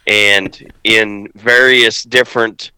and 0.07 0.72
in 0.84 1.28
various 1.34 2.03
different 2.03 2.70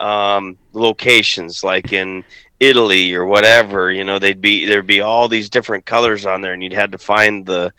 um, 0.00 0.56
locations, 0.76 1.64
like 1.64 1.92
in 1.92 2.24
Italy 2.60 3.14
or 3.14 3.26
whatever. 3.26 3.90
You 3.90 4.04
know, 4.04 4.18
they'd 4.18 4.40
be 4.40 4.66
there'd 4.66 4.86
be 4.86 5.00
all 5.00 5.28
these 5.28 5.50
different 5.50 5.84
colors 5.84 6.26
on 6.26 6.40
there, 6.40 6.52
and 6.52 6.62
you'd 6.62 6.72
had 6.72 6.92
to 6.92 6.98
find 6.98 7.44
the 7.44 7.72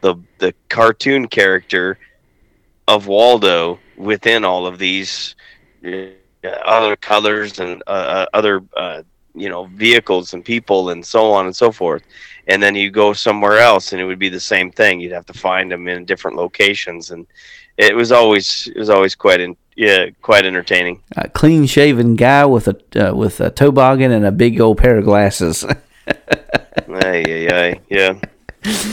the 0.00 0.16
the 0.38 0.54
cartoon 0.68 1.28
character 1.28 1.98
of 2.88 3.06
Waldo 3.06 3.78
within 3.96 4.44
all 4.44 4.66
of 4.66 4.78
these 4.78 5.34
uh, 5.84 6.06
other 6.64 6.96
colors 6.96 7.58
and 7.58 7.82
uh, 7.86 7.90
uh, 7.90 8.26
other 8.34 8.62
uh, 8.76 9.02
you 9.34 9.48
know 9.48 9.64
vehicles 9.66 10.34
and 10.34 10.44
people 10.44 10.90
and 10.90 11.04
so 11.04 11.32
on 11.32 11.46
and 11.46 11.56
so 11.56 11.72
forth 11.72 12.04
and 12.46 12.62
then 12.62 12.74
you 12.74 12.90
go 12.90 13.12
somewhere 13.12 13.58
else 13.58 13.92
and 13.92 14.00
it 14.00 14.04
would 14.04 14.18
be 14.18 14.28
the 14.28 14.38
same 14.38 14.70
thing 14.70 15.00
you'd 15.00 15.12
have 15.12 15.26
to 15.26 15.32
find 15.32 15.72
them 15.72 15.88
in 15.88 16.04
different 16.04 16.36
locations 16.36 17.10
and 17.10 17.26
it 17.76 17.96
was 17.96 18.12
always 18.12 18.68
it 18.68 18.78
was 18.78 18.90
always 18.90 19.14
quite 19.14 19.40
in, 19.40 19.56
yeah 19.76 20.06
quite 20.22 20.44
entertaining 20.44 21.02
a 21.16 21.28
clean 21.28 21.66
shaven 21.66 22.16
guy 22.16 22.44
with 22.44 22.68
a 22.68 23.08
uh, 23.08 23.14
with 23.14 23.40
a 23.40 23.50
toboggan 23.50 24.12
and 24.12 24.24
a 24.24 24.32
big 24.32 24.60
old 24.60 24.78
pair 24.78 24.98
of 24.98 25.04
glasses 25.04 25.64
ay, 26.06 27.24
ay, 27.28 27.48
ay, 27.52 27.80
yeah 27.88 28.18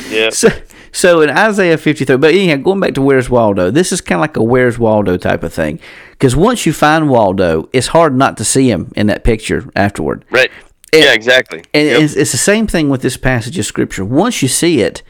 yeah 0.10 0.30
so, 0.30 0.50
so 0.92 1.22
in 1.22 1.30
Isaiah 1.30 1.78
53, 1.78 2.18
but 2.18 2.34
anyhow, 2.34 2.58
going 2.58 2.80
back 2.80 2.94
to 2.96 3.02
Where's 3.02 3.30
Waldo, 3.30 3.72
this 3.72 3.92
is 3.92 4.02
kind 4.02 4.18
of 4.18 4.22
like 4.22 4.36
a 4.36 4.44
Where's 4.44 4.78
Waldo 4.78 5.18
type 5.18 5.44
of 5.44 5.54
thing. 5.54 5.80
Because 6.12 6.36
once 6.36 6.66
you 6.66 6.74
find 6.74 7.10
Waldo, 7.10 7.70
it's 7.72 7.88
hard 7.88 8.16
not 8.16 8.38
to 8.38 8.44
see 8.44 8.70
him 8.70 8.92
in 8.96 9.08
that 9.08 9.24
picture 9.24 9.70
afterward. 9.76 10.26
Right. 10.30 10.52
And, 10.94 11.04
yeah, 11.04 11.14
exactly. 11.14 11.64
And 11.74 11.88
yep. 11.88 12.02
it's, 12.02 12.16
it's, 12.16 12.34
the 12.34 12.38
same 12.38 12.68
thing 12.68 12.90
with 12.90 13.02
this 13.02 13.16
passage 13.16 13.58
of 13.58 13.66
scripture. 13.66 14.04
Once 14.04 14.42
you 14.42 14.50
see 14.50 14.82
it, 14.82 15.02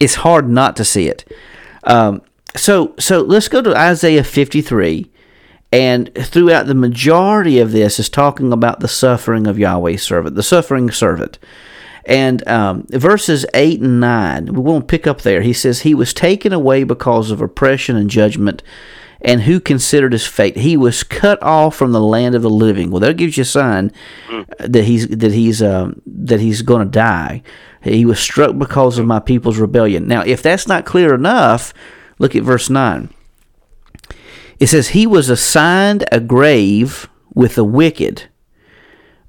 it's 0.00 0.16
hard 0.16 0.48
not 0.48 0.74
to 0.76 0.84
see 0.84 1.06
it. 1.08 1.30
Um, 1.84 2.22
so, 2.56 2.94
so 2.98 3.20
let's 3.20 3.48
go 3.48 3.62
to 3.62 3.76
Isaiah 3.76 4.24
53. 4.24 5.10
And 5.70 6.10
throughout 6.14 6.66
the 6.66 6.74
majority 6.74 7.58
of 7.58 7.72
this 7.72 7.98
is 7.98 8.08
talking 8.08 8.52
about 8.52 8.80
the 8.80 8.88
suffering 8.88 9.46
of 9.46 9.58
Yahweh's 9.58 10.02
servant, 10.02 10.34
the 10.34 10.42
suffering 10.42 10.90
servant. 10.90 11.38
And 12.06 12.46
um, 12.48 12.86
verses 12.88 13.44
8 13.52 13.82
and 13.82 14.00
9, 14.00 14.54
we 14.54 14.60
won't 14.60 14.88
pick 14.88 15.06
up 15.06 15.20
there. 15.20 15.42
He 15.42 15.52
says, 15.52 15.82
He 15.82 15.94
was 15.94 16.14
taken 16.14 16.54
away 16.54 16.84
because 16.84 17.30
of 17.30 17.42
oppression 17.42 17.96
and 17.96 18.08
judgment 18.08 18.62
and 19.20 19.42
who 19.42 19.60
considered 19.60 20.12
his 20.12 20.26
fate. 20.26 20.56
He 20.56 20.76
was 20.76 21.02
cut 21.02 21.42
off 21.42 21.76
from 21.76 21.92
the 21.92 22.00
land 22.00 22.34
of 22.34 22.42
the 22.42 22.50
living. 22.50 22.90
Well, 22.90 23.00
that 23.00 23.16
gives 23.16 23.36
you 23.36 23.42
a 23.42 23.46
sign 23.46 23.92
mm. 24.28 24.46
that 24.58 24.84
he's 24.84 25.08
that 25.08 25.32
he's 25.32 25.62
um, 25.62 26.00
that 26.06 26.40
he's 26.40 26.62
going 26.62 26.86
to 26.86 26.90
die. 26.90 27.42
He 27.82 28.04
was 28.04 28.18
struck 28.18 28.56
because 28.56 28.98
of 28.98 29.06
my 29.06 29.20
people's 29.20 29.58
rebellion. 29.58 30.08
Now, 30.08 30.22
if 30.22 30.42
that's 30.42 30.66
not 30.66 30.84
clear 30.84 31.14
enough, 31.14 31.72
look 32.18 32.34
at 32.36 32.42
verse 32.42 32.70
nine. 32.70 33.10
It 34.58 34.68
says 34.68 34.88
he 34.88 35.06
was 35.06 35.30
assigned 35.30 36.04
a 36.10 36.20
grave 36.20 37.08
with 37.34 37.54
the 37.54 37.64
wicked, 37.64 38.24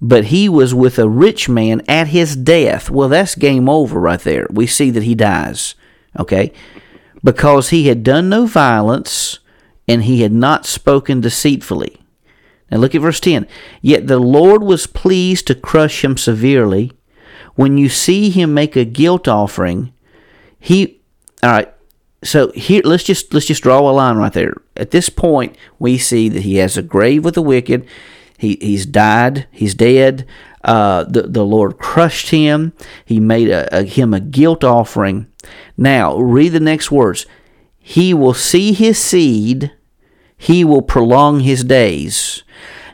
but 0.02 0.26
he 0.26 0.50
was 0.50 0.74
with 0.74 0.98
a 0.98 1.10
rich 1.10 1.48
man 1.48 1.82
at 1.88 2.08
his 2.08 2.36
death. 2.36 2.90
Well, 2.90 3.10
that's 3.10 3.36
game 3.36 3.70
over 3.70 4.00
right 4.00 4.20
there. 4.20 4.48
We 4.50 4.66
see 4.66 4.90
that 4.92 5.04
he 5.04 5.16
dies. 5.16 5.76
Okay, 6.18 6.52
because 7.24 7.70
he 7.70 7.88
had 7.88 8.04
done 8.04 8.30
no 8.30 8.48
violence 8.48 9.40
and 9.88 10.04
he 10.04 10.22
had 10.22 10.32
not 10.32 10.66
spoken 10.66 11.22
deceitfully. 11.22 12.02
Now 12.72 12.78
look 12.78 12.96
at 12.96 13.02
verse 13.02 13.20
10. 13.20 13.48
Yet 13.82 14.08
the 14.08 14.20
Lord 14.20 14.64
was 14.64 14.88
pleased 14.88 15.48
to 15.48 15.56
crush 15.56 16.04
him 16.04 16.18
severely. 16.18 16.92
When 17.56 17.78
you 17.78 17.90
see 17.90 18.30
him 18.30 18.54
make 18.54 18.76
a 18.76 18.86
guilt 18.86 19.28
offering, 19.28 19.92
he 20.60 21.02
all 21.44 21.52
right. 21.52 21.74
So 22.24 22.52
here 22.52 22.82
let's 22.84 23.04
just 23.04 23.34
let's 23.34 23.46
just 23.46 23.64
draw 23.64 23.80
a 23.80 23.92
line 23.92 24.18
right 24.18 24.34
there. 24.34 24.54
At 24.76 24.92
this 24.92 25.10
point, 25.10 25.56
we 25.78 25.98
see 25.98 26.30
that 26.30 26.44
he 26.44 26.58
has 26.58 26.78
a 26.78 26.82
grave 26.82 27.24
with 27.24 27.36
the 27.36 27.42
wicked. 27.42 27.88
He 28.38 28.58
he's 28.62 28.86
died. 28.86 29.48
He's 29.52 29.74
dead. 29.74 30.28
Uh, 30.64 31.06
the 31.06 31.24
the 31.24 31.46
Lord 31.46 31.78
crushed 31.78 32.30
him. 32.30 32.74
He 33.06 33.20
made 33.20 33.50
a, 33.50 33.80
a, 33.80 33.84
him 33.84 34.14
a 34.14 34.20
guilt 34.20 34.64
offering. 34.64 35.28
Now 35.78 36.18
read 36.18 36.50
the 36.50 36.60
next 36.60 36.92
words. 36.92 37.26
He 37.78 38.14
will 38.14 38.34
see 38.34 38.74
his 38.74 38.98
seed 38.98 39.72
he 40.40 40.64
will 40.64 40.82
prolong 40.82 41.42
his 41.42 41.66
days. 41.66 42.44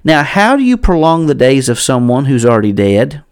Now, 0.04 0.24
how 0.24 0.58
do 0.58 0.64
you 0.64 0.78
prolong 0.78 1.28
the 1.28 1.36
days 1.36 1.70
of 1.70 1.80
someone 1.80 2.26
who's 2.26 2.46
already 2.46 2.74
dead? 2.74 3.24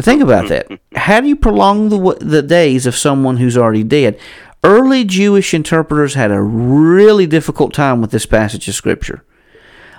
Think 0.00 0.22
about 0.22 0.48
that. 0.48 0.68
How 0.94 1.20
do 1.20 1.28
you 1.28 1.36
prolong 1.36 1.88
the, 1.88 2.18
the 2.20 2.42
days 2.42 2.86
of 2.86 2.96
someone 2.96 3.38
who's 3.38 3.56
already 3.56 3.82
dead? 3.82 4.18
Early 4.64 5.04
Jewish 5.04 5.54
interpreters 5.54 6.14
had 6.14 6.30
a 6.30 6.40
really 6.40 7.26
difficult 7.26 7.72
time 7.72 8.00
with 8.00 8.10
this 8.10 8.26
passage 8.26 8.68
of 8.68 8.74
Scripture. 8.74 9.24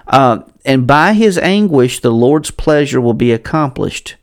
Uh, 0.08 0.40
and 0.66 0.88
by 0.88 1.14
his 1.14 1.38
anguish, 1.38 2.00
the 2.00 2.12
Lord's 2.12 2.52
pleasure 2.52 3.00
will 3.00 3.14
be 3.14 3.32
accomplished. 3.32 4.16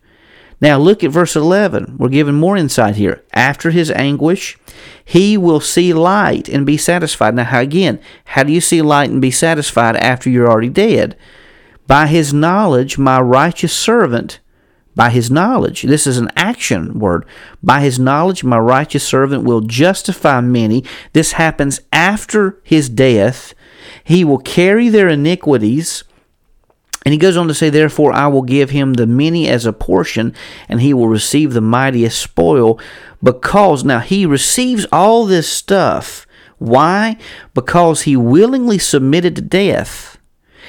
Now 0.60 0.78
look 0.78 1.04
at 1.04 1.10
verse 1.10 1.36
11. 1.36 1.96
We're 1.98 2.08
given 2.08 2.34
more 2.34 2.56
insight 2.56 2.96
here. 2.96 3.24
After 3.32 3.70
his 3.70 3.90
anguish, 3.90 4.58
he 5.04 5.36
will 5.36 5.60
see 5.60 5.92
light 5.92 6.48
and 6.48 6.64
be 6.64 6.76
satisfied. 6.76 7.34
Now, 7.34 7.44
how, 7.44 7.60
again, 7.60 8.00
how 8.24 8.42
do 8.42 8.52
you 8.52 8.60
see 8.60 8.82
light 8.82 9.10
and 9.10 9.20
be 9.20 9.30
satisfied 9.30 9.96
after 9.96 10.30
you're 10.30 10.50
already 10.50 10.70
dead? 10.70 11.16
By 11.86 12.06
his 12.06 12.32
knowledge, 12.32 12.98
my 12.98 13.20
righteous 13.20 13.72
servant, 13.72 14.40
by 14.96 15.10
his 15.10 15.30
knowledge, 15.30 15.82
this 15.82 16.06
is 16.06 16.18
an 16.18 16.30
action 16.34 16.98
word. 16.98 17.24
By 17.62 17.82
his 17.82 17.98
knowledge, 17.98 18.42
my 18.42 18.58
righteous 18.58 19.06
servant 19.06 19.44
will 19.44 19.60
justify 19.60 20.40
many. 20.40 20.84
This 21.12 21.32
happens 21.32 21.80
after 21.92 22.58
his 22.64 22.88
death. 22.88 23.54
He 24.02 24.24
will 24.24 24.38
carry 24.38 24.88
their 24.88 25.08
iniquities 25.08 26.02
and 27.06 27.12
he 27.12 27.18
goes 27.18 27.36
on 27.36 27.46
to 27.46 27.54
say, 27.54 27.70
Therefore 27.70 28.12
I 28.12 28.26
will 28.26 28.42
give 28.42 28.70
him 28.70 28.94
the 28.94 29.06
many 29.06 29.46
as 29.46 29.64
a 29.64 29.72
portion, 29.72 30.34
and 30.68 30.80
he 30.80 30.92
will 30.92 31.06
receive 31.06 31.52
the 31.52 31.60
mightiest 31.60 32.20
spoil, 32.20 32.80
because 33.22 33.84
now 33.84 34.00
he 34.00 34.26
receives 34.26 34.86
all 34.90 35.24
this 35.24 35.48
stuff. 35.48 36.26
Why? 36.58 37.16
Because 37.54 38.02
he 38.02 38.16
willingly 38.16 38.78
submitted 38.78 39.36
to 39.36 39.42
death. 39.42 40.18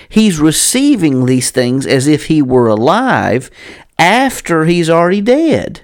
He's 0.10 0.40
receiving 0.40 1.26
these 1.26 1.50
things 1.50 1.88
as 1.88 2.08
if 2.08 2.28
he 2.28 2.44
were 2.44 2.68
alive 2.68 3.50
after 4.00 4.66
he's 4.66 4.90
already 4.90 5.22
dead. 5.22 5.82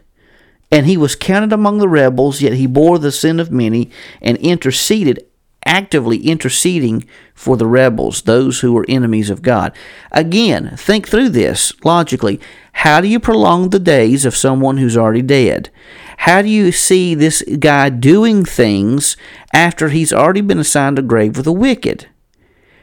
And 0.72 0.88
he 0.88 0.97
was 0.97 1.16
counted 1.16 1.53
among 1.53 1.78
the 1.78 1.88
rebels, 1.88 2.41
yet 2.41 2.53
he 2.53 2.66
bore 2.66 2.97
the 2.97 3.11
sin 3.11 3.39
of 3.39 3.51
many 3.51 3.91
and 4.22 4.38
interceded 4.38 5.24
actively 5.66 6.18
interceding 6.18 7.05
for 7.34 7.57
the 7.57 7.66
rebels, 7.66 8.24
those 8.24 8.59
who 8.59 8.74
were 8.74 8.86
enemies 8.88 9.30
of 9.30 9.41
God. 9.41 9.76
Again, 10.11 10.76
think 10.78 11.07
through 11.07 11.30
this 11.30 11.74
logically. 11.84 12.39
How 12.74 13.01
do 13.01 13.07
you 13.07 13.20
prolong 13.20 13.70
the 13.70 13.80
days 13.80 14.26
of 14.26 14.36
someone 14.36 14.78
who's 14.78 14.97
already 14.97 15.22
dead? 15.22 15.70
How 16.18 16.41
do 16.41 16.49
you 16.49 16.72
see 16.72 17.16
this 17.16 17.41
guy 17.59 17.89
doing 17.89 18.45
things 18.45 19.18
after 19.51 19.89
he's 19.89 20.14
already 20.14 20.41
been 20.41 20.59
assigned 20.59 20.99
a 20.99 21.01
grave 21.01 21.38
with 21.38 21.45
the 21.45 21.53
wicked? 21.53 22.07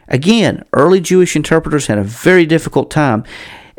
Again, 0.09 0.65
early 0.73 1.01
Jewish 1.01 1.37
interpreters 1.37 1.87
had 1.87 1.99
a 1.99 2.05
very 2.05 2.45
difficult 2.45 2.91
time 2.91 3.25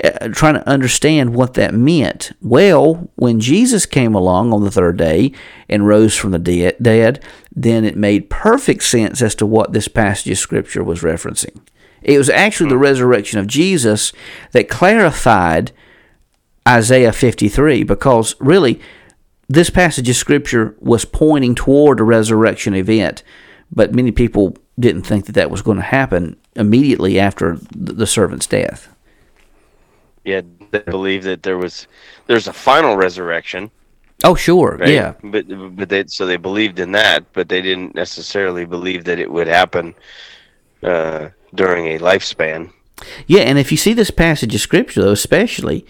Uh, 0.03 0.29
trying 0.29 0.53
to 0.55 0.67
understand 0.67 1.35
what 1.35 1.53
that 1.55 1.73
meant. 1.73 2.31
Well, 2.41 3.09
when 3.15 3.39
Jesus 3.39 3.85
came 3.85 4.15
along 4.15 4.51
on 4.51 4.63
the 4.63 4.71
third 4.71 4.97
day 4.97 5.31
and 5.69 5.87
rose 5.87 6.15
from 6.15 6.31
the 6.31 6.39
dead, 6.39 7.23
then 7.55 7.85
it 7.85 7.97
made 7.97 8.29
perfect 8.29 8.83
sense 8.83 9.21
as 9.21 9.35
to 9.35 9.45
what 9.45 9.73
this 9.73 9.87
passage 9.87 10.31
of 10.31 10.37
Scripture 10.37 10.83
was 10.83 11.01
referencing. 11.01 11.59
It 12.01 12.17
was 12.17 12.29
actually 12.29 12.69
the 12.69 12.77
hmm. 12.77 12.83
resurrection 12.83 13.39
of 13.39 13.47
Jesus 13.47 14.11
that 14.53 14.69
clarified 14.69 15.71
Isaiah 16.67 17.13
53 17.13 17.83
because 17.83 18.35
really 18.39 18.79
this 19.49 19.69
passage 19.69 20.09
of 20.09 20.15
Scripture 20.15 20.75
was 20.79 21.05
pointing 21.05 21.53
toward 21.53 21.99
a 21.99 22.03
resurrection 22.03 22.73
event 22.73 23.23
but 23.71 23.93
many 23.93 24.11
people 24.11 24.55
didn't 24.79 25.03
think 25.03 25.25
that 25.25 25.33
that 25.33 25.51
was 25.51 25.61
going 25.61 25.77
to 25.77 25.83
happen 25.83 26.37
immediately 26.55 27.19
after 27.19 27.57
the 27.71 28.07
servant's 28.07 28.47
death. 28.47 28.90
Yeah, 30.23 30.41
they 30.71 30.79
believe 30.79 31.23
that 31.23 31.43
there 31.43 31.57
was 31.57 31.87
there's 32.27 32.47
a 32.47 32.53
final 32.53 32.95
resurrection. 32.95 33.71
Oh, 34.23 34.35
sure, 34.35 34.77
right? 34.79 34.89
yeah. 34.89 35.13
But 35.23 35.45
but 35.75 35.89
they 35.89 36.05
so 36.07 36.25
they 36.25 36.37
believed 36.37 36.79
in 36.79 36.91
that, 36.91 37.25
but 37.33 37.49
they 37.49 37.61
didn't 37.61 37.95
necessarily 37.95 38.65
believe 38.65 39.05
that 39.05 39.19
it 39.19 39.31
would 39.31 39.47
happen 39.47 39.95
uh, 40.83 41.29
during 41.55 41.87
a 41.87 41.99
lifespan. 41.99 42.71
Yeah, 43.25 43.41
and 43.41 43.57
if 43.57 43.71
you 43.71 43.77
see 43.77 43.93
this 43.93 44.11
passage 44.11 44.53
of 44.53 44.61
scripture, 44.61 45.01
though, 45.01 45.11
especially 45.11 45.85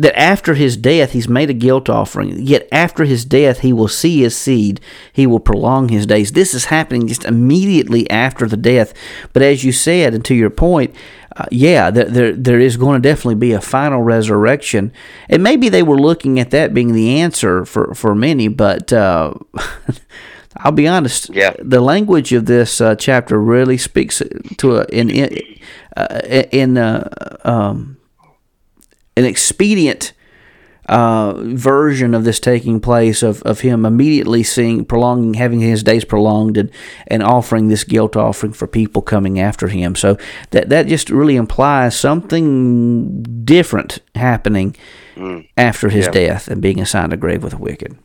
that 0.00 0.18
after 0.18 0.54
his 0.54 0.78
death 0.78 1.12
he's 1.12 1.28
made 1.28 1.50
a 1.50 1.54
guilt 1.54 1.90
offering, 1.90 2.40
yet 2.40 2.66
after 2.72 3.04
his 3.04 3.24
death 3.26 3.60
he 3.60 3.70
will 3.70 3.86
see 3.86 4.22
his 4.22 4.34
seed, 4.34 4.80
he 5.12 5.26
will 5.26 5.40
prolong 5.40 5.90
his 5.90 6.06
days. 6.06 6.32
This 6.32 6.54
is 6.54 6.66
happening 6.66 7.06
just 7.06 7.26
immediately 7.26 8.08
after 8.10 8.46
the 8.46 8.56
death. 8.56 8.94
But 9.34 9.42
as 9.42 9.62
you 9.62 9.72
said, 9.72 10.14
and 10.14 10.24
to 10.24 10.34
your 10.34 10.48
point, 10.48 10.94
uh, 11.36 11.44
yeah, 11.50 11.90
there, 11.90 12.06
there 12.06 12.32
there 12.32 12.58
is 12.58 12.78
going 12.78 13.00
to 13.00 13.08
definitely 13.08 13.34
be 13.34 13.52
a 13.52 13.60
final 13.60 14.02
resurrection, 14.02 14.90
and 15.28 15.42
maybe 15.42 15.68
they 15.68 15.82
were 15.82 16.00
looking 16.00 16.40
at 16.40 16.50
that 16.50 16.72
being 16.72 16.94
the 16.94 17.20
answer 17.20 17.64
for 17.64 17.94
for 17.94 18.14
many, 18.14 18.48
but. 18.48 18.92
Uh, 18.92 19.34
I'll 20.56 20.72
be 20.72 20.88
honest. 20.88 21.30
Yeah. 21.32 21.54
The 21.60 21.80
language 21.80 22.32
of 22.32 22.46
this 22.46 22.80
uh, 22.80 22.96
chapter 22.96 23.40
really 23.40 23.78
speaks 23.78 24.20
to 24.58 24.76
a, 24.78 24.84
in 24.86 25.08
in, 25.08 25.38
uh, 25.96 26.20
in 26.50 26.76
uh, 26.76 27.36
um, 27.44 27.99
an 29.16 29.24
expedient 29.24 30.12
uh, 30.90 31.34
version 31.36 32.14
of 32.14 32.24
this 32.24 32.40
taking 32.40 32.80
place 32.80 33.22
of, 33.22 33.42
of 33.42 33.60
him 33.60 33.86
immediately 33.86 34.42
seeing 34.42 34.84
prolonging 34.84 35.34
having 35.34 35.60
his 35.60 35.84
days 35.84 36.04
prolonged 36.04 36.56
and, 36.56 36.68
and 37.06 37.22
offering 37.22 37.68
this 37.68 37.84
guilt 37.84 38.16
offering 38.16 38.52
for 38.52 38.66
people 38.66 39.00
coming 39.00 39.38
after 39.38 39.68
him 39.68 39.94
so 39.94 40.18
that 40.50 40.68
that 40.68 40.88
just 40.88 41.08
really 41.08 41.36
implies 41.36 41.96
something 41.96 43.22
different 43.44 44.00
happening 44.16 44.74
mm. 45.14 45.46
after 45.56 45.90
his 45.90 46.06
yeah. 46.06 46.12
death 46.12 46.48
and 46.48 46.60
being 46.60 46.80
assigned 46.80 47.12
a 47.12 47.16
grave 47.16 47.44
with 47.44 47.52
the 47.52 47.58
wicked 47.58 47.96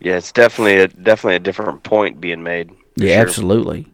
yeah 0.00 0.16
it's 0.16 0.32
definitely 0.32 0.78
a 0.78 0.88
definitely 0.88 1.36
a 1.36 1.38
different 1.38 1.84
point 1.84 2.20
being 2.20 2.42
made 2.42 2.68
yeah 2.96 3.14
sure. 3.14 3.22
absolutely 3.22 3.86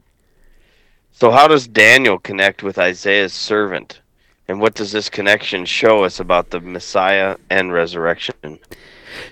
so 1.12 1.30
how 1.30 1.46
does 1.46 1.68
daniel 1.68 2.18
connect 2.18 2.62
with 2.62 2.78
isaiah's 2.78 3.34
servant 3.34 4.00
and 4.50 4.60
what 4.60 4.74
does 4.74 4.90
this 4.90 5.08
connection 5.08 5.64
show 5.64 6.02
us 6.02 6.18
about 6.18 6.50
the 6.50 6.60
Messiah 6.60 7.36
and 7.50 7.72
resurrection? 7.72 8.58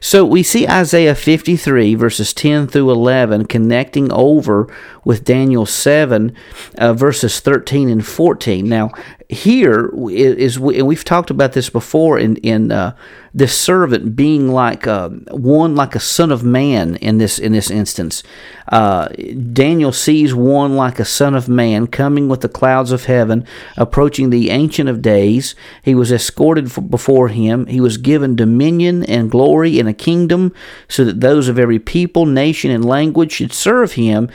So 0.00 0.24
we 0.24 0.44
see 0.44 0.68
Isaiah 0.68 1.16
53, 1.16 1.96
verses 1.96 2.32
10 2.32 2.68
through 2.68 2.88
11, 2.92 3.46
connecting 3.46 4.12
over 4.12 4.72
with 5.04 5.24
Daniel 5.24 5.66
7, 5.66 6.36
uh, 6.78 6.92
verses 6.92 7.40
13 7.40 7.88
and 7.88 8.06
14. 8.06 8.68
Now, 8.68 8.92
here 9.28 9.92
is, 10.08 10.56
and 10.56 10.86
we've 10.86 11.04
talked 11.04 11.28
about 11.28 11.52
this 11.52 11.68
before 11.68 12.18
in, 12.18 12.36
in 12.36 12.72
uh, 12.72 12.96
this 13.34 13.54
servant 13.54 14.16
being 14.16 14.48
like 14.48 14.86
uh, 14.86 15.10
one 15.30 15.76
like 15.76 15.94
a 15.94 16.00
son 16.00 16.32
of 16.32 16.42
man 16.42 16.96
in 16.96 17.18
this 17.18 17.38
in 17.38 17.52
this 17.52 17.70
instance. 17.70 18.22
Uh, 18.68 19.08
Daniel 19.52 19.92
sees 19.92 20.34
one 20.34 20.76
like 20.76 20.98
a 20.98 21.04
son 21.04 21.34
of 21.34 21.46
man 21.46 21.86
coming 21.88 22.28
with 22.28 22.40
the 22.40 22.48
clouds 22.48 22.90
of 22.90 23.04
heaven, 23.04 23.46
approaching 23.76 24.30
the 24.30 24.48
ancient 24.48 24.88
of 24.88 25.02
days. 25.02 25.54
He 25.82 25.94
was 25.94 26.10
escorted 26.10 26.90
before 26.90 27.28
him. 27.28 27.66
He 27.66 27.82
was 27.82 27.98
given 27.98 28.34
dominion 28.34 29.04
and 29.04 29.30
glory 29.30 29.78
and 29.78 29.90
a 29.90 29.94
kingdom, 29.94 30.54
so 30.88 31.04
that 31.04 31.20
those 31.20 31.48
of 31.48 31.58
every 31.58 31.78
people, 31.78 32.24
nation, 32.24 32.70
and 32.70 32.82
language 32.82 33.32
should 33.32 33.52
serve 33.52 33.92
him. 33.92 34.30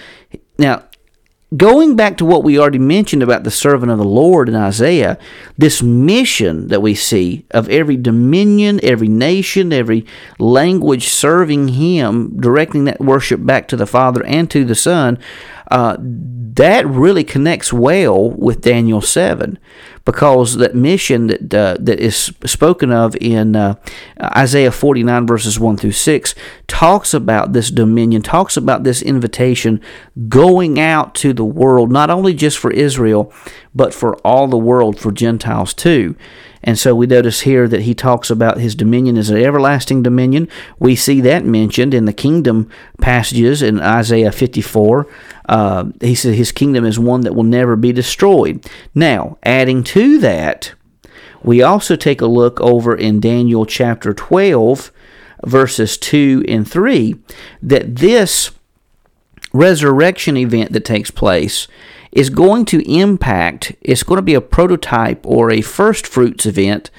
Now, 0.60 0.84
going 1.58 1.96
back 1.96 2.18
to 2.18 2.26
what 2.26 2.44
we 2.44 2.60
already 2.60 2.80
mentioned 2.80 3.22
about 3.22 3.44
the 3.44 3.52
servant 3.52 3.92
of 3.92 3.98
the 3.98 4.04
Lord 4.04 4.50
in 4.50 4.56
Isaiah, 4.56 5.18
this 5.58 5.82
mission 5.82 6.68
that 6.68 6.82
we 6.82 6.96
see 6.96 7.46
of 7.52 7.70
every 7.70 7.98
dominion, 7.98 8.80
every 8.84 9.08
nation, 9.08 9.74
every 9.74 10.06
language 10.40 11.08
serving 11.08 11.70
Him, 11.70 12.40
directing 12.40 12.86
that 12.86 13.00
worship 13.00 13.46
back 13.46 13.68
to 13.70 13.76
the 13.76 13.88
Father 13.88 14.26
and 14.26 14.50
to 14.52 14.66
the 14.66 14.76
Son, 14.76 15.20
uh, 15.70 15.98
that 16.00 16.86
really 16.86 17.24
connects 17.24 17.74
well 17.74 18.30
with 18.30 18.62
Daniel 18.62 19.02
7 19.02 19.58
because 20.06 20.58
that 20.58 20.76
mission 20.76 21.28
that 21.28 21.54
uh, 21.54 21.78
that 21.80 22.00
is 22.00 22.34
spoken 22.46 22.92
of 22.92 23.16
in 23.22 23.56
uh, 23.56 23.76
Isaiah 24.22 24.72
49 24.72 25.26
verses 25.26 25.60
1 25.60 25.78
through 25.78 25.92
6 25.92 26.36
talks 26.68 27.14
about 27.14 27.54
this 27.54 27.72
dominion, 27.72 28.22
talks 28.22 28.58
about 28.58 28.84
this 28.84 29.02
invitation 29.02 29.80
going 30.28 30.80
out 30.80 31.16
to 31.16 31.34
the 31.34 31.46
world, 31.46 31.92
not 31.92 32.10
only 32.10 32.34
just 32.34 32.58
for 32.58 32.72
Israel, 32.72 33.32
but 33.76 33.94
for 33.94 34.16
all 34.18 34.48
the 34.48 34.58
world, 34.58 35.00
for 35.00 35.12
Gentiles 35.12 35.74
too. 35.74 36.16
And 36.64 36.80
so 36.80 36.96
we 36.96 37.08
notice 37.08 37.42
here 37.42 37.68
that 37.68 37.82
he 37.82 37.94
talks 37.94 38.30
about 38.30 38.58
his 38.58 38.74
dominion 38.74 39.18
as 39.18 39.30
an 39.30 39.38
everlasting 39.38 40.02
dominion. 40.02 40.48
We 40.80 40.96
see 40.96 41.20
that 41.22 41.44
mentioned 41.44 41.94
in 41.94 42.06
the 42.06 42.14
kingdom 42.14 42.70
passages 43.02 43.62
in 43.62 43.82
Isaiah 43.82 44.32
54. 44.32 45.08
Uh, 45.50 45.86
he 46.00 46.16
said 46.16 46.36
his 46.36 46.54
kingdom 46.54 46.86
is 46.86 46.98
one 46.98 47.22
that 47.22 47.36
will 47.36 47.44
never 47.44 47.76
be 47.76 47.92
destroyed. 47.92 48.66
Now, 48.96 49.38
adding 49.44 49.84
to 49.86 50.20
that, 50.20 50.74
we 51.44 51.62
also 51.62 51.98
take 51.98 52.22
a 52.22 52.28
look 52.28 52.62
over 52.62 52.96
in 52.96 53.20
Daniel 53.20 53.66
chapter 53.66 54.14
12, 54.14 54.90
verses 55.46 55.98
2 55.98 56.46
and 56.48 56.70
3, 56.70 57.16
that 57.62 57.98
this 57.98 58.52
resurrection 59.52 60.38
event 60.38 60.72
that 60.72 60.86
takes 60.86 61.12
place 61.12 61.68
is 62.14 62.30
going 62.30 62.66
to 62.66 62.90
impact, 62.90 63.76
it's 63.82 64.04
going 64.04 64.18
to 64.18 64.24
be 64.24 64.36
a 64.36 64.42
prototype 64.42 65.26
or 65.26 65.52
a 65.52 65.62
first 65.62 66.08
fruits 66.08 66.46
event 66.46 66.90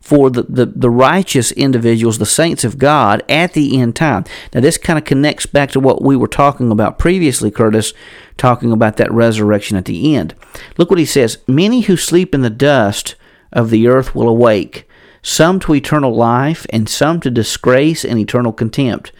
for 0.00 0.28
the, 0.28 0.42
the, 0.42 0.66
the 0.66 0.90
righteous 0.90 1.50
individuals, 1.52 2.18
the 2.18 2.26
saints 2.26 2.62
of 2.62 2.76
God, 2.76 3.22
at 3.26 3.54
the 3.54 3.80
end 3.80 3.96
time. 3.96 4.24
Now, 4.52 4.60
this 4.60 4.76
kind 4.76 4.98
of 4.98 5.06
connects 5.06 5.46
back 5.46 5.70
to 5.70 5.80
what 5.80 6.02
we 6.02 6.14
were 6.14 6.28
talking 6.28 6.70
about 6.70 6.98
previously, 6.98 7.50
Curtis, 7.50 7.94
talking 8.36 8.70
about 8.70 8.98
that 8.98 9.10
resurrection 9.10 9.78
at 9.78 9.86
the 9.86 10.14
end. 10.14 10.34
Look 10.76 10.90
what 10.90 10.98
he 10.98 11.06
says 11.06 11.38
Many 11.46 11.82
who 11.82 11.96
sleep 11.96 12.34
in 12.34 12.42
the 12.42 12.50
dust 12.50 13.14
of 13.50 13.70
the 13.70 13.86
earth 13.86 14.14
will 14.14 14.28
awake, 14.28 14.86
some 15.22 15.58
to 15.60 15.74
eternal 15.74 16.14
life, 16.14 16.66
and 16.68 16.86
some 16.86 17.18
to 17.20 17.30
disgrace 17.30 18.04
and 18.04 18.18
eternal 18.18 18.52
contempt. 18.52 19.10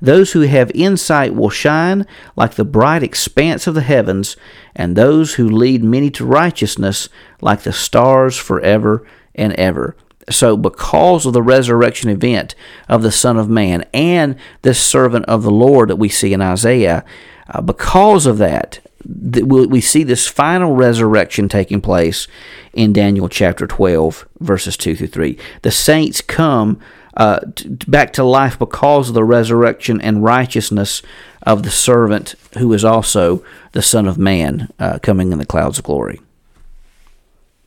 Those 0.00 0.32
who 0.32 0.42
have 0.42 0.70
insight 0.74 1.34
will 1.34 1.50
shine 1.50 2.06
like 2.36 2.54
the 2.54 2.64
bright 2.64 3.02
expanse 3.02 3.66
of 3.66 3.74
the 3.74 3.82
heavens, 3.82 4.36
and 4.74 4.96
those 4.96 5.34
who 5.34 5.48
lead 5.48 5.84
many 5.84 6.10
to 6.12 6.24
righteousness 6.24 7.08
like 7.40 7.62
the 7.62 7.72
stars 7.72 8.36
forever 8.36 9.06
and 9.34 9.52
ever. 9.54 9.96
So, 10.28 10.56
because 10.56 11.26
of 11.26 11.32
the 11.32 11.42
resurrection 11.42 12.08
event 12.08 12.54
of 12.88 13.02
the 13.02 13.10
Son 13.10 13.36
of 13.36 13.48
Man 13.48 13.84
and 13.92 14.36
this 14.62 14.80
servant 14.80 15.24
of 15.26 15.42
the 15.42 15.50
Lord 15.50 15.90
that 15.90 15.96
we 15.96 16.08
see 16.08 16.32
in 16.32 16.40
Isaiah, 16.40 17.04
uh, 17.48 17.60
because 17.62 18.26
of 18.26 18.38
that, 18.38 18.80
we 19.04 19.80
see 19.80 20.04
this 20.04 20.28
final 20.28 20.74
resurrection 20.74 21.48
taking 21.48 21.80
place 21.80 22.28
in 22.72 22.92
Daniel 22.92 23.28
chapter 23.28 23.66
12, 23.66 24.28
verses 24.40 24.76
2 24.76 24.94
through 24.94 25.06
3. 25.06 25.38
The 25.62 25.70
saints 25.70 26.20
come 26.20 26.78
uh, 27.20 27.38
back 27.86 28.14
to 28.14 28.24
life 28.24 28.58
because 28.58 29.10
of 29.10 29.14
the 29.14 29.24
resurrection 29.24 30.00
and 30.00 30.24
righteousness 30.24 31.02
of 31.42 31.64
the 31.64 31.70
servant 31.70 32.34
who 32.56 32.72
is 32.72 32.82
also 32.82 33.44
the 33.72 33.82
Son 33.82 34.08
of 34.08 34.16
Man 34.16 34.72
uh, 34.78 34.98
coming 35.02 35.30
in 35.30 35.38
the 35.38 35.44
clouds 35.44 35.78
of 35.78 35.84
glory. 35.84 36.18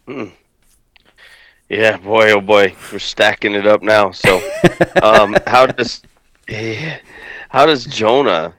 Mm. 0.07 0.31
Yeah, 1.69 1.97
boy, 1.97 2.31
oh 2.31 2.41
boy, 2.41 2.75
we're 2.91 2.97
stacking 2.97 3.53
it 3.53 3.67
up 3.67 3.83
now. 3.83 4.09
So, 4.09 4.41
um, 5.03 5.37
how 5.45 5.67
does 5.67 6.01
how 7.49 7.67
does 7.67 7.85
Jonah 7.85 8.55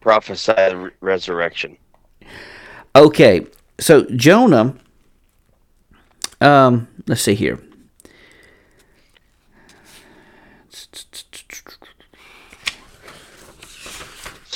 prophesy 0.00 0.52
the 0.52 0.92
resurrection? 1.00 1.78
Okay, 2.94 3.46
so 3.80 4.04
Jonah. 4.14 4.76
Um, 6.42 6.88
let's 7.06 7.22
see 7.22 7.34
here. 7.34 7.58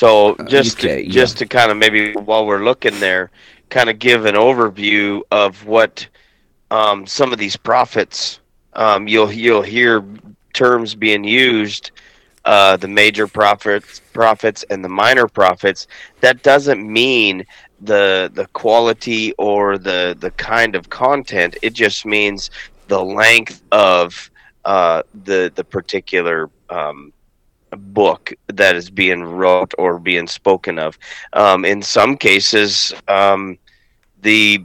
So 0.00 0.34
just 0.46 0.78
okay, 0.78 1.02
to, 1.02 1.06
yeah. 1.08 1.12
just 1.12 1.36
to 1.36 1.46
kind 1.46 1.70
of 1.70 1.76
maybe 1.76 2.14
while 2.14 2.46
we're 2.46 2.64
looking 2.64 2.98
there, 3.00 3.30
kind 3.68 3.90
of 3.90 3.98
give 3.98 4.24
an 4.24 4.34
overview 4.34 5.20
of 5.30 5.66
what 5.66 6.08
um, 6.70 7.06
some 7.06 7.34
of 7.34 7.38
these 7.38 7.54
prophets, 7.54 8.40
um, 8.72 9.06
you'll 9.06 9.30
you'll 9.30 9.60
hear 9.60 10.02
terms 10.54 10.94
being 10.94 11.22
used, 11.22 11.90
uh, 12.46 12.78
the 12.78 12.88
major 12.88 13.26
prophets, 13.26 14.00
prophets, 14.14 14.64
and 14.70 14.82
the 14.82 14.88
minor 14.88 15.28
prophets. 15.28 15.86
That 16.22 16.42
doesn't 16.42 16.82
mean 16.90 17.44
the 17.82 18.30
the 18.32 18.46
quality 18.54 19.34
or 19.34 19.76
the 19.76 20.16
the 20.18 20.30
kind 20.30 20.76
of 20.76 20.88
content. 20.88 21.58
It 21.60 21.74
just 21.74 22.06
means 22.06 22.50
the 22.88 23.04
length 23.04 23.62
of 23.70 24.30
uh, 24.64 25.02
the 25.24 25.52
the 25.54 25.64
particular 25.64 26.48
um, 26.70 27.12
book 27.76 28.32
that 28.48 28.76
is 28.76 28.90
being 28.90 29.22
wrote 29.22 29.72
or 29.78 29.98
being 29.98 30.26
spoken 30.26 30.78
of. 30.78 30.98
Um, 31.32 31.64
in 31.64 31.82
some 31.82 32.16
cases, 32.16 32.92
um, 33.08 33.58
the 34.22 34.64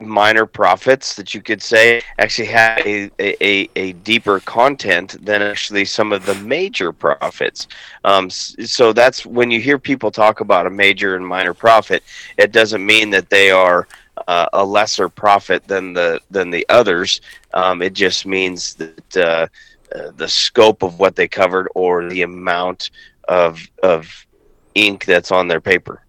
minor 0.00 0.46
prophets 0.46 1.14
that 1.14 1.34
you 1.34 1.40
could 1.42 1.62
say 1.62 2.02
actually 2.18 2.46
had 2.46 2.86
a, 2.86 3.10
a, 3.20 3.68
a 3.76 3.92
deeper 3.92 4.40
content 4.40 5.24
than 5.24 5.42
actually 5.42 5.84
some 5.84 6.12
of 6.12 6.26
the 6.26 6.34
major 6.36 6.92
prophets. 6.92 7.68
Um, 8.04 8.28
so 8.30 8.92
that's 8.92 9.24
when 9.24 9.50
you 9.50 9.60
hear 9.60 9.78
people 9.78 10.10
talk 10.10 10.40
about 10.40 10.66
a 10.66 10.70
major 10.70 11.16
and 11.16 11.26
minor 11.26 11.54
prophet, 11.54 12.02
it 12.36 12.52
doesn't 12.52 12.84
mean 12.84 13.10
that 13.10 13.30
they 13.30 13.50
are 13.50 13.88
uh, 14.28 14.46
a 14.52 14.64
lesser 14.64 15.08
prophet 15.08 15.66
than 15.66 15.92
the 15.92 16.20
than 16.30 16.50
the 16.50 16.64
others. 16.68 17.20
Um, 17.52 17.82
it 17.82 17.92
just 17.94 18.26
means 18.26 18.74
that 18.74 19.16
uh, 19.16 19.46
the 19.94 20.28
scope 20.28 20.82
of 20.82 20.98
what 20.98 21.16
they 21.16 21.28
covered 21.28 21.68
or 21.74 22.08
the 22.08 22.22
amount 22.22 22.90
of 23.28 23.60
of 23.82 24.26
ink 24.74 25.04
that's 25.04 25.32
on 25.32 25.48
their 25.48 25.60
paper. 25.60 26.03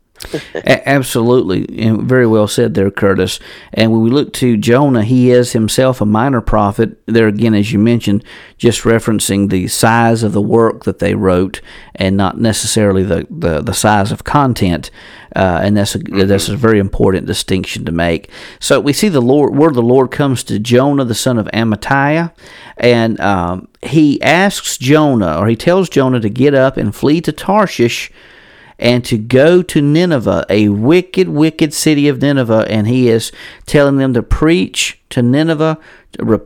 Absolutely, 0.65 1.65
and 1.82 2.03
very 2.03 2.28
well 2.28 2.47
said 2.47 2.73
there, 2.73 2.91
Curtis. 2.91 3.39
And 3.73 3.91
when 3.91 4.01
we 4.01 4.09
look 4.09 4.34
to 4.34 4.57
Jonah, 4.57 5.03
he 5.03 5.32
is 5.32 5.51
himself 5.51 6.01
a 6.01 6.05
minor 6.05 6.41
prophet. 6.41 6.97
There 7.05 7.28
again, 7.28 7.53
as 7.53 7.71
you 7.71 7.80
mentioned, 7.80 8.23
just 8.57 8.82
referencing 8.82 9.49
the 9.49 9.67
size 9.67 10.23
of 10.23 10.34
the 10.34 10.41
work 10.41 10.84
that 10.84 10.99
they 10.99 11.15
wrote, 11.15 11.61
and 11.95 12.17
not 12.17 12.39
necessarily 12.39 13.03
the 13.03 13.28
the, 13.30 13.61
the 13.61 13.73
size 13.73 14.11
of 14.11 14.23
content. 14.23 14.91
Uh, 15.36 15.59
and 15.63 15.76
that's 15.76 15.95
a 15.95 15.99
mm-hmm. 15.99 16.28
that's 16.28 16.47
a 16.47 16.55
very 16.55 16.80
important 16.80 17.28
distinction 17.28 17.84
to 17.86 17.91
make. 17.91 18.30
So 18.59 18.80
we 18.80 18.93
see 18.93 19.09
the 19.09 19.21
Lord 19.21 19.55
word 19.55 19.69
of 19.69 19.76
the 19.76 19.82
Lord 19.82 20.11
comes 20.11 20.43
to 20.45 20.59
Jonah, 20.59 21.03
the 21.03 21.13
son 21.15 21.38
of 21.38 21.47
Amittai, 21.47 22.32
and 22.78 23.19
um, 23.19 23.67
he 23.82 24.21
asks 24.21 24.78
Jonah, 24.78 25.38
or 25.38 25.47
he 25.47 25.55
tells 25.55 25.89
Jonah 25.89 26.21
to 26.21 26.30
get 26.30 26.53
up 26.53 26.78
and 26.78 26.95
flee 26.95 27.21
to 27.21 27.32
Tarshish 27.32 28.11
and 28.78 29.05
to 29.05 29.17
go 29.17 29.61
to 29.61 29.82
Nineveh, 29.82 30.45
a 30.49 30.69
wicked, 30.69 31.30
wicked 31.30 31.73
city 31.73 32.07
of 32.07 32.21
Nineveh, 32.21 32.65
and 32.69 32.88
he 32.88 33.09
is 33.09 33.32
telling 33.65 33.97
them 33.97 34.13
to 34.13 34.23
preach 34.23 34.99
to 35.09 35.21
Nineveh 35.21 35.78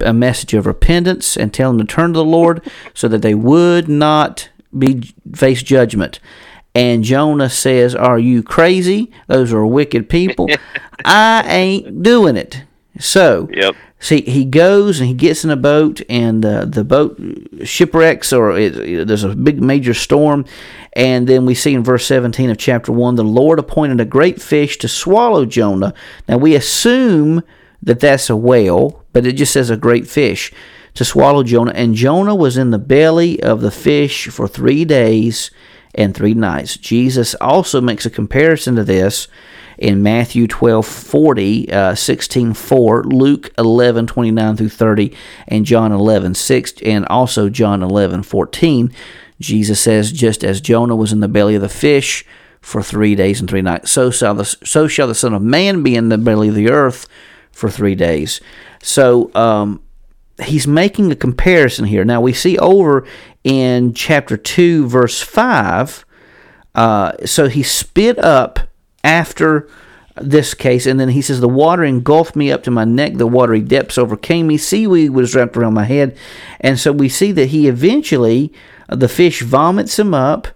a 0.01 0.13
message 0.13 0.53
of 0.53 0.65
repentance 0.65 1.37
and 1.37 1.53
tell 1.53 1.71
them 1.71 1.85
to 1.85 1.93
turn 1.93 2.13
to 2.13 2.17
the 2.17 2.25
Lord 2.25 2.67
so 2.93 3.07
that 3.07 3.21
they 3.21 3.35
would 3.35 3.87
not 3.87 4.49
be 4.77 5.13
face 5.33 5.63
judgment. 5.63 6.19
And 6.75 7.03
Jonah 7.03 7.49
says, 7.49 7.95
Are 7.95 8.19
you 8.19 8.43
crazy? 8.43 9.11
Those 9.27 9.51
are 9.51 9.65
wicked 9.65 10.09
people. 10.09 10.47
I 11.05 11.43
ain't 11.47 12.03
doing 12.03 12.37
it. 12.37 12.63
So, 12.99 13.49
yep. 13.51 13.75
See, 14.01 14.21
he 14.21 14.45
goes 14.45 15.01
and 15.01 15.09
he 15.09 15.13
gets 15.13 15.43
in 15.43 15.49
a 15.49 15.57
boat, 15.57 16.01
and 16.09 16.45
uh, 16.45 16.63
the 16.63 16.85
boat 16.85 17.19
shipwrecks, 17.65 18.31
or 18.31 18.57
it, 18.57 18.77
it, 18.77 19.07
there's 19.07 19.25
a 19.25 19.35
big 19.35 19.61
major 19.61 19.93
storm. 19.93 20.45
And 20.93 21.27
then 21.27 21.45
we 21.45 21.53
see 21.53 21.73
in 21.73 21.83
verse 21.83 22.05
17 22.05 22.49
of 22.49 22.57
chapter 22.57 22.93
1 22.93 23.15
the 23.15 23.23
Lord 23.23 23.59
appointed 23.59 23.99
a 23.99 24.05
great 24.05 24.41
fish 24.41 24.77
to 24.77 24.87
swallow 24.87 25.45
Jonah. 25.45 25.93
Now, 26.29 26.37
we 26.37 26.55
assume 26.55 27.43
that 27.83 27.99
that's 27.99 28.29
a 28.29 28.37
whale, 28.37 29.03
but 29.11 29.25
it 29.25 29.33
just 29.33 29.51
says 29.51 29.69
a 29.69 29.77
great 29.77 30.07
fish 30.07 30.53
to 30.93 31.03
swallow 31.03 31.43
Jonah. 31.43 31.73
And 31.75 31.93
Jonah 31.93 32.35
was 32.35 32.57
in 32.57 32.71
the 32.71 32.79
belly 32.79 33.41
of 33.43 33.59
the 33.59 33.71
fish 33.71 34.27
for 34.29 34.47
three 34.47 34.85
days 34.85 35.51
and 35.93 36.15
three 36.15 36.33
nights. 36.33 36.77
Jesus 36.77 37.35
also 37.35 37.81
makes 37.81 38.05
a 38.05 38.09
comparison 38.09 38.75
to 38.75 38.83
this 38.85 39.27
in 39.79 40.03
Matthew 40.03 40.45
12 40.45 40.85
40, 40.85 41.71
uh, 41.71 41.95
16 41.95 42.53
4, 42.53 43.03
Luke 43.05 43.51
11 43.57 44.07
29 44.07 44.57
through 44.57 44.69
30, 44.69 45.15
and 45.47 45.65
John 45.65 45.91
11 45.91 46.35
6, 46.35 46.73
and 46.83 47.05
also 47.07 47.49
John 47.49 47.81
11 47.81 48.23
14. 48.23 48.93
Jesus 49.39 49.79
says, 49.79 50.11
Just 50.11 50.43
as 50.43 50.59
Jonah 50.59 50.97
was 50.97 51.13
in 51.13 51.21
the 51.21 51.29
belly 51.29 51.55
of 51.55 51.61
the 51.61 51.69
fish 51.69 52.25
for 52.61 52.83
three 52.83 53.15
days 53.15 53.39
and 53.39 53.49
three 53.49 53.61
nights, 53.61 53.89
so 53.89 54.11
shall 54.11 54.35
the, 54.35 54.43
so 54.43 54.87
shall 54.87 55.07
the 55.07 55.15
Son 55.15 55.33
of 55.33 55.41
Man 55.41 55.81
be 55.81 55.95
in 55.95 56.09
the 56.09 56.17
belly 56.17 56.49
of 56.49 56.55
the 56.55 56.69
earth 56.69 57.07
for 57.51 57.69
three 57.69 57.95
days. 57.95 58.41
So, 58.83 59.33
um, 59.33 59.81
he's 60.43 60.67
making 60.67 61.11
a 61.11 61.15
comparison 61.15 61.85
here. 61.85 62.05
Now, 62.05 62.21
we 62.21 62.33
see 62.33 62.57
over 62.57 63.05
in 63.43 63.93
chapter 63.93 64.37
2, 64.37 64.87
verse 64.87 65.21
5, 65.21 66.05
uh, 66.75 67.13
so 67.25 67.47
he 67.47 67.63
spit 67.63 68.17
up 68.19 68.68
after 69.03 69.69
this 70.21 70.53
case. 70.53 70.85
And 70.85 70.99
then 70.99 71.09
he 71.09 71.21
says, 71.21 71.39
The 71.39 71.49
water 71.49 71.83
engulfed 71.83 72.35
me 72.35 72.51
up 72.51 72.63
to 72.63 72.71
my 72.71 72.85
neck. 72.85 73.15
The 73.15 73.27
watery 73.27 73.61
depths 73.61 73.97
overcame 73.97 74.47
me. 74.47 74.57
Seaweed 74.57 75.11
was 75.11 75.35
wrapped 75.35 75.57
around 75.57 75.73
my 75.73 75.85
head. 75.85 76.17
And 76.59 76.79
so 76.79 76.91
we 76.91 77.09
see 77.09 77.31
that 77.33 77.47
he 77.47 77.67
eventually, 77.67 78.53
uh, 78.87 78.95
the 78.95 79.09
fish 79.09 79.41
vomits 79.41 79.97
him 79.97 80.13
up. 80.13 80.47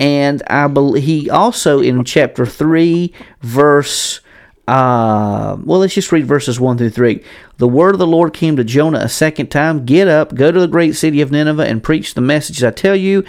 And 0.00 0.42
I 0.48 0.68
believe 0.68 1.04
he 1.04 1.30
also 1.30 1.80
in 1.80 2.04
chapter 2.04 2.46
3, 2.46 3.12
verse. 3.40 4.20
Uh, 4.68 5.56
well, 5.64 5.80
let's 5.80 5.94
just 5.94 6.12
read 6.12 6.26
verses 6.26 6.60
1 6.60 6.78
through 6.78 6.90
3. 6.90 7.24
The 7.56 7.66
word 7.66 7.94
of 7.94 7.98
the 7.98 8.06
Lord 8.06 8.34
came 8.34 8.54
to 8.56 8.64
Jonah 8.64 8.98
a 8.98 9.08
second 9.08 9.48
time 9.50 9.86
Get 9.86 10.08
up, 10.08 10.34
go 10.34 10.52
to 10.52 10.60
the 10.60 10.68
great 10.68 10.94
city 10.94 11.20
of 11.20 11.32
Nineveh, 11.32 11.66
and 11.66 11.82
preach 11.82 12.14
the 12.14 12.20
message 12.20 12.62
I 12.62 12.70
tell 12.70 12.94
you. 12.94 13.24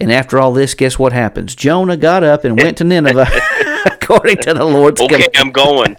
And 0.00 0.12
after 0.12 0.38
all 0.38 0.52
this, 0.52 0.74
guess 0.74 0.98
what 0.98 1.12
happens? 1.12 1.54
Jonah 1.54 1.96
got 1.96 2.22
up 2.24 2.44
and 2.44 2.60
went 2.60 2.78
to 2.78 2.84
Nineveh. 2.84 3.26
according 4.04 4.36
to 4.38 4.54
the 4.54 4.64
Lord's 4.64 5.00
okay, 5.00 5.14
command. 5.14 5.30
I'm 5.36 5.50
going. 5.50 5.96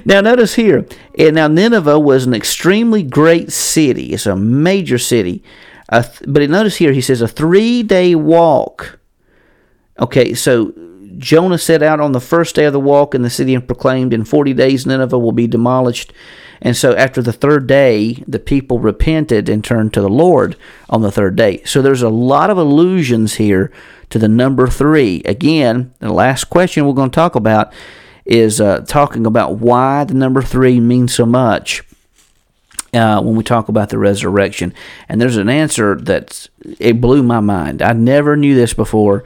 now, 0.04 0.20
notice 0.20 0.54
here. 0.54 0.86
And 1.18 1.34
now, 1.34 1.48
Nineveh 1.48 1.98
was 1.98 2.26
an 2.26 2.34
extremely 2.34 3.02
great 3.02 3.50
city. 3.52 4.12
It's 4.12 4.26
a 4.26 4.36
major 4.36 4.98
city. 4.98 5.42
Uh, 5.88 6.04
but 6.26 6.48
notice 6.48 6.76
here, 6.76 6.92
he 6.92 7.00
says 7.00 7.20
a 7.20 7.28
three 7.28 7.82
day 7.82 8.14
walk. 8.14 8.98
Okay, 9.98 10.34
so 10.34 10.72
Jonah 11.18 11.58
set 11.58 11.82
out 11.82 12.00
on 12.00 12.12
the 12.12 12.20
first 12.20 12.54
day 12.54 12.64
of 12.64 12.72
the 12.72 12.80
walk 12.80 13.14
in 13.14 13.22
the 13.22 13.30
city 13.30 13.54
and 13.54 13.66
proclaimed, 13.66 14.12
In 14.12 14.24
40 14.24 14.54
days 14.54 14.86
Nineveh 14.86 15.18
will 15.18 15.32
be 15.32 15.46
demolished. 15.46 16.12
And 16.60 16.76
so 16.76 16.94
after 16.94 17.20
the 17.20 17.32
third 17.32 17.66
day, 17.66 18.22
the 18.26 18.38
people 18.38 18.78
repented 18.78 19.48
and 19.48 19.64
turned 19.64 19.92
to 19.94 20.00
the 20.00 20.08
Lord 20.08 20.56
on 20.88 21.02
the 21.02 21.10
third 21.10 21.34
day. 21.34 21.62
So 21.64 21.82
there's 21.82 22.02
a 22.02 22.08
lot 22.08 22.50
of 22.50 22.56
allusions 22.56 23.34
here 23.34 23.72
to 24.12 24.18
the 24.18 24.28
number 24.28 24.66
three. 24.66 25.22
Again, 25.24 25.92
the 25.98 26.12
last 26.12 26.44
question 26.44 26.86
we're 26.86 26.92
going 26.92 27.10
to 27.10 27.14
talk 27.14 27.34
about 27.34 27.72
is 28.24 28.60
uh, 28.60 28.84
talking 28.86 29.26
about 29.26 29.56
why 29.56 30.04
the 30.04 30.14
number 30.14 30.42
three 30.42 30.78
means 30.80 31.14
so 31.14 31.26
much. 31.26 31.82
Uh, 32.94 33.22
when 33.22 33.36
we 33.36 33.42
talk 33.42 33.70
about 33.70 33.88
the 33.88 33.96
resurrection, 33.96 34.74
and 35.08 35.18
there's 35.18 35.38
an 35.38 35.48
answer 35.48 35.94
that 35.94 36.46
it 36.78 37.00
blew 37.00 37.22
my 37.22 37.40
mind. 37.40 37.80
I 37.80 37.94
never 37.94 38.36
knew 38.36 38.54
this 38.54 38.74
before, 38.74 39.24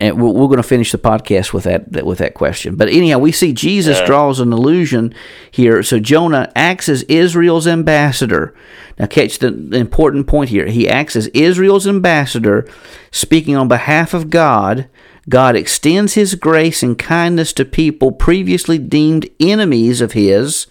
and 0.00 0.20
we're, 0.20 0.30
we're 0.30 0.46
going 0.46 0.58
to 0.58 0.62
finish 0.62 0.92
the 0.92 0.98
podcast 0.98 1.52
with 1.52 1.64
that 1.64 2.04
with 2.04 2.18
that 2.18 2.34
question. 2.34 2.76
But 2.76 2.88
anyhow, 2.88 3.18
we 3.18 3.32
see 3.32 3.52
Jesus 3.52 4.00
draws 4.02 4.38
an 4.38 4.52
illusion 4.52 5.14
here. 5.50 5.82
So 5.82 5.98
Jonah 5.98 6.52
acts 6.54 6.88
as 6.88 7.02
Israel's 7.04 7.66
ambassador. 7.66 8.54
Now, 8.98 9.06
catch 9.06 9.38
the, 9.38 9.50
the 9.50 9.78
important 9.78 10.26
point 10.26 10.50
here. 10.50 10.66
He 10.66 10.88
acts 10.88 11.16
as 11.16 11.28
Israel's 11.28 11.86
ambassador, 11.86 12.68
speaking 13.10 13.56
on 13.56 13.68
behalf 13.68 14.14
of 14.14 14.30
God. 14.30 14.88
God 15.28 15.56
extends 15.56 16.14
His 16.14 16.34
grace 16.34 16.82
and 16.82 16.98
kindness 16.98 17.52
to 17.54 17.64
people 17.64 18.12
previously 18.12 18.78
deemed 18.78 19.28
enemies 19.38 20.00
of 20.00 20.12
His, 20.12 20.66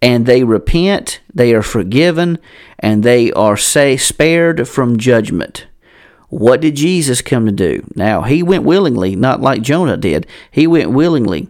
and 0.00 0.24
they 0.24 0.44
repent, 0.44 1.20
they 1.34 1.52
are 1.52 1.62
forgiven, 1.62 2.38
and 2.78 3.02
they 3.02 3.32
are 3.32 3.56
say 3.56 3.96
spared 3.96 4.68
from 4.68 4.98
judgment. 4.98 5.66
What 6.28 6.60
did 6.60 6.74
Jesus 6.74 7.22
come 7.22 7.46
to 7.46 7.52
do? 7.52 7.86
Now, 7.94 8.22
he 8.22 8.42
went 8.42 8.64
willingly, 8.64 9.14
not 9.14 9.40
like 9.40 9.62
Jonah 9.62 9.96
did. 9.96 10.26
He 10.50 10.66
went 10.66 10.90
willingly. 10.90 11.48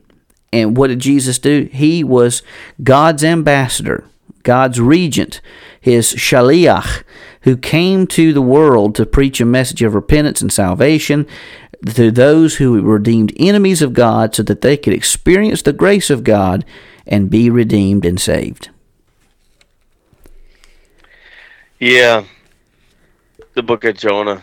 And 0.53 0.77
what 0.77 0.89
did 0.89 1.01
Jesus 1.01 1.39
do? 1.39 1.69
He 1.73 2.05
was 2.05 2.43
God's 2.83 3.25
ambassador, 3.25 4.05
God's 4.43 4.81
regent, 4.81 5.41
his 5.81 6.15
shaliach, 6.15 7.03
who 7.43 7.57
came 7.57 8.07
to 8.09 8.33
the 8.33 8.43
world 8.43 8.95
to 8.95 9.07
preach 9.07 9.41
a 9.41 9.47
message 9.47 9.83
of 9.83 9.95
repentance 9.95 10.41
and 10.41 10.53
salvation 10.53 11.27
to 11.95 12.11
those 12.11 12.57
who 12.57 12.83
were 12.83 12.99
deemed 12.99 13.33
enemies 13.37 13.83
of 13.83 13.93
God 13.93 14.35
so 14.35 14.43
that 14.43 14.61
they 14.61 14.77
could 14.77 14.93
experience 14.93 15.63
the 15.63 15.73
grace 15.73 16.11
of 16.11 16.25
God 16.25 16.65
and 17.07 17.31
be 17.31 17.49
redeemed 17.51 18.05
and 18.05 18.21
saved. 18.21 18.71
Yeah. 21.79 22.25
The 23.55 23.63
book 23.63 23.85
of 23.85 23.97
Jonah 23.97 24.43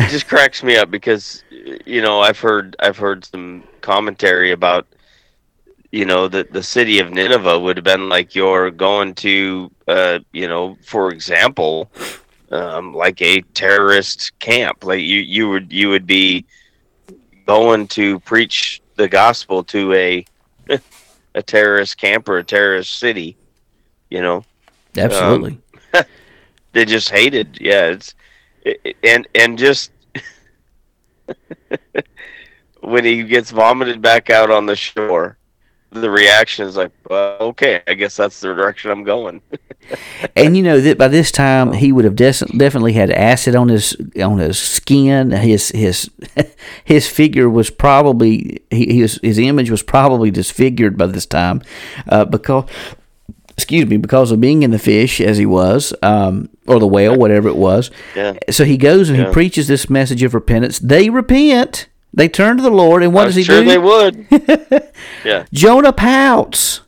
it 0.00 0.10
just 0.10 0.28
cracks 0.28 0.62
me 0.62 0.76
up 0.76 0.90
because 0.90 1.44
you 1.86 2.02
know 2.02 2.20
I've 2.20 2.38
heard 2.38 2.76
I've 2.80 2.96
heard 2.96 3.24
some 3.24 3.64
commentary 3.80 4.52
about 4.52 4.86
you 5.90 6.04
know 6.04 6.28
the 6.28 6.46
the 6.50 6.62
city 6.62 6.98
of 6.98 7.10
Nineveh 7.10 7.58
would 7.58 7.76
have 7.76 7.84
been 7.84 8.08
like 8.08 8.34
you're 8.34 8.70
going 8.70 9.14
to 9.16 9.70
uh, 9.88 10.18
you 10.32 10.48
know 10.48 10.76
for 10.84 11.10
example 11.10 11.90
um, 12.50 12.94
like 12.94 13.22
a 13.22 13.40
terrorist 13.54 14.38
camp. 14.38 14.84
Like 14.84 15.00
you 15.00 15.20
you 15.20 15.48
would 15.48 15.72
you 15.72 15.88
would 15.88 16.06
be 16.06 16.44
going 17.46 17.88
to 17.88 18.20
preach 18.20 18.80
the 18.96 19.08
gospel 19.08 19.64
to 19.64 19.92
a 19.94 20.24
a 21.34 21.42
terrorist 21.42 21.98
camp 21.98 22.28
or 22.28 22.38
a 22.38 22.44
terrorist 22.44 22.98
city 22.98 23.36
you 24.10 24.20
know? 24.20 24.44
Absolutely. 24.96 25.58
Um, 25.94 26.04
they 26.72 26.84
just 26.84 27.10
hated 27.10 27.58
yeah 27.60 27.86
it's 27.86 28.14
and 29.02 29.28
and 29.34 29.58
just 29.58 29.90
when 32.80 33.04
he 33.04 33.22
gets 33.24 33.50
vomited 33.50 34.02
back 34.02 34.30
out 34.30 34.50
on 34.50 34.66
the 34.66 34.76
shore, 34.76 35.38
the 35.90 36.10
reaction 36.10 36.66
is 36.66 36.76
like, 36.76 36.92
well, 37.08 37.36
okay, 37.40 37.82
I 37.88 37.94
guess 37.94 38.16
that's 38.16 38.40
the 38.40 38.54
direction 38.54 38.90
I'm 38.90 39.02
going. 39.02 39.42
and 40.36 40.56
you 40.56 40.62
know 40.62 40.80
that 40.80 40.98
by 40.98 41.08
this 41.08 41.32
time 41.32 41.72
he 41.72 41.90
would 41.90 42.04
have 42.04 42.16
de- 42.16 42.32
definitely 42.56 42.92
had 42.92 43.10
acid 43.10 43.54
on 43.54 43.68
his 43.68 43.96
on 44.22 44.38
his 44.38 44.58
skin. 44.58 45.30
His 45.32 45.70
his 45.70 46.10
his 46.84 47.08
figure 47.08 47.50
was 47.50 47.70
probably 47.70 48.62
his 48.70 49.18
his 49.22 49.38
image 49.38 49.70
was 49.70 49.82
probably 49.82 50.30
disfigured 50.30 50.96
by 50.96 51.06
this 51.06 51.26
time, 51.26 51.62
uh, 52.08 52.24
because 52.24 52.68
excuse 53.62 53.86
me 53.86 53.96
because 53.96 54.30
of 54.32 54.40
being 54.40 54.62
in 54.62 54.70
the 54.70 54.78
fish 54.78 55.20
as 55.20 55.38
he 55.38 55.46
was, 55.46 55.92
um, 56.02 56.48
or 56.66 56.78
the 56.78 56.86
whale, 56.86 57.16
whatever 57.16 57.48
it 57.48 57.56
was. 57.56 57.90
Yeah. 58.16 58.34
So 58.50 58.64
he 58.64 58.76
goes 58.76 59.08
and 59.08 59.18
Yeah. 59.18 59.26
he 59.26 59.32
preaches 59.32 59.68
this 59.68 59.88
message 59.90 60.22
of 60.22 60.34
repentance. 60.34 60.78
They 60.78 61.10
repent. 61.10 61.88
They 62.12 62.28
turn 62.28 62.56
to 62.56 62.62
the 62.62 62.70
Lord, 62.70 63.02
and 63.04 63.14
what 63.14 63.22
I'm 63.22 63.26
does 63.28 63.36
he 63.36 63.44
sure 63.44 63.60
do? 63.62 63.68
they 63.68 63.78
would. 63.78 64.26
yeah. 65.24 65.44
Jonah 65.52 65.92
pouts. 65.92 66.80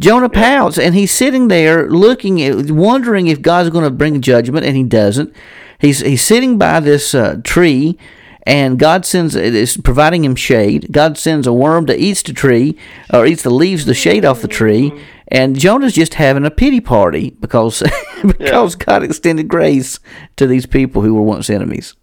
Jonah 0.00 0.28
pouts, 0.28 0.78
and 0.78 0.94
he's 0.94 1.10
sitting 1.10 1.48
there 1.48 1.88
looking 1.90 2.42
at, 2.42 2.70
wondering 2.70 3.26
if 3.28 3.40
God's 3.42 3.70
going 3.70 3.84
to 3.84 3.90
bring 3.90 4.20
judgment, 4.20 4.64
and 4.66 4.76
he 4.76 4.82
doesn't. 4.82 5.34
He's 5.78 6.00
he's 6.00 6.22
sitting 6.22 6.56
by 6.58 6.80
this 6.80 7.14
uh, 7.14 7.40
tree, 7.44 7.98
and 8.44 8.78
God 8.78 9.04
sends 9.06 9.34
is 9.36 9.76
providing 9.78 10.24
him 10.24 10.36
shade. 10.36 10.88
God 10.90 11.16
sends 11.18 11.46
a 11.46 11.52
worm 11.52 11.86
that 11.86 11.98
eats 11.98 12.22
the 12.22 12.32
tree, 12.34 12.78
or 13.12 13.26
eats 13.26 13.42
the 13.42 13.50
leaves, 13.50 13.84
the 13.86 13.94
shade 13.94 14.24
off 14.24 14.40
the 14.42 14.48
tree, 14.48 14.92
and 15.28 15.58
Jonah's 15.58 15.94
just 15.94 16.14
having 16.14 16.44
a 16.44 16.50
pity 16.50 16.80
party 16.80 17.30
because 17.30 17.82
because 18.26 18.74
God 18.74 19.02
extended 19.02 19.48
grace 19.48 19.98
to 20.36 20.46
these 20.46 20.66
people 20.66 21.02
who 21.02 21.14
were 21.14 21.22
once 21.22 21.50
enemies. 21.50 21.94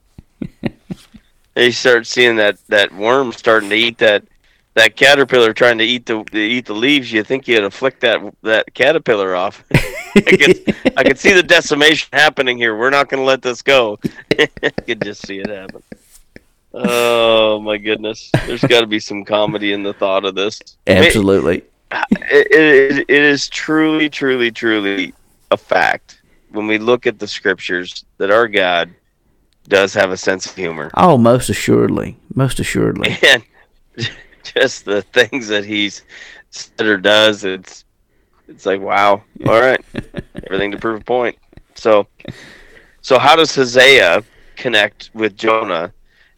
And 1.56 1.66
you 1.66 1.72
start 1.72 2.08
seeing 2.08 2.38
that 2.38 2.58
that 2.68 2.94
worm 2.94 3.32
starting 3.32 3.70
to 3.70 3.76
eat 3.76 4.00
that 4.00 4.24
that 4.74 4.96
caterpillar 4.96 5.54
trying 5.54 5.78
to 5.78 5.84
eat 5.84 6.06
the 6.06 6.26
eat 6.34 6.66
the 6.66 6.74
leaves. 6.74 7.12
You 7.12 7.24
think 7.24 7.48
you'd 7.48 7.72
flicked 7.74 8.02
that 8.02 8.22
that 8.42 8.74
caterpillar 8.74 9.36
off. 9.36 9.64
I 10.16 10.22
could 10.22 10.76
I 10.98 11.04
could 11.04 11.20
see 11.20 11.34
the 11.34 11.44
decimation 11.44 12.10
happening 12.12 12.58
here. 12.58 12.78
We're 12.78 12.90
not 12.90 13.10
going 13.10 13.22
to 13.22 13.26
let 13.26 13.42
this 13.42 13.62
go. 13.62 14.00
I 14.32 14.48
could 14.86 15.02
just 15.04 15.26
see 15.26 15.40
it 15.40 15.50
happen. 15.50 15.84
Oh 16.74 17.60
my 17.62 17.78
goodness! 17.78 18.32
There's 18.48 18.64
got 18.64 18.82
to 18.82 18.88
be 18.88 19.00
some 19.00 19.24
comedy 19.26 19.74
in 19.74 19.84
the 19.84 19.94
thought 19.94 20.26
of 20.26 20.34
this. 20.34 20.60
Absolutely. 20.88 21.64
It, 22.12 22.48
it, 22.52 23.06
it 23.10 23.24
is 23.24 23.48
truly, 23.50 24.10
truly, 24.10 24.52
truly 24.52 25.14
a 25.52 25.58
fact 25.58 26.22
when 26.52 26.68
we 26.68 26.78
look 26.78 27.06
at 27.08 27.20
the 27.20 27.28
scriptures 27.28 28.06
that 28.18 28.32
our 28.32 28.48
God 28.48 28.94
does 29.68 29.94
have 29.94 30.12
a 30.12 30.18
sense 30.18 30.46
of 30.46 30.56
humor. 30.56 30.92
Oh, 30.96 31.18
most 31.18 31.50
assuredly. 31.50 32.18
Most 32.34 32.60
assuredly. 32.60 33.18
And 33.34 33.44
just 34.44 34.86
the 34.86 35.02
things 35.02 35.48
that 35.48 35.64
he's 35.66 36.04
said 36.50 36.86
or 36.86 36.98
does, 36.98 37.44
it's 37.44 37.86
it's 38.48 38.66
like 38.66 38.82
wow. 38.82 39.24
All 39.46 39.62
right, 39.62 39.84
everything 40.44 40.72
to 40.72 40.78
prove 40.78 41.02
a 41.02 41.04
point. 41.04 41.38
So, 41.76 42.08
so 43.02 43.20
how 43.20 43.36
does 43.36 43.56
Hosea 43.56 44.24
connect 44.56 45.12
with 45.14 45.38
Jonah 45.38 45.94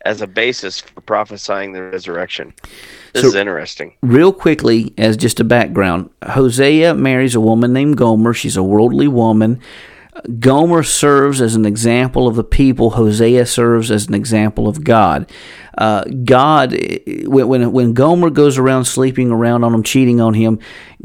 as 0.06 0.22
a 0.22 0.28
basis 0.28 0.82
for 0.82 1.02
prophesying 1.02 1.72
the 1.72 1.82
resurrection? 1.82 2.54
This 3.16 3.22
So- 3.24 3.30
is 3.30 3.36
interesting. 3.36 3.94
real 4.04 4.32
quickly 4.34 4.94
as 4.98 5.16
just 5.18 5.40
a 5.40 5.44
background 5.46 6.10
hosea 6.24 6.94
marries 6.94 7.34
a 7.34 7.40
woman 7.40 7.72
named 7.74 7.96
gomer. 7.98 8.34
She's 8.34 8.58
a 8.58 8.64
worldly 8.64 9.08
woman. 9.08 9.60
Gomer 10.40 10.82
serves 10.84 11.42
as 11.42 11.56
an 11.56 11.66
example 11.66 12.26
of 12.28 12.36
the 12.36 12.44
people 12.44 12.92
hosea 12.92 13.46
serves 13.46 13.92
as 13.92 14.08
an 14.08 14.14
example 14.14 14.68
of 14.68 14.84
god. 14.84 15.30
Uh, 15.78 16.04
god 16.24 16.72
when, 17.26 17.48
when, 17.50 17.72
when 17.74 17.94
gomer 17.94 18.30
goes 18.30 18.58
around 18.58 18.86
sleeping 18.86 19.30
around 19.30 19.66
on 19.66 19.74
him 19.74 19.84
cheating 19.84 20.22
on 20.22 20.34
him 20.34 20.58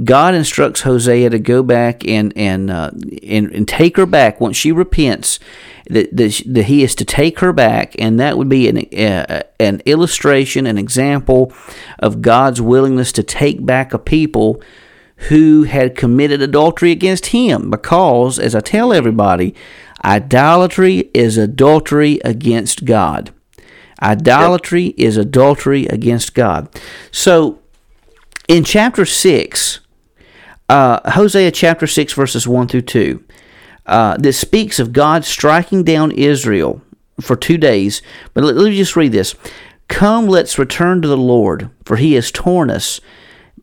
god 0.05 0.33
instructs 0.33 0.83
hosea 0.83 1.29
to 1.29 1.41
go 1.41 1.61
back 1.65 2.07
and 2.07 2.33
and, 2.37 2.71
uh, 2.71 2.89
and, 3.27 3.51
and 3.51 3.67
take 3.67 3.97
her 3.97 4.07
back 4.07 4.41
once 4.41 4.57
she 4.57 4.71
repents 4.71 5.41
that, 5.89 6.15
that, 6.17 6.43
that 6.47 6.65
he 6.65 6.83
is 6.83 6.95
to 6.97 7.05
take 7.05 7.41
her 7.41 7.53
back, 7.53 7.95
and 7.99 8.19
that 8.21 8.37
would 8.37 8.49
be 8.49 8.69
an, 8.69 8.79
uh, 8.99 9.43
an 9.59 9.81
illustration, 9.87 10.67
an 10.67 10.79
example 10.79 11.53
of 11.99 12.23
God's 12.23 12.61
willingness 12.61 13.13
to 13.13 13.23
take 13.23 13.65
back 13.65 13.93
a 13.93 13.99
people 13.99 14.63
who 15.29 15.65
had 15.65 15.97
committed 15.97 16.41
adultery 16.41 16.91
against 16.91 17.27
him. 17.27 17.71
Because, 17.71 18.39
as 18.39 18.55
I 18.55 18.61
tell 18.61 18.93
everybody, 18.93 19.55
idolatry 20.05 21.11
is 21.13 21.37
adultery 21.37 22.21
against 22.25 22.85
God. 22.85 23.33
Idolatry 24.03 24.95
is 24.97 25.17
adultery 25.17 25.87
against 25.87 26.35
God. 26.35 26.69
So, 27.11 27.61
in 28.49 28.65
chapter 28.65 29.05
6, 29.05 29.81
uh, 30.69 31.11
Hosea 31.11 31.51
chapter 31.51 31.87
6, 31.87 32.13
verses 32.15 32.49
1 32.49 32.69
through 32.69 32.83
2, 32.83 33.25
uh, 33.87 34.17
this 34.19 34.39
speaks 34.39 34.79
of 34.79 34.93
God 34.93 35.25
striking 35.25 35.83
down 35.83 36.13
Israel 36.13 36.81
for 37.21 37.37
two 37.37 37.59
days. 37.59 38.03
But 38.35 38.45
let, 38.45 38.57
let 38.57 38.71
me 38.71 38.77
just 38.77 38.97
read 38.97 39.13
this. 39.13 39.35
Come, 39.89 40.27
let's 40.27 40.59
return 40.59 41.03
to 41.03 41.09
the 41.09 41.17
Lord, 41.17 41.71
for 41.85 41.97
he 41.97 42.15
has 42.15 42.31
torn 42.31 42.71
us, 42.71 43.01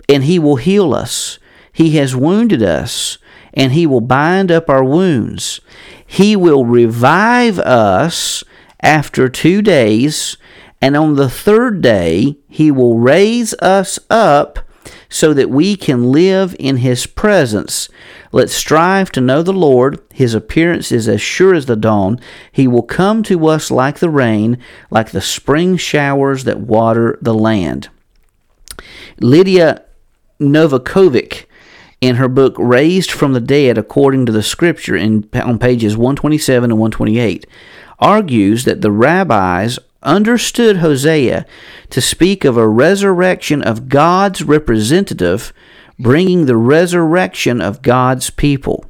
and 0.09 0.26
he 0.26 0.38
will 0.39 0.57
heal 0.57 0.93
us. 0.93 1.39
He 1.72 1.95
has 1.97 2.15
wounded 2.15 2.61
us, 2.61 3.18
and 3.53 3.72
he 3.72 3.88
will 3.88 4.01
bind 4.01 4.51
up 4.51 4.70
our 4.70 4.84
wounds. 4.84 5.61
He 6.05 6.36
will 6.36 6.65
revive 6.65 7.59
us 7.59 8.43
after 8.82 9.30
two 9.30 9.61
days, 9.61 10.38
and 10.82 10.95
on 10.95 11.15
the 11.15 11.30
third 11.30 11.82
day 11.82 12.38
he 12.49 12.72
will 12.72 12.97
raise 12.97 13.53
us 13.55 13.99
up 14.09 14.59
so 15.09 15.34
that 15.34 15.49
we 15.49 15.76
can 15.76 16.11
live 16.11 16.55
in 16.59 16.78
his 16.78 17.05
presence. 17.05 17.89
Let's 18.32 18.53
strive 18.53 19.11
to 19.13 19.21
know 19.21 19.41
the 19.41 19.53
Lord. 19.53 20.01
His 20.13 20.34
appearance 20.34 20.91
is 20.91 21.07
as 21.07 21.21
sure 21.21 21.53
as 21.53 21.65
the 21.65 21.75
dawn. 21.75 22.19
He 22.51 22.67
will 22.67 22.84
come 22.84 23.23
to 23.23 23.47
us 23.47 23.71
like 23.71 23.99
the 23.99 24.09
rain, 24.09 24.57
like 24.89 25.11
the 25.11 25.21
spring 25.21 25.78
showers 25.78 26.43
that 26.43 26.59
water 26.59 27.17
the 27.21 27.34
land. 27.34 27.89
Lidija 29.21 29.84
Novakovic, 30.39 31.45
in 31.99 32.17
her 32.17 32.28
book 32.28 32.55
Raised 32.57 33.11
from 33.11 33.34
the 33.34 33.39
Dead 33.39 33.78
According 33.78 34.25
to 34.28 34.32
the 34.32 34.43
Scripture, 34.43 34.95
in, 34.95 35.28
on 35.34 35.57
pages 35.57 35.97
127 35.97 36.71
and 36.71 36.80
128, 36.80 37.47
argues 37.99 38.65
that 38.65 38.82
the 38.82 38.91
rabbis 38.91 39.80
understood 40.03 40.78
Hosea 40.78 41.45
to 41.89 42.01
speak 42.01 42.45
of 42.45 42.55
a 42.55 42.67
resurrection 42.67 43.61
of 43.61 43.89
God's 43.89 44.43
representative, 44.43 45.51
bringing 45.99 46.45
the 46.45 46.57
resurrection 46.57 47.61
of 47.61 47.81
God's 47.81 48.29
people. 48.29 48.85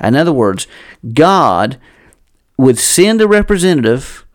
In 0.00 0.16
other 0.16 0.32
words, 0.32 0.66
God 1.12 1.78
would 2.56 2.78
send 2.78 3.20
a 3.20 3.28
representative 3.28 4.26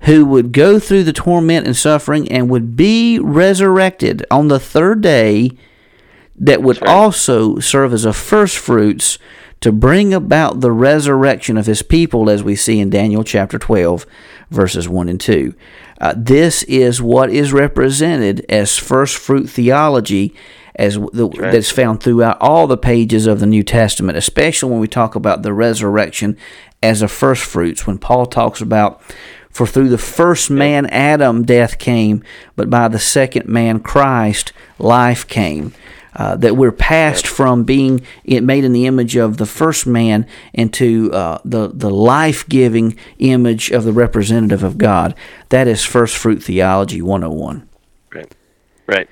who 0.00 0.24
would 0.26 0.52
go 0.52 0.78
through 0.78 1.04
the 1.04 1.12
torment 1.12 1.66
and 1.66 1.76
suffering 1.76 2.30
and 2.30 2.50
would 2.50 2.76
be 2.76 3.18
resurrected 3.18 4.24
on 4.30 4.48
the 4.48 4.60
third 4.60 5.00
day 5.00 5.50
that 6.36 6.62
would 6.62 6.80
right. 6.82 6.90
also 6.90 7.58
serve 7.58 7.92
as 7.92 8.04
a 8.04 8.12
first 8.12 8.58
fruits 8.58 9.18
to 9.60 9.72
bring 9.72 10.12
about 10.12 10.60
the 10.60 10.72
resurrection 10.72 11.56
of 11.56 11.66
his 11.66 11.80
people 11.80 12.28
as 12.28 12.42
we 12.42 12.54
see 12.54 12.80
in 12.80 12.90
Daniel 12.90 13.24
chapter 13.24 13.58
12 13.58 14.04
verses 14.50 14.88
1 14.88 15.08
and 15.08 15.20
2. 15.20 15.54
Uh, 16.00 16.12
this 16.16 16.64
is 16.64 17.00
what 17.00 17.30
is 17.30 17.52
represented 17.52 18.44
as 18.48 18.76
first 18.76 19.16
fruit 19.16 19.48
theology 19.48 20.34
as 20.76 20.94
the, 20.94 21.28
right. 21.28 21.52
that's 21.52 21.70
found 21.70 22.02
throughout 22.02 22.38
all 22.40 22.66
the 22.66 22.76
pages 22.76 23.26
of 23.26 23.40
the 23.40 23.46
New 23.46 23.62
Testament, 23.62 24.18
especially 24.18 24.70
when 24.70 24.80
we 24.80 24.88
talk 24.88 25.14
about 25.14 25.42
the 25.42 25.52
resurrection 25.52 26.36
as 26.82 27.02
a 27.02 27.08
first 27.08 27.44
fruits. 27.44 27.86
When 27.86 27.98
Paul 27.98 28.26
talks 28.26 28.60
about, 28.60 29.00
for 29.50 29.66
through 29.66 29.88
the 29.88 29.98
first 29.98 30.50
man 30.50 30.86
Adam 30.86 31.44
death 31.44 31.78
came, 31.78 32.24
but 32.56 32.70
by 32.70 32.88
the 32.88 32.98
second 32.98 33.48
man 33.48 33.80
Christ 33.80 34.52
life 34.78 35.26
came. 35.26 35.72
Uh, 36.16 36.36
that 36.36 36.56
we're 36.56 36.70
passed 36.70 37.26
from 37.26 37.64
being 37.64 38.00
it 38.22 38.40
made 38.40 38.62
in 38.62 38.72
the 38.72 38.86
image 38.86 39.16
of 39.16 39.36
the 39.36 39.46
first 39.46 39.84
man 39.84 40.24
into 40.52 41.12
uh, 41.12 41.38
the 41.44 41.66
the 41.74 41.90
life 41.90 42.48
giving 42.48 42.96
image 43.18 43.72
of 43.72 43.82
the 43.82 43.92
representative 43.92 44.62
of 44.62 44.78
God. 44.78 45.16
That 45.48 45.66
is 45.66 45.82
first 45.82 46.16
fruit 46.16 46.40
theology 46.40 47.02
101. 47.02 47.68
Right. 48.14 48.32
Right. 48.86 49.08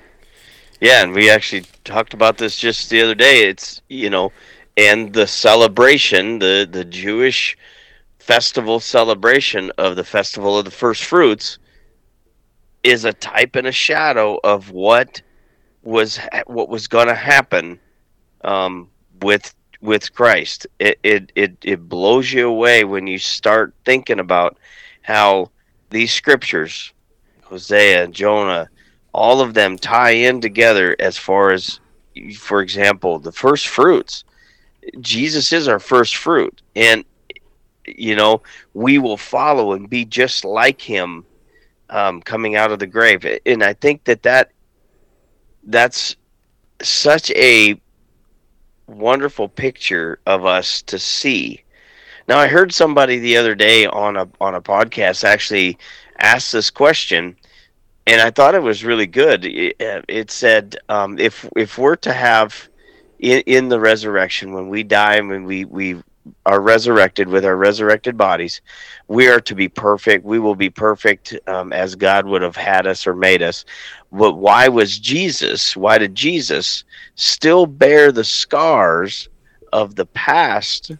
Yeah, 0.83 1.01
and 1.01 1.13
we 1.13 1.29
actually 1.29 1.63
talked 1.85 2.13
about 2.13 2.37
this 2.37 2.57
just 2.57 2.89
the 2.89 3.01
other 3.01 3.15
day. 3.15 3.47
It's 3.47 3.81
you 3.87 4.09
know, 4.09 4.33
and 4.75 5.13
the 5.13 5.25
celebration, 5.25 6.39
the 6.39 6.67
the 6.69 6.83
Jewish 6.83 7.57
festival 8.19 8.81
celebration 8.81 9.71
of 9.77 9.95
the 9.95 10.03
festival 10.03 10.57
of 10.59 10.65
the 10.65 10.71
first 10.71 11.05
fruits 11.05 11.57
is 12.83 13.05
a 13.05 13.13
type 13.13 13.55
and 13.55 13.65
a 13.65 13.71
shadow 13.71 14.37
of 14.43 14.71
what 14.71 15.21
was 15.83 16.19
what 16.47 16.67
was 16.67 16.89
going 16.89 17.07
to 17.07 17.15
happen 17.15 17.79
um, 18.43 18.89
with 19.21 19.55
with 19.79 20.13
Christ. 20.13 20.67
It, 20.79 20.99
it 21.01 21.31
it 21.33 21.57
it 21.63 21.87
blows 21.87 22.33
you 22.33 22.49
away 22.49 22.83
when 22.83 23.07
you 23.07 23.19
start 23.19 23.73
thinking 23.85 24.19
about 24.19 24.57
how 25.01 25.49
these 25.91 26.11
scriptures, 26.11 26.91
Hosea, 27.43 28.03
and 28.03 28.13
Jonah, 28.13 28.67
all 29.13 29.41
of 29.41 29.53
them 29.53 29.77
tie 29.77 30.11
in 30.11 30.41
together 30.41 30.95
as 30.99 31.17
far 31.17 31.51
as 31.51 31.79
for 32.37 32.61
example, 32.61 33.17
the 33.17 33.31
first 33.31 33.67
fruits. 33.67 34.23
Jesus 34.99 35.51
is 35.51 35.67
our 35.67 35.79
first 35.79 36.15
fruit 36.15 36.61
and 36.75 37.05
you 37.85 38.15
know, 38.15 38.41
we 38.73 38.97
will 38.97 39.17
follow 39.17 39.73
and 39.73 39.89
be 39.89 40.05
just 40.05 40.45
like 40.45 40.81
him 40.81 41.25
um, 41.89 42.21
coming 42.21 42.55
out 42.55 42.71
of 42.71 42.79
the 42.79 42.87
grave. 42.87 43.25
And 43.45 43.63
I 43.63 43.73
think 43.73 44.05
that 44.05 44.23
that 44.23 44.51
that's 45.65 46.15
such 46.81 47.31
a 47.31 47.79
wonderful 48.87 49.47
picture 49.47 50.19
of 50.25 50.45
us 50.45 50.81
to 50.83 50.99
see. 50.99 51.63
Now, 52.27 52.39
I 52.39 52.47
heard 52.47 52.73
somebody 52.73 53.19
the 53.19 53.37
other 53.37 53.55
day 53.55 53.85
on 53.85 54.17
a 54.17 54.29
on 54.39 54.55
a 54.55 54.61
podcast 54.61 55.23
actually 55.23 55.77
ask 56.17 56.51
this 56.51 56.69
question, 56.69 57.35
and 58.05 58.21
I 58.21 58.31
thought 58.31 58.55
it 58.55 58.61
was 58.61 58.83
really 58.83 59.07
good. 59.07 59.45
It, 59.45 59.75
it 59.79 60.31
said, 60.31 60.77
um, 60.89 61.17
"If 61.19 61.47
if 61.55 61.77
we're 61.77 61.95
to 61.97 62.13
have 62.13 62.69
in, 63.19 63.41
in 63.45 63.69
the 63.69 63.79
resurrection 63.79 64.53
when 64.53 64.69
we 64.69 64.83
die 64.83 65.15
and 65.15 65.29
when 65.29 65.45
we 65.45 65.65
we 65.65 66.01
are 66.45 66.61
resurrected 66.61 67.27
with 67.27 67.45
our 67.45 67.55
resurrected 67.55 68.17
bodies, 68.17 68.61
we 69.07 69.27
are 69.27 69.41
to 69.41 69.55
be 69.55 69.67
perfect. 69.67 70.23
We 70.23 70.39
will 70.39 70.55
be 70.55 70.69
perfect 70.69 71.35
um, 71.47 71.73
as 71.73 71.95
God 71.95 72.25
would 72.25 72.41
have 72.41 72.55
had 72.55 72.87
us 72.87 73.05
or 73.07 73.15
made 73.15 73.41
us. 73.41 73.65
But 74.11 74.33
why 74.33 74.67
was 74.69 74.99
Jesus? 74.99 75.75
Why 75.75 75.97
did 75.97 76.15
Jesus 76.15 76.83
still 77.15 77.65
bear 77.65 78.11
the 78.11 78.23
scars 78.23 79.27
of 79.73 79.95
the 79.95 80.05
past 80.07 80.91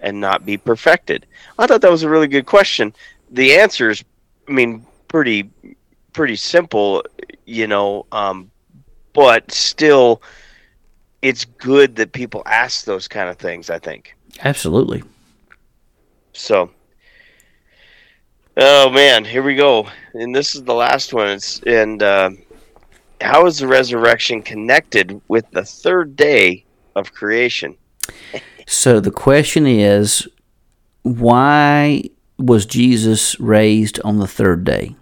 and 0.00 0.20
not 0.20 0.44
be 0.44 0.58
perfected? 0.58 1.26
I 1.58 1.66
thought 1.66 1.80
that 1.80 1.90
was 1.90 2.02
a 2.02 2.10
really 2.10 2.28
good 2.28 2.46
question. 2.46 2.94
The 3.30 3.54
answer 3.54 3.90
is, 3.90 4.04
I 4.46 4.52
mean, 4.52 4.84
pretty 5.08 5.50
pretty 6.18 6.34
simple, 6.34 7.04
you 7.46 7.68
know, 7.68 8.04
um, 8.10 8.50
but 9.12 9.52
still, 9.52 10.20
it's 11.22 11.44
good 11.44 11.94
that 11.94 12.10
people 12.10 12.42
ask 12.44 12.84
those 12.84 13.06
kind 13.06 13.28
of 13.28 13.36
things. 13.36 13.70
I 13.70 13.78
think. 13.78 14.16
Absolutely. 14.42 15.04
So, 16.32 16.72
oh 18.56 18.90
man, 18.90 19.24
here 19.24 19.44
we 19.44 19.54
go, 19.54 19.86
and 20.12 20.34
this 20.34 20.56
is 20.56 20.64
the 20.64 20.74
last 20.74 21.14
one. 21.14 21.28
It's 21.28 21.60
and 21.60 22.02
uh, 22.02 22.30
how 23.20 23.46
is 23.46 23.58
the 23.58 23.68
resurrection 23.68 24.42
connected 24.42 25.20
with 25.28 25.48
the 25.52 25.64
third 25.64 26.16
day 26.16 26.64
of 26.96 27.14
creation? 27.14 27.76
so 28.66 28.98
the 28.98 29.12
question 29.12 29.68
is, 29.68 30.26
why 31.04 32.02
was 32.40 32.66
Jesus 32.66 33.38
raised 33.38 34.00
on 34.00 34.18
the 34.18 34.26
third 34.26 34.64
day? 34.64 34.96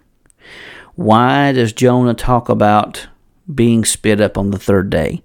Why 0.97 1.51
does 1.51 1.73
Jonah 1.73 2.15
talk 2.15 2.49
about 2.49 3.07
being 3.53 3.85
spit 3.85 4.19
up 4.19 4.35
on 4.35 4.49
the 4.49 4.57
third 4.57 4.89
day? 4.89 5.21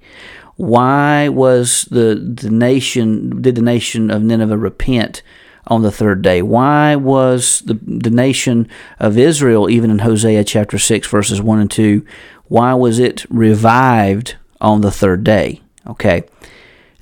Why 0.57 1.31
was 1.31 1.89
the, 1.91 2.15
the 2.15 2.51
nation, 2.51 3.41
did 3.41 3.55
the 3.55 3.63
nation 3.63 4.11
of 4.11 4.23
Nineveh 4.23 4.59
repent 4.59 5.23
on 5.67 5.81
the 5.81 5.91
third 5.91 6.21
day? 6.21 6.43
Why 6.43 6.95
was 6.95 7.61
the, 7.61 7.81
the 7.83 8.11
nation 8.11 8.69
of 9.01 9.17
Israel, 9.17 9.71
even 9.71 9.91
in 9.91 10.01
Hosea 10.01 10.45
chapter 10.45 10.79
6, 10.79 11.09
verses 11.09 11.41
1 11.41 11.61
and 11.61 11.71
2, 11.71 12.05
why 12.45 12.75
was 12.75 12.99
it 12.99 13.25
revived 13.31 14.37
on 14.61 14.83
the 14.83 14.93
third 14.93 15.25
day? 15.25 15.63
Okay. 15.87 16.25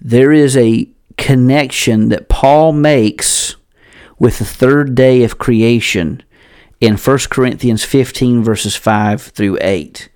There 0.01 0.31
is 0.31 0.57
a 0.57 0.89
connection 1.17 2.09
that 2.11 2.29
Paul 2.29 2.73
makes 2.73 3.57
with 4.21 4.39
the 4.39 4.45
third 4.45 4.95
day 4.95 5.25
of 5.25 5.39
creation 5.39 6.23
in 6.81 6.97
1 6.97 7.19
Corinthians 7.31 7.85
15, 7.85 8.43
verses 8.43 8.75
5 8.77 9.23
through 9.23 9.59
8 9.61 10.09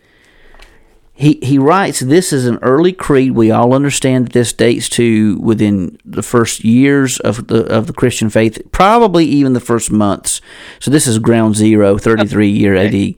he, 1.17 1.39
he 1.43 1.59
writes, 1.59 2.01
This 2.01 2.33
is 2.33 2.45
an 2.45 2.59
early 2.61 2.93
creed. 2.93 3.33
We 3.33 3.53
all 3.53 3.73
understand 3.73 4.27
that 4.27 4.33
this 4.33 4.53
dates 4.53 4.89
to 4.91 5.39
within 5.39 5.97
the 6.05 6.25
first 6.25 6.65
years 6.65 7.21
of 7.21 7.47
the, 7.47 7.65
of 7.73 7.87
the 7.87 7.93
Christian 7.93 8.31
faith, 8.31 8.61
probably 8.73 9.25
even 9.25 9.53
the 9.53 9.61
first 9.61 9.93
months. 9.93 10.41
So 10.81 10.91
this 10.91 11.07
is 11.07 11.21
ground 11.21 11.55
zero, 11.55 11.99
33 11.99 12.49
year 12.51 12.75
AD. 12.75 13.15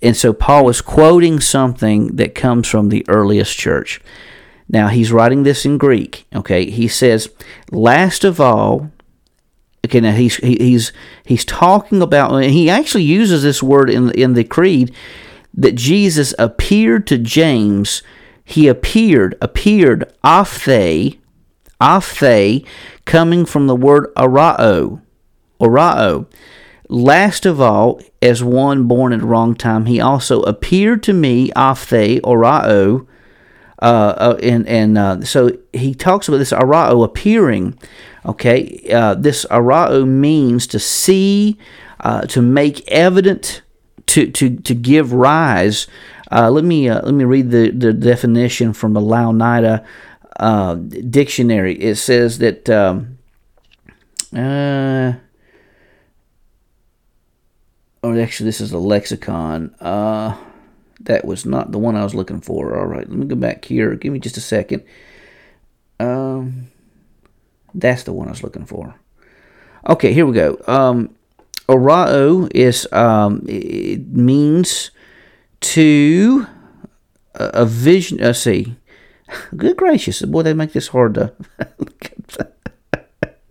And 0.00 0.16
so 0.16 0.32
Paul 0.32 0.70
is 0.70 0.80
quoting 0.80 1.38
something 1.40 2.16
that 2.16 2.34
comes 2.34 2.66
from 2.66 2.88
the 2.88 3.04
earliest 3.08 3.58
church. 3.58 4.00
Now 4.66 4.88
he's 4.88 5.12
writing 5.12 5.42
this 5.42 5.66
in 5.66 5.76
Greek. 5.76 6.26
Okay, 6.34 6.70
he 6.70 6.88
says, 6.88 7.30
"Last 7.70 8.24
of 8.24 8.40
all." 8.40 8.90
Now 9.94 10.12
he's 10.12 10.36
he's 10.36 10.92
he's 11.24 11.44
talking 11.44 12.02
about. 12.02 12.42
He 12.44 12.70
actually 12.70 13.04
uses 13.04 13.42
this 13.42 13.62
word 13.62 13.90
in 13.90 14.10
in 14.12 14.34
the 14.34 14.44
creed 14.44 14.94
that 15.58 15.74
Jesus 15.74 16.34
appeared 16.38 17.06
to 17.08 17.18
James, 17.18 18.02
he 18.44 18.68
appeared, 18.68 19.36
appeared, 19.42 20.10
aphe, 20.22 21.18
aphe, 21.80 22.66
coming 23.04 23.44
from 23.44 23.66
the 23.66 23.76
word 23.76 24.14
arao, 24.14 25.02
orao. 25.60 26.26
Last 26.88 27.44
of 27.44 27.60
all, 27.60 28.00
as 28.22 28.42
one 28.42 28.84
born 28.84 29.12
at 29.12 29.20
the 29.20 29.26
wrong 29.26 29.54
time, 29.54 29.86
he 29.86 30.00
also 30.00 30.42
appeared 30.42 31.02
to 31.02 31.12
me, 31.12 31.50
aphe, 31.50 32.20
orao, 32.20 33.06
uh, 33.80 33.84
uh, 33.84 34.38
and 34.42 34.66
and 34.66 34.96
uh, 34.96 35.20
so 35.22 35.50
he 35.72 35.94
talks 35.94 36.28
about 36.28 36.38
this 36.38 36.52
arao 36.52 37.04
appearing. 37.04 37.78
Okay, 38.28 38.86
uh, 38.92 39.14
this 39.14 39.46
arao 39.46 40.06
means 40.06 40.66
to 40.66 40.78
see, 40.78 41.56
uh, 42.00 42.20
to 42.26 42.42
make 42.42 42.86
evident, 42.88 43.62
to 44.04 44.30
to 44.30 44.56
to 44.56 44.74
give 44.74 45.14
rise. 45.14 45.86
Uh, 46.30 46.50
let 46.50 46.62
me 46.62 46.90
uh, 46.90 47.00
let 47.02 47.14
me 47.14 47.24
read 47.24 47.50
the, 47.50 47.70
the 47.70 47.94
definition 47.94 48.74
from 48.74 48.92
the 48.92 49.00
Louw-Nida 49.00 49.82
uh, 50.36 50.74
dictionary. 50.74 51.74
It 51.80 51.96
says 51.96 52.38
that. 52.38 52.68
Um, 52.68 53.16
uh, 54.36 55.14
oh, 58.02 58.20
actually, 58.20 58.44
this 58.44 58.60
is 58.60 58.72
a 58.72 58.78
lexicon. 58.78 59.74
That 59.80 61.24
was 61.24 61.46
not 61.46 61.72
the 61.72 61.78
one 61.78 61.96
I 61.96 62.04
was 62.04 62.14
looking 62.14 62.42
for. 62.42 62.78
All 62.78 62.84
right, 62.84 63.08
let 63.08 63.18
me 63.18 63.24
go 63.24 63.36
back 63.36 63.64
here. 63.64 63.94
Give 63.94 64.12
me 64.12 64.18
just 64.18 64.36
a 64.36 64.42
second. 64.42 64.84
Um, 65.98 66.68
that's 67.74 68.04
the 68.04 68.12
one 68.12 68.28
I 68.28 68.32
was 68.32 68.42
looking 68.42 68.66
for. 68.66 68.94
Okay, 69.88 70.12
here 70.12 70.26
we 70.26 70.34
go. 70.34 70.60
Um, 70.66 71.14
orao 71.68 72.50
is 72.54 72.90
um, 72.92 73.44
it 73.46 74.06
means 74.08 74.90
to 75.60 76.46
a, 77.34 77.62
a 77.62 77.66
vision. 77.66 78.18
Let's 78.18 78.40
see. 78.40 78.76
Good 79.56 79.76
gracious, 79.76 80.22
boy, 80.22 80.42
they 80.42 80.54
make 80.54 80.72
this 80.72 80.88
hard 80.88 81.14
to. 81.14 81.32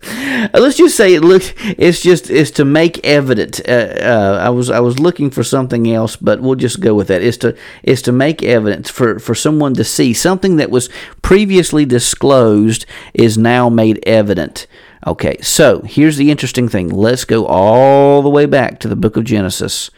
Let's 0.04 0.78
just 0.78 0.96
say 0.96 1.16
it 1.16 1.22
looks. 1.22 1.54
It's 1.78 2.02
just 2.02 2.30
it's 2.30 2.52
to 2.52 2.66
make 2.66 3.04
evident. 3.06 3.60
Uh, 3.68 3.72
uh, 3.72 4.40
I 4.42 4.50
was 4.50 4.70
I 4.70 4.80
was 4.80 5.00
looking 5.00 5.32
for 5.32 5.44
something 5.44 5.92
else, 5.92 6.16
but 6.16 6.40
we'll 6.40 6.56
just 6.56 6.80
go 6.80 6.94
with 6.94 7.08
that. 7.08 7.24
It's 7.24 7.38
to 7.38 7.58
it's 7.82 8.04
to 8.04 8.12
make 8.12 8.44
evidence 8.44 8.92
for 8.92 9.18
for 9.18 9.34
someone 9.34 9.74
to 9.74 9.84
see 9.84 10.14
something 10.14 10.58
that 10.58 10.70
was 10.70 10.90
previously 11.24 11.84
disclosed 11.84 12.86
is 13.14 13.38
now 13.38 13.70
made 13.70 14.00
evident. 14.06 14.68
Okay, 15.06 15.38
so 15.42 15.82
here's 15.82 16.18
the 16.18 16.30
interesting 16.32 16.70
thing. 16.70 16.90
Let's 16.90 17.26
go 17.26 17.46
all 17.46 18.22
the 18.22 18.30
way 18.30 18.46
back 18.46 18.80
to 18.82 18.88
the 18.88 18.96
book 18.96 19.18
of 19.18 19.24
Genesis. 19.24 19.90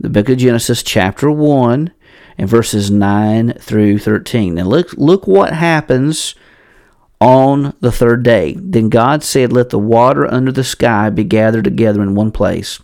The 0.00 0.10
book 0.10 0.28
of 0.28 0.38
Genesis, 0.38 0.82
chapter 0.82 1.30
1, 1.30 1.92
and 2.38 2.48
verses 2.48 2.90
9 2.90 3.54
through 3.54 3.98
13. 3.98 4.54
Now, 4.54 4.64
look, 4.64 4.92
look 4.94 5.26
what 5.26 5.52
happens 5.52 6.34
on 7.24 7.72
the 7.80 7.90
third 7.90 8.22
day. 8.22 8.54
Then 8.58 8.90
God 8.90 9.24
said, 9.24 9.50
Let 9.50 9.70
the 9.70 9.78
water 9.78 10.30
under 10.30 10.52
the 10.52 10.62
sky 10.62 11.08
be 11.08 11.24
gathered 11.24 11.64
together 11.64 12.02
in 12.02 12.14
one 12.14 12.30
place, 12.30 12.80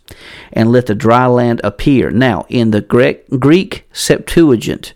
and 0.51 0.73
let 0.73 0.87
the 0.87 0.95
dry 0.95 1.27
land 1.27 1.61
appear. 1.63 2.11
Now, 2.11 2.47
in 2.49 2.71
the 2.71 2.81
Greek 2.81 3.87
Septuagint, 3.93 4.95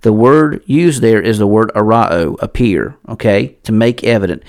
the 0.00 0.14
word 0.14 0.62
used 0.64 1.02
there 1.02 1.20
is 1.20 1.38
the 1.38 1.46
word 1.46 1.70
arao, 1.74 2.36
appear, 2.40 2.96
okay, 3.06 3.58
to 3.64 3.72
make 3.72 4.02
evident 4.02 4.42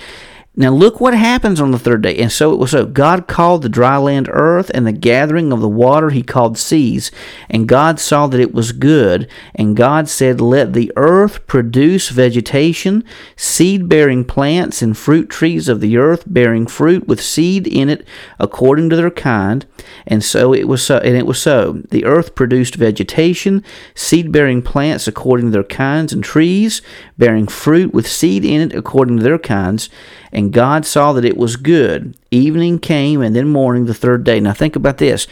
Now 0.60 0.72
look 0.72 1.00
what 1.00 1.14
happens 1.14 1.62
on 1.62 1.70
the 1.70 1.78
third 1.78 2.02
day. 2.02 2.18
And 2.18 2.32
so 2.32 2.52
it 2.52 2.58
was 2.58 2.72
so. 2.72 2.88
God 2.88 3.28
called 3.28 3.62
the 3.62 3.70
dry 3.70 3.98
land 3.98 4.28
earth, 4.32 4.72
and 4.74 4.88
the 4.88 4.92
gathering 4.92 5.54
of 5.54 5.62
the 5.62 5.70
water 5.70 6.10
he 6.10 6.24
called 6.24 6.58
seas. 6.58 7.12
And 7.48 7.68
God 7.68 8.00
saw 8.00 8.26
that 8.26 8.40
it 8.40 8.56
was 8.56 8.72
good. 8.72 9.30
And 9.54 9.78
God 9.78 10.10
said, 10.10 10.42
Let 10.42 10.74
the 10.74 10.92
earth 10.96 11.46
produce 11.46 12.10
vegetation, 12.10 13.04
seed 13.36 13.88
bearing 13.88 14.26
plants, 14.26 14.82
and 14.82 14.98
fruit 14.98 15.30
trees 15.30 15.70
of 15.70 15.80
the 15.80 15.96
earth 15.96 16.24
bearing 16.26 16.66
fruit 16.66 17.08
with 17.08 17.22
seed 17.22 17.68
in 17.68 17.88
it 17.88 18.08
according 18.40 18.90
to 18.90 18.96
their 18.96 19.12
kind. 19.12 19.64
And 20.08 20.24
so 20.24 20.54
it 20.54 20.68
was 20.68 20.84
so 20.84 20.98
and 20.98 21.16
it 21.16 21.28
was 21.28 21.40
so. 21.40 21.84
The 21.92 22.04
earth 22.04 22.34
produced 22.34 22.74
vegetation, 22.74 23.64
seed 23.94 24.32
bearing 24.32 24.64
plants 24.64 25.08
according 25.08 25.48
to 25.48 25.52
their 25.52 25.64
kinds, 25.64 26.12
and 26.14 26.24
trees 26.24 26.82
bearing 27.18 27.48
fruit 27.48 27.94
with 27.94 28.08
seed 28.08 28.46
in 28.46 28.62
it 28.62 28.76
according 28.76 29.18
to 29.18 29.24
their 29.24 29.40
kinds. 29.40 29.90
And 30.32 30.54
God 30.54 30.86
saw 30.86 31.14
that 31.14 31.26
it 31.26 31.38
was 31.38 31.56
good. 31.56 32.16
Evening 32.32 32.80
came, 32.80 33.22
and 33.22 33.36
then 33.36 33.48
morning, 33.48 33.86
the 33.86 33.94
third 33.94 34.24
day. 34.24 34.40
Now 34.40 34.54
think 34.54 34.76
about 34.76 34.98
this. 34.98 35.28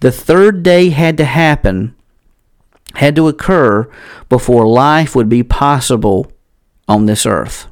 The 0.00 0.10
third 0.10 0.62
day 0.62 0.88
had 0.88 1.16
to 1.18 1.24
happen, 1.24 1.94
had 2.94 3.14
to 3.16 3.28
occur 3.28 3.90
before 4.28 4.66
life 4.66 5.14
would 5.14 5.28
be 5.28 5.42
possible 5.42 6.32
on 6.88 7.06
this 7.06 7.26
earth. 7.26 7.69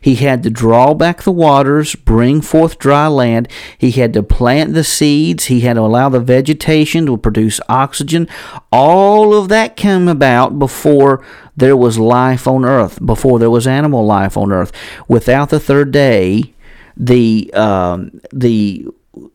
He 0.00 0.16
had 0.16 0.42
to 0.42 0.50
draw 0.50 0.94
back 0.94 1.22
the 1.22 1.32
waters, 1.32 1.94
bring 1.94 2.40
forth 2.40 2.78
dry 2.78 3.06
land. 3.06 3.48
He 3.78 3.90
had 3.90 4.12
to 4.14 4.22
plant 4.22 4.74
the 4.74 4.84
seeds. 4.84 5.46
He 5.46 5.60
had 5.60 5.74
to 5.74 5.80
allow 5.80 6.08
the 6.08 6.20
vegetation 6.20 7.06
to 7.06 7.16
produce 7.16 7.60
oxygen. 7.68 8.28
All 8.70 9.34
of 9.34 9.48
that 9.48 9.76
came 9.76 10.08
about 10.08 10.58
before 10.58 11.24
there 11.56 11.76
was 11.76 11.98
life 11.98 12.46
on 12.46 12.64
earth, 12.64 13.04
before 13.04 13.38
there 13.38 13.50
was 13.50 13.66
animal 13.66 14.04
life 14.04 14.36
on 14.36 14.52
earth. 14.52 14.72
Without 15.08 15.50
the 15.50 15.60
third 15.60 15.90
day, 15.90 16.54
the 16.96 17.52
um, 17.54 18.20
the 18.32 18.86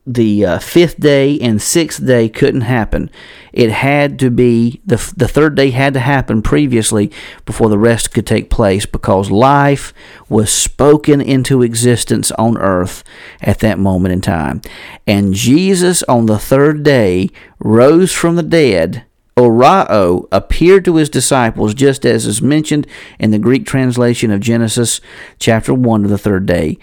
the 0.05 0.45
uh, 0.45 0.59
fifth 0.59 0.99
day 0.99 1.39
and 1.39 1.61
sixth 1.61 2.05
day 2.05 2.29
couldn't 2.29 2.61
happen. 2.61 3.09
It 3.53 3.71
had 3.71 4.19
to 4.19 4.29
be 4.29 4.81
the 4.85 4.97
the 5.15 5.27
third 5.27 5.55
day 5.55 5.71
had 5.71 5.93
to 5.93 5.99
happen 5.99 6.41
previously 6.41 7.11
before 7.45 7.69
the 7.69 7.77
rest 7.77 8.11
could 8.11 8.27
take 8.27 8.49
place 8.49 8.85
because 8.85 9.31
life 9.31 9.93
was 10.27 10.51
spoken 10.51 11.21
into 11.21 11.61
existence 11.61 12.31
on 12.31 12.57
earth 12.57 13.03
at 13.41 13.59
that 13.59 13.79
moment 13.79 14.13
in 14.13 14.21
time. 14.21 14.61
And 15.07 15.33
Jesus 15.33 16.03
on 16.03 16.25
the 16.25 16.39
third 16.39 16.83
day 16.83 17.29
rose 17.59 18.11
from 18.11 18.35
the 18.35 18.43
dead. 18.43 19.05
Orao 19.35 20.27
appeared 20.33 20.83
to 20.83 20.97
his 20.97 21.09
disciples 21.09 21.73
just 21.73 22.05
as 22.05 22.25
is 22.25 22.41
mentioned 22.41 22.85
in 23.19 23.31
the 23.31 23.39
Greek 23.39 23.65
translation 23.65 24.31
of 24.31 24.41
Genesis 24.41 24.99
chapter 25.39 25.73
1 25.73 26.03
of 26.03 26.09
the 26.09 26.17
third 26.17 26.45
day. 26.45 26.77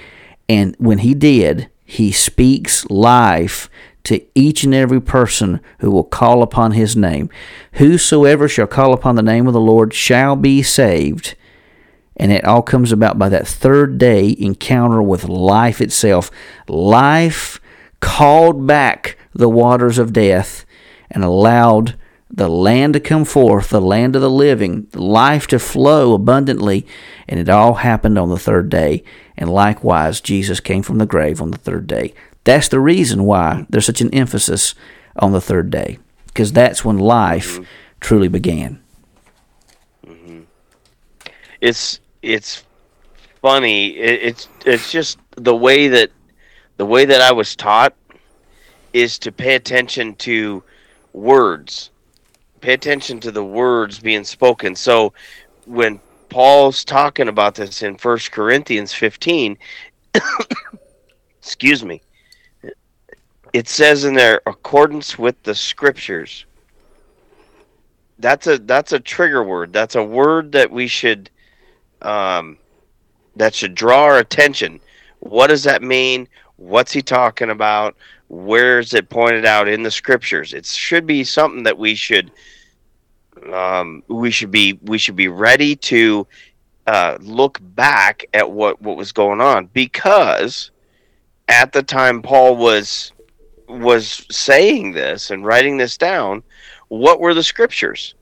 And 0.48 0.74
when 0.78 0.98
he 0.98 1.12
did, 1.12 1.68
he 1.86 2.10
speaks 2.10 2.84
life 2.90 3.70
to 4.04 4.20
each 4.34 4.64
and 4.64 4.74
every 4.74 5.00
person 5.00 5.60
who 5.78 5.90
will 5.90 6.04
call 6.04 6.42
upon 6.42 6.72
his 6.72 6.96
name. 6.96 7.30
Whosoever 7.74 8.48
shall 8.48 8.66
call 8.66 8.92
upon 8.92 9.14
the 9.14 9.22
name 9.22 9.46
of 9.46 9.52
the 9.52 9.60
Lord 9.60 9.94
shall 9.94 10.36
be 10.36 10.62
saved. 10.62 11.36
And 12.16 12.32
it 12.32 12.44
all 12.44 12.62
comes 12.62 12.92
about 12.92 13.18
by 13.18 13.28
that 13.28 13.46
third 13.46 13.98
day 13.98 14.34
encounter 14.38 15.00
with 15.00 15.28
life 15.28 15.80
itself. 15.80 16.30
Life 16.68 17.60
called 18.00 18.66
back 18.66 19.16
the 19.32 19.48
waters 19.48 19.98
of 19.98 20.12
death 20.12 20.66
and 21.10 21.22
allowed 21.22 21.96
the 22.30 22.48
land 22.48 22.94
to 22.94 23.00
come 23.00 23.24
forth, 23.24 23.70
the 23.70 23.80
land 23.80 24.16
of 24.16 24.22
the 24.22 24.30
living, 24.30 24.88
life 24.94 25.46
to 25.48 25.58
flow 25.58 26.12
abundantly, 26.12 26.86
and 27.28 27.38
it 27.38 27.48
all 27.48 27.74
happened 27.74 28.18
on 28.18 28.30
the 28.30 28.38
third 28.38 28.68
day. 28.68 29.04
And 29.36 29.50
likewise, 29.50 30.20
Jesus 30.20 30.60
came 30.60 30.82
from 30.82 30.98
the 30.98 31.06
grave 31.06 31.40
on 31.40 31.50
the 31.50 31.58
third 31.58 31.86
day. 31.86 32.14
That's 32.44 32.68
the 32.68 32.80
reason 32.80 33.24
why 33.24 33.66
there's 33.68 33.86
such 33.86 34.00
an 34.00 34.12
emphasis 34.12 34.74
on 35.16 35.32
the 35.32 35.40
third 35.40 35.70
day, 35.70 35.98
because 36.26 36.52
that's 36.52 36.84
when 36.84 36.98
life 36.98 37.54
mm-hmm. 37.54 37.64
truly 38.00 38.28
began. 38.28 38.80
Mm-hmm. 40.06 40.40
It's 41.60 42.00
it's 42.22 42.64
funny. 43.40 43.96
It, 43.96 44.22
it's 44.22 44.48
it's 44.64 44.90
just 44.90 45.18
the 45.36 45.56
way 45.56 45.88
that 45.88 46.10
the 46.76 46.86
way 46.86 47.04
that 47.04 47.20
I 47.20 47.32
was 47.32 47.56
taught 47.56 47.94
is 48.92 49.18
to 49.20 49.32
pay 49.32 49.54
attention 49.54 50.14
to 50.16 50.62
words 51.12 51.90
pay 52.60 52.72
attention 52.72 53.20
to 53.20 53.30
the 53.30 53.44
words 53.44 53.98
being 53.98 54.24
spoken. 54.24 54.74
So 54.74 55.12
when 55.66 56.00
Paul's 56.28 56.84
talking 56.84 57.28
about 57.28 57.54
this 57.54 57.82
in 57.82 57.96
First 57.96 58.32
Corinthians 58.32 58.92
15, 58.92 59.56
excuse 61.38 61.84
me, 61.84 62.02
it 63.52 63.68
says 63.68 64.04
in 64.04 64.14
there 64.14 64.40
accordance 64.46 65.18
with 65.18 65.42
the 65.42 65.54
scriptures. 65.54 66.44
That's 68.18 68.46
a 68.46 68.58
that's 68.58 68.92
a 68.92 69.00
trigger 69.00 69.44
word. 69.44 69.72
That's 69.72 69.94
a 69.94 70.02
word 70.02 70.52
that 70.52 70.70
we 70.70 70.86
should 70.86 71.30
um, 72.02 72.58
that 73.36 73.54
should 73.54 73.74
draw 73.74 74.04
our 74.04 74.18
attention. 74.18 74.80
What 75.20 75.48
does 75.48 75.64
that 75.64 75.82
mean? 75.82 76.28
What's 76.56 76.92
he 76.92 77.02
talking 77.02 77.50
about? 77.50 77.96
Where 78.28 78.78
is 78.80 78.92
it 78.94 79.08
pointed 79.08 79.44
out 79.44 79.68
in 79.68 79.82
the 79.82 79.90
scriptures? 79.90 80.52
It 80.52 80.66
should 80.66 81.06
be 81.06 81.24
something 81.24 81.62
that 81.62 81.78
we 81.78 81.94
should 81.94 82.30
um, 83.52 84.02
we 84.08 84.30
should 84.30 84.50
be 84.50 84.78
we 84.82 84.98
should 84.98 85.16
be 85.16 85.28
ready 85.28 85.76
to 85.76 86.26
uh, 86.86 87.18
look 87.20 87.58
back 87.60 88.26
at 88.34 88.50
what 88.50 88.80
what 88.82 88.96
was 88.96 89.12
going 89.12 89.40
on 89.40 89.66
because 89.72 90.70
at 91.48 91.72
the 91.72 91.82
time 91.82 92.22
Paul 92.22 92.56
was 92.56 93.12
was 93.68 94.26
saying 94.30 94.92
this 94.92 95.30
and 95.30 95.44
writing 95.44 95.76
this 95.76 95.96
down, 95.96 96.42
what 96.88 97.20
were 97.20 97.34
the 97.34 97.42
scriptures? 97.42 98.14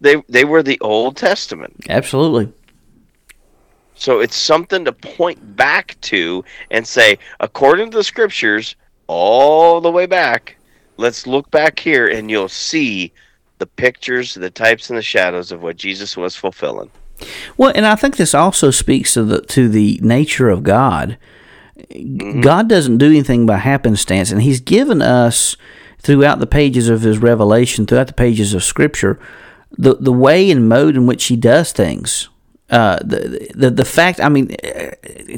They 0.00 0.22
they 0.28 0.44
were 0.44 0.62
the 0.62 0.80
Old 0.80 1.16
Testament. 1.16 1.74
Absolutely. 1.88 2.52
So 3.94 4.18
it's 4.18 4.36
something 4.36 4.84
to 4.84 4.92
point 4.92 5.56
back 5.56 5.96
to 6.02 6.44
and 6.72 6.84
say, 6.84 7.18
according 7.38 7.92
to 7.92 7.98
the 7.98 8.04
scriptures, 8.04 8.74
all 9.12 9.80
the 9.80 9.90
way 9.90 10.06
back, 10.06 10.56
let's 10.96 11.26
look 11.26 11.50
back 11.50 11.78
here 11.78 12.08
and 12.08 12.30
you'll 12.30 12.48
see 12.48 13.12
the 13.58 13.66
pictures, 13.66 14.34
the 14.34 14.50
types, 14.50 14.88
and 14.88 14.98
the 14.98 15.02
shadows 15.02 15.52
of 15.52 15.62
what 15.62 15.76
Jesus 15.76 16.16
was 16.16 16.34
fulfilling. 16.34 16.90
Well, 17.56 17.72
and 17.74 17.86
I 17.86 17.94
think 17.94 18.16
this 18.16 18.34
also 18.34 18.70
speaks 18.70 19.14
to 19.14 19.22
the 19.22 19.42
to 19.42 19.68
the 19.68 20.00
nature 20.02 20.48
of 20.48 20.62
God. 20.62 21.18
Mm-hmm. 21.76 22.40
God 22.40 22.68
doesn't 22.68 22.98
do 22.98 23.06
anything 23.06 23.46
by 23.46 23.58
happenstance, 23.58 24.32
and 24.32 24.42
He's 24.42 24.60
given 24.60 25.02
us 25.02 25.56
throughout 25.98 26.40
the 26.40 26.46
pages 26.46 26.88
of 26.88 27.02
His 27.02 27.18
revelation, 27.18 27.86
throughout 27.86 28.08
the 28.08 28.14
pages 28.14 28.54
of 28.54 28.64
Scripture, 28.64 29.20
the 29.70 29.94
the 29.94 30.12
way 30.12 30.50
and 30.50 30.68
mode 30.68 30.96
in 30.96 31.06
which 31.06 31.24
He 31.26 31.36
does 31.36 31.70
things. 31.70 32.28
Uh, 32.72 32.98
the, 33.04 33.50
the 33.54 33.70
the 33.70 33.84
fact, 33.84 34.18
I 34.18 34.30
mean, 34.30 34.56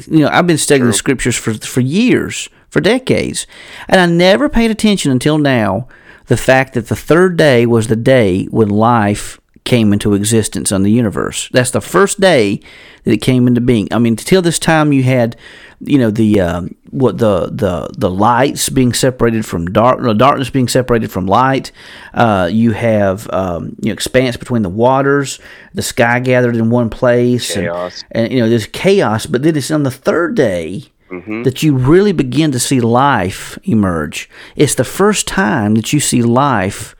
you 0.07 0.21
know, 0.23 0.29
I've 0.29 0.47
been 0.47 0.57
studying 0.57 0.83
True. 0.83 0.91
the 0.91 0.97
Scriptures 0.97 1.35
for 1.35 1.53
for 1.53 1.81
years, 1.81 2.49
for 2.69 2.79
decades, 2.79 3.45
and 3.89 3.99
I 3.99 4.05
never 4.05 4.47
paid 4.47 4.71
attention 4.71 5.11
until 5.11 5.37
now 5.37 5.89
the 6.27 6.37
fact 6.37 6.73
that 6.73 6.87
the 6.87 6.95
third 6.95 7.37
day 7.37 7.65
was 7.65 7.87
the 7.87 7.95
day 7.95 8.45
when 8.45 8.69
life 8.69 9.39
came 9.65 9.91
into 9.91 10.13
existence 10.13 10.71
on 10.71 10.83
the 10.83 10.91
universe. 10.91 11.49
That's 11.51 11.71
the 11.71 11.81
first 11.81 12.21
day 12.21 12.61
that 13.03 13.11
it 13.11 13.21
came 13.21 13.47
into 13.47 13.61
being. 13.61 13.87
I 13.91 13.99
mean, 13.99 14.15
till 14.15 14.41
this 14.41 14.59
time, 14.59 14.93
you 14.93 15.03
had, 15.03 15.35
you 15.81 15.97
know, 15.97 16.11
the 16.11 16.39
um, 16.39 16.75
what 16.91 17.17
the 17.17 17.47
the 17.51 17.89
the 17.97 18.09
lights 18.09 18.69
being 18.69 18.93
separated 18.93 19.45
from 19.45 19.65
dark, 19.67 19.99
no, 19.99 20.13
darkness 20.13 20.49
being 20.49 20.67
separated 20.67 21.11
from 21.11 21.25
light. 21.25 21.71
Uh, 22.13 22.47
you 22.51 22.71
have 22.71 23.29
um, 23.33 23.75
you 23.81 23.89
know 23.89 23.93
expanse 23.93 24.37
between 24.37 24.61
the 24.61 24.69
waters, 24.69 25.39
the 25.73 25.81
sky 25.81 26.19
gathered 26.19 26.55
in 26.55 26.69
one 26.69 26.89
place, 26.89 27.53
chaos. 27.53 28.03
And, 28.11 28.25
and 28.25 28.33
you 28.33 28.39
know 28.39 28.49
there's 28.49 28.67
chaos. 28.67 29.25
But 29.25 29.43
then 29.43 29.57
it's 29.57 29.71
on 29.71 29.83
the 29.83 29.91
third 29.91 30.35
day 30.35 30.83
mm-hmm. 31.09 31.43
that 31.43 31.63
you 31.63 31.75
really 31.75 32.11
begin 32.11 32.51
to 32.51 32.59
see 32.59 32.79
life 32.79 33.57
emerge. 33.63 34.29
It's 34.55 34.75
the 34.75 34.83
first 34.83 35.27
time 35.27 35.73
that 35.75 35.91
you 35.91 35.99
see 35.99 36.21
life 36.21 36.95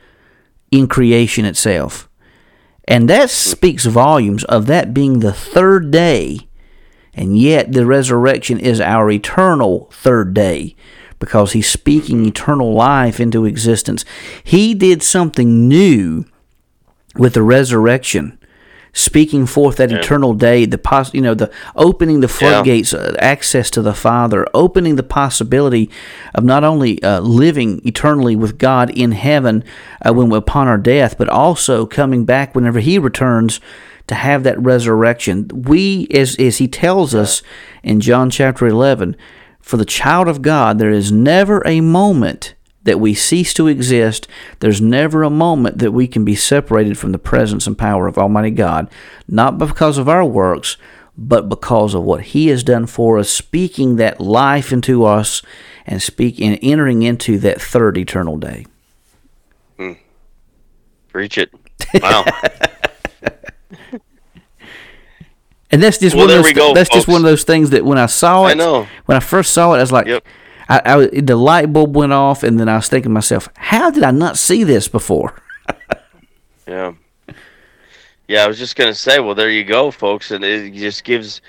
in 0.72 0.88
creation 0.88 1.44
itself. 1.44 2.08
And 2.88 3.08
that 3.10 3.30
speaks 3.30 3.84
volumes 3.84 4.44
of 4.44 4.66
that 4.66 4.94
being 4.94 5.18
the 5.18 5.32
third 5.32 5.90
day. 5.90 6.48
And 7.14 7.36
yet 7.36 7.72
the 7.72 7.86
resurrection 7.86 8.60
is 8.60 8.80
our 8.80 9.10
eternal 9.10 9.88
third 9.92 10.34
day 10.34 10.76
because 11.18 11.52
he's 11.52 11.68
speaking 11.68 12.26
eternal 12.26 12.72
life 12.74 13.18
into 13.18 13.46
existence. 13.46 14.04
He 14.44 14.74
did 14.74 15.02
something 15.02 15.66
new 15.66 16.26
with 17.16 17.34
the 17.34 17.42
resurrection 17.42 18.38
speaking 18.96 19.44
forth 19.44 19.76
that 19.76 19.90
yeah. 19.90 19.98
eternal 19.98 20.32
day, 20.32 20.64
the 20.64 20.78
pos- 20.78 21.12
you 21.12 21.20
know, 21.20 21.34
the 21.34 21.52
opening 21.76 22.20
the 22.20 22.28
floodgates, 22.28 22.94
yeah. 22.94 23.00
uh, 23.00 23.16
access 23.18 23.70
to 23.70 23.82
the 23.82 23.92
Father, 23.92 24.46
opening 24.54 24.96
the 24.96 25.02
possibility 25.02 25.90
of 26.34 26.42
not 26.42 26.64
only 26.64 27.02
uh, 27.02 27.20
living 27.20 27.86
eternally 27.86 28.34
with 28.34 28.56
God 28.56 28.88
in 28.90 29.12
heaven 29.12 29.62
uh, 30.04 30.14
when 30.14 30.32
upon 30.32 30.66
our 30.66 30.78
death, 30.78 31.18
but 31.18 31.28
also 31.28 31.84
coming 31.84 32.24
back 32.24 32.54
whenever 32.54 32.80
He 32.80 32.98
returns 32.98 33.60
to 34.06 34.14
have 34.14 34.44
that 34.44 34.58
resurrection. 34.58 35.48
We, 35.48 36.08
as, 36.08 36.36
as 36.36 36.58
he 36.58 36.68
tells 36.68 37.14
us 37.14 37.42
in 37.82 38.00
John 38.00 38.30
chapter 38.30 38.66
11, 38.66 39.16
for 39.60 39.76
the 39.76 39.84
child 39.84 40.28
of 40.28 40.42
God, 40.42 40.78
there 40.78 40.92
is 40.92 41.10
never 41.10 41.60
a 41.66 41.80
moment 41.80 42.54
that 42.86 42.98
we 42.98 43.12
cease 43.14 43.52
to 43.54 43.68
exist. 43.68 44.26
There's 44.60 44.80
never 44.80 45.22
a 45.22 45.30
moment 45.30 45.78
that 45.78 45.92
we 45.92 46.08
can 46.08 46.24
be 46.24 46.34
separated 46.34 46.96
from 46.96 47.12
the 47.12 47.18
presence 47.18 47.66
and 47.66 47.76
power 47.76 48.06
of 48.06 48.16
Almighty 48.16 48.50
God, 48.50 48.88
not 49.28 49.58
because 49.58 49.98
of 49.98 50.08
our 50.08 50.24
works, 50.24 50.76
but 51.18 51.48
because 51.48 51.94
of 51.94 52.02
what 52.02 52.22
He 52.22 52.48
has 52.48 52.62
done 52.62 52.86
for 52.86 53.18
us, 53.18 53.28
speaking 53.28 53.96
that 53.96 54.20
life 54.20 54.72
into 54.72 55.04
us 55.04 55.42
and 55.86 56.00
speak 56.02 56.40
and 56.40 56.58
entering 56.62 57.02
into 57.02 57.38
that 57.38 57.60
third 57.60 57.98
eternal 57.98 58.36
day. 58.36 58.66
Hmm. 59.76 59.92
Preach 61.08 61.38
it. 61.38 61.50
Wow. 62.02 62.24
and 65.70 65.82
that's 65.82 65.98
just 65.98 66.14
Well, 66.16 66.26
one 66.28 66.36
of 66.36 66.44
those 66.44 66.52
go, 66.52 66.74
that's 66.74 66.90
just 66.90 67.08
one 67.08 67.16
of 67.16 67.22
those 67.24 67.44
things 67.44 67.70
that 67.70 67.84
when 67.84 67.98
I 67.98 68.06
saw 68.06 68.46
it, 68.46 68.52
I 68.52 68.54
know. 68.54 68.86
when 69.06 69.16
I 69.16 69.20
first 69.20 69.52
saw 69.52 69.72
it, 69.74 69.78
I 69.78 69.80
was 69.80 69.92
like, 69.92 70.06
Yep. 70.06 70.24
I, 70.68 70.82
I, 70.84 71.20
the 71.20 71.36
light 71.36 71.72
bulb 71.72 71.96
went 71.96 72.12
off, 72.12 72.42
and 72.42 72.58
then 72.58 72.68
I 72.68 72.76
was 72.76 72.88
thinking 72.88 73.10
to 73.10 73.14
myself, 73.14 73.48
how 73.56 73.90
did 73.90 74.02
I 74.02 74.10
not 74.10 74.36
see 74.36 74.64
this 74.64 74.88
before? 74.88 75.34
Yeah. 76.68 76.94
Yeah, 78.26 78.42
I 78.42 78.48
was 78.48 78.58
just 78.58 78.74
gonna 78.74 78.92
say, 78.92 79.20
well, 79.20 79.36
there 79.36 79.50
you 79.50 79.62
go, 79.62 79.92
folks, 79.92 80.32
and 80.32 80.44
it 80.44 80.72
just 80.74 81.04
gives 81.04 81.40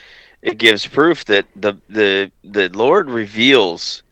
it 0.43 0.59
gives 0.59 0.85
proof 0.85 1.25
that 1.25 1.47
the 1.55 1.73
the 1.89 2.31
the 2.43 2.69
Lord 2.69 3.09
reveals 3.09 4.03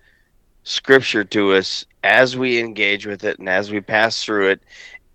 Scripture 0.64 1.24
to 1.26 1.54
us 1.54 1.86
as 2.04 2.36
we 2.36 2.60
engage 2.60 3.06
with 3.06 3.24
it 3.24 3.38
and 3.40 3.48
as 3.48 3.72
we 3.72 3.82
pass 3.82 4.24
through 4.24 4.50
it. 4.50 4.62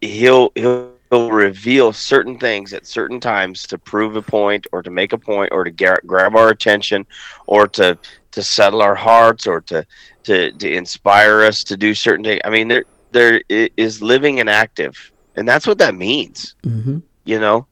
He'll 0.00 0.52
he'll, 0.54 0.92
reveal 1.12 1.92
certain 1.92 2.38
things 2.38 2.72
at 2.72 2.86
certain 2.86 3.18
times 3.18 3.66
to 3.66 3.76
prove 3.76 4.14
a 4.14 4.22
point, 4.22 4.64
or 4.70 4.80
to 4.80 4.90
make 4.90 5.12
a 5.12 5.18
point, 5.18 5.50
or 5.50 5.64
to 5.64 5.70
grab 5.72 6.36
our 6.36 6.50
attention, 6.50 7.04
or 7.48 7.66
to 7.66 7.98
to 8.32 8.42
settle 8.42 8.82
our 8.82 8.94
hearts, 8.94 9.46
or 9.46 9.60
to 9.62 9.84
to 10.24 10.52
to 10.52 10.72
inspire 10.72 11.42
us 11.42 11.64
to 11.64 11.76
do 11.76 11.94
certain 11.94 12.24
things. 12.24 12.40
I 12.44 12.50
mean, 12.50 12.68
there 12.68 12.84
there 13.12 13.40
is 13.48 14.00
living 14.02 14.40
and 14.40 14.48
active, 14.48 15.12
and 15.36 15.48
that's 15.48 15.66
what 15.66 15.78
that 15.78 15.94
means 15.94 16.54
Mm-hmm. 16.64 16.98
you 17.24 17.38
know 17.40 17.66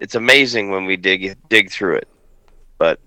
it's 0.00 0.14
amazing 0.14 0.70
when 0.70 0.84
we 0.84 0.96
dig 0.96 1.36
dig 1.48 1.70
through 1.70 1.96
it 1.96 2.08
but 2.78 2.98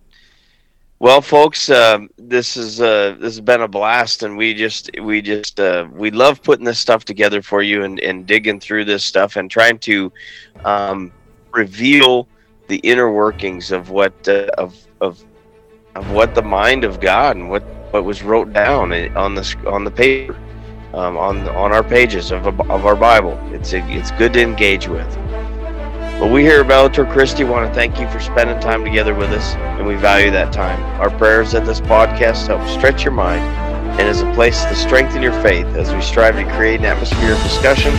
well 0.99 1.22
folks 1.22 1.70
um, 1.70 2.10
this 2.18 2.56
is 2.58 2.82
uh, 2.82 3.16
this 3.20 3.34
has 3.36 3.41
been 3.41 3.62
a 3.62 3.68
blast 3.68 4.24
and 4.24 4.38
we 4.38 4.53
just 4.53 4.89
we 5.01 5.22
just 5.22 5.60
uh, 5.60 5.88
we 5.91 6.12
love 6.12 6.41
putting 6.41 6.66
this 6.66 6.80
stuff 6.80 7.06
together 7.06 7.41
for 7.41 7.62
you 7.62 7.84
and, 7.84 7.99
and 7.99 8.26
digging 8.26 8.60
through 8.60 8.86
this 8.86 9.03
stuff 9.03 9.36
and 9.36 9.49
trying 9.49 9.78
to 9.80 10.12
um, 10.64 11.12
reveal 11.53 12.28
the 12.68 12.78
inner 12.78 13.12
workings 13.12 13.72
of 13.72 13.89
what 13.89 14.14
uh, 14.28 14.47
of 14.58 14.76
of 15.01 15.24
of 15.96 16.12
what 16.12 16.36
the 16.36 16.41
mind 16.41 16.84
of 16.84 17.00
God 17.00 17.38
and 17.38 17.50
what 17.50 17.64
what 17.91 18.04
was 18.04 18.22
wrote 18.22 18.52
down 18.52 18.91
on 19.16 19.36
the 19.36 19.58
on 19.68 19.86
the 19.86 19.91
paper 19.91 20.36
um, 20.93 21.18
on 21.18 21.48
on 21.50 21.72
our 21.72 21.84
pages 21.84 22.32
of, 22.32 22.46
of 22.48 22.86
our 22.86 22.96
Bible. 22.96 23.39
It's 23.54 23.72
it's 23.74 24.12
good 24.12 24.34
to 24.34 24.41
engage 24.41 24.88
with. 24.88 25.08
But 26.20 26.32
we 26.32 26.43
here 26.43 26.62
at 26.62 26.68
Bellator 26.68 27.10
Christi 27.12 27.43
want 27.43 27.68
to 27.68 27.74
thank 27.74 28.00
you 28.00 28.10
for 28.10 28.20
spending 28.20 28.60
time 28.60 28.84
together 28.86 29.14
with 29.14 29.32
us, 29.32 29.56
and 29.56 29.86
we 29.86 29.96
value 29.96 30.32
that 30.32 30.54
time. 30.54 30.82
Our 31.02 31.10
prayers 31.10 31.54
at 31.54 31.66
this 31.66 31.82
podcast 31.82 32.48
help 32.48 32.66
stretch 32.70 33.04
your 33.04 33.14
mind 33.14 33.41
and 34.00 34.08
is 34.08 34.22
a 34.22 34.34
place 34.34 34.64
to 34.66 34.76
strengthen 34.76 35.22
your 35.22 35.34
faith 35.41 35.68
as 35.76 35.93
we 35.93 36.02
strive 36.02 36.36
to 36.36 36.43
create 36.56 36.80
an 36.80 36.86
atmosphere 36.86 37.34
of 37.34 37.43
discussion 37.43 37.93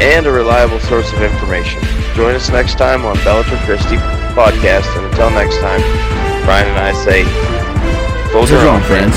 and 0.00 0.26
a 0.26 0.30
reliable 0.30 0.80
source 0.80 1.10
of 1.12 1.22
information. 1.22 1.82
Join 2.14 2.34
us 2.34 2.50
next 2.50 2.76
time 2.76 3.04
on 3.04 3.16
Bellator 3.16 3.58
Christi 3.64 3.96
podcast, 4.36 4.94
and 4.96 5.06
until 5.06 5.30
next 5.30 5.58
time, 5.58 6.25
Brian 6.46 6.68
and 6.68 6.78
I 6.78 6.92
say, 6.92 7.24
Those 8.32 8.52
are 8.52 8.68
on, 8.68 8.80
friends. 8.82 9.16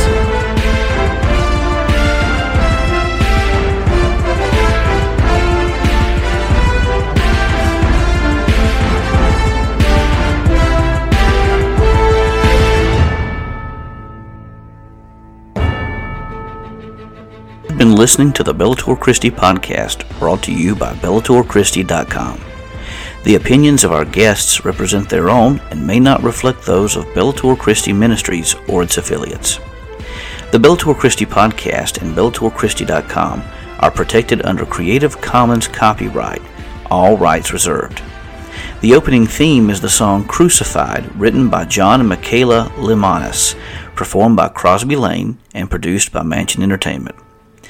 You've 17.70 17.78
been 17.78 17.96
listening 17.96 18.34
to 18.34 18.44
the 18.44 18.56
Bellator 18.56 19.00
Christi 19.00 19.30
podcast, 19.30 20.10
brought 20.18 20.42
to 20.46 20.52
you 20.52 20.76
by 20.76 20.96
BellatorChristi.com. 20.96 22.49
The 23.24 23.36
opinions 23.36 23.84
of 23.84 23.92
our 23.92 24.06
guests 24.06 24.64
represent 24.64 25.10
their 25.10 25.30
own 25.30 25.60
and 25.72 25.86
may 25.86 26.00
not 26.00 26.24
reflect 26.24 26.66
those 26.66 26.96
of 26.96 27.06
Bellator 27.08 27.58
Christi 27.58 27.92
Ministries 27.92 28.56
or 28.70 28.82
its 28.82 28.98
affiliates. 28.98 29.60
The 30.52 30.58
Bellator 30.58 30.98
Christi 30.98 31.26
podcast 31.26 32.02
and 32.02 32.16
BellatorChristi.com 32.16 33.44
are 33.80 33.92
protected 33.92 34.46
under 34.46 34.66
Creative 34.66 35.20
Commons 35.20 35.68
copyright, 35.68 36.42
all 36.90 37.18
rights 37.18 37.52
reserved. 37.52 38.02
The 38.82 38.96
opening 38.96 39.28
theme 39.28 39.70
is 39.70 39.82
the 39.82 39.90
song 39.90 40.26
Crucified, 40.26 41.14
written 41.20 41.50
by 41.50 41.66
John 41.66 42.00
and 42.00 42.08
Michaela 42.08 42.72
Limanis, 42.78 43.60
performed 43.96 44.38
by 44.38 44.48
Crosby 44.48 44.96
Lane 44.96 45.38
and 45.54 45.70
produced 45.70 46.14
by 46.14 46.24
Mansion 46.24 46.64
Entertainment. 46.64 47.18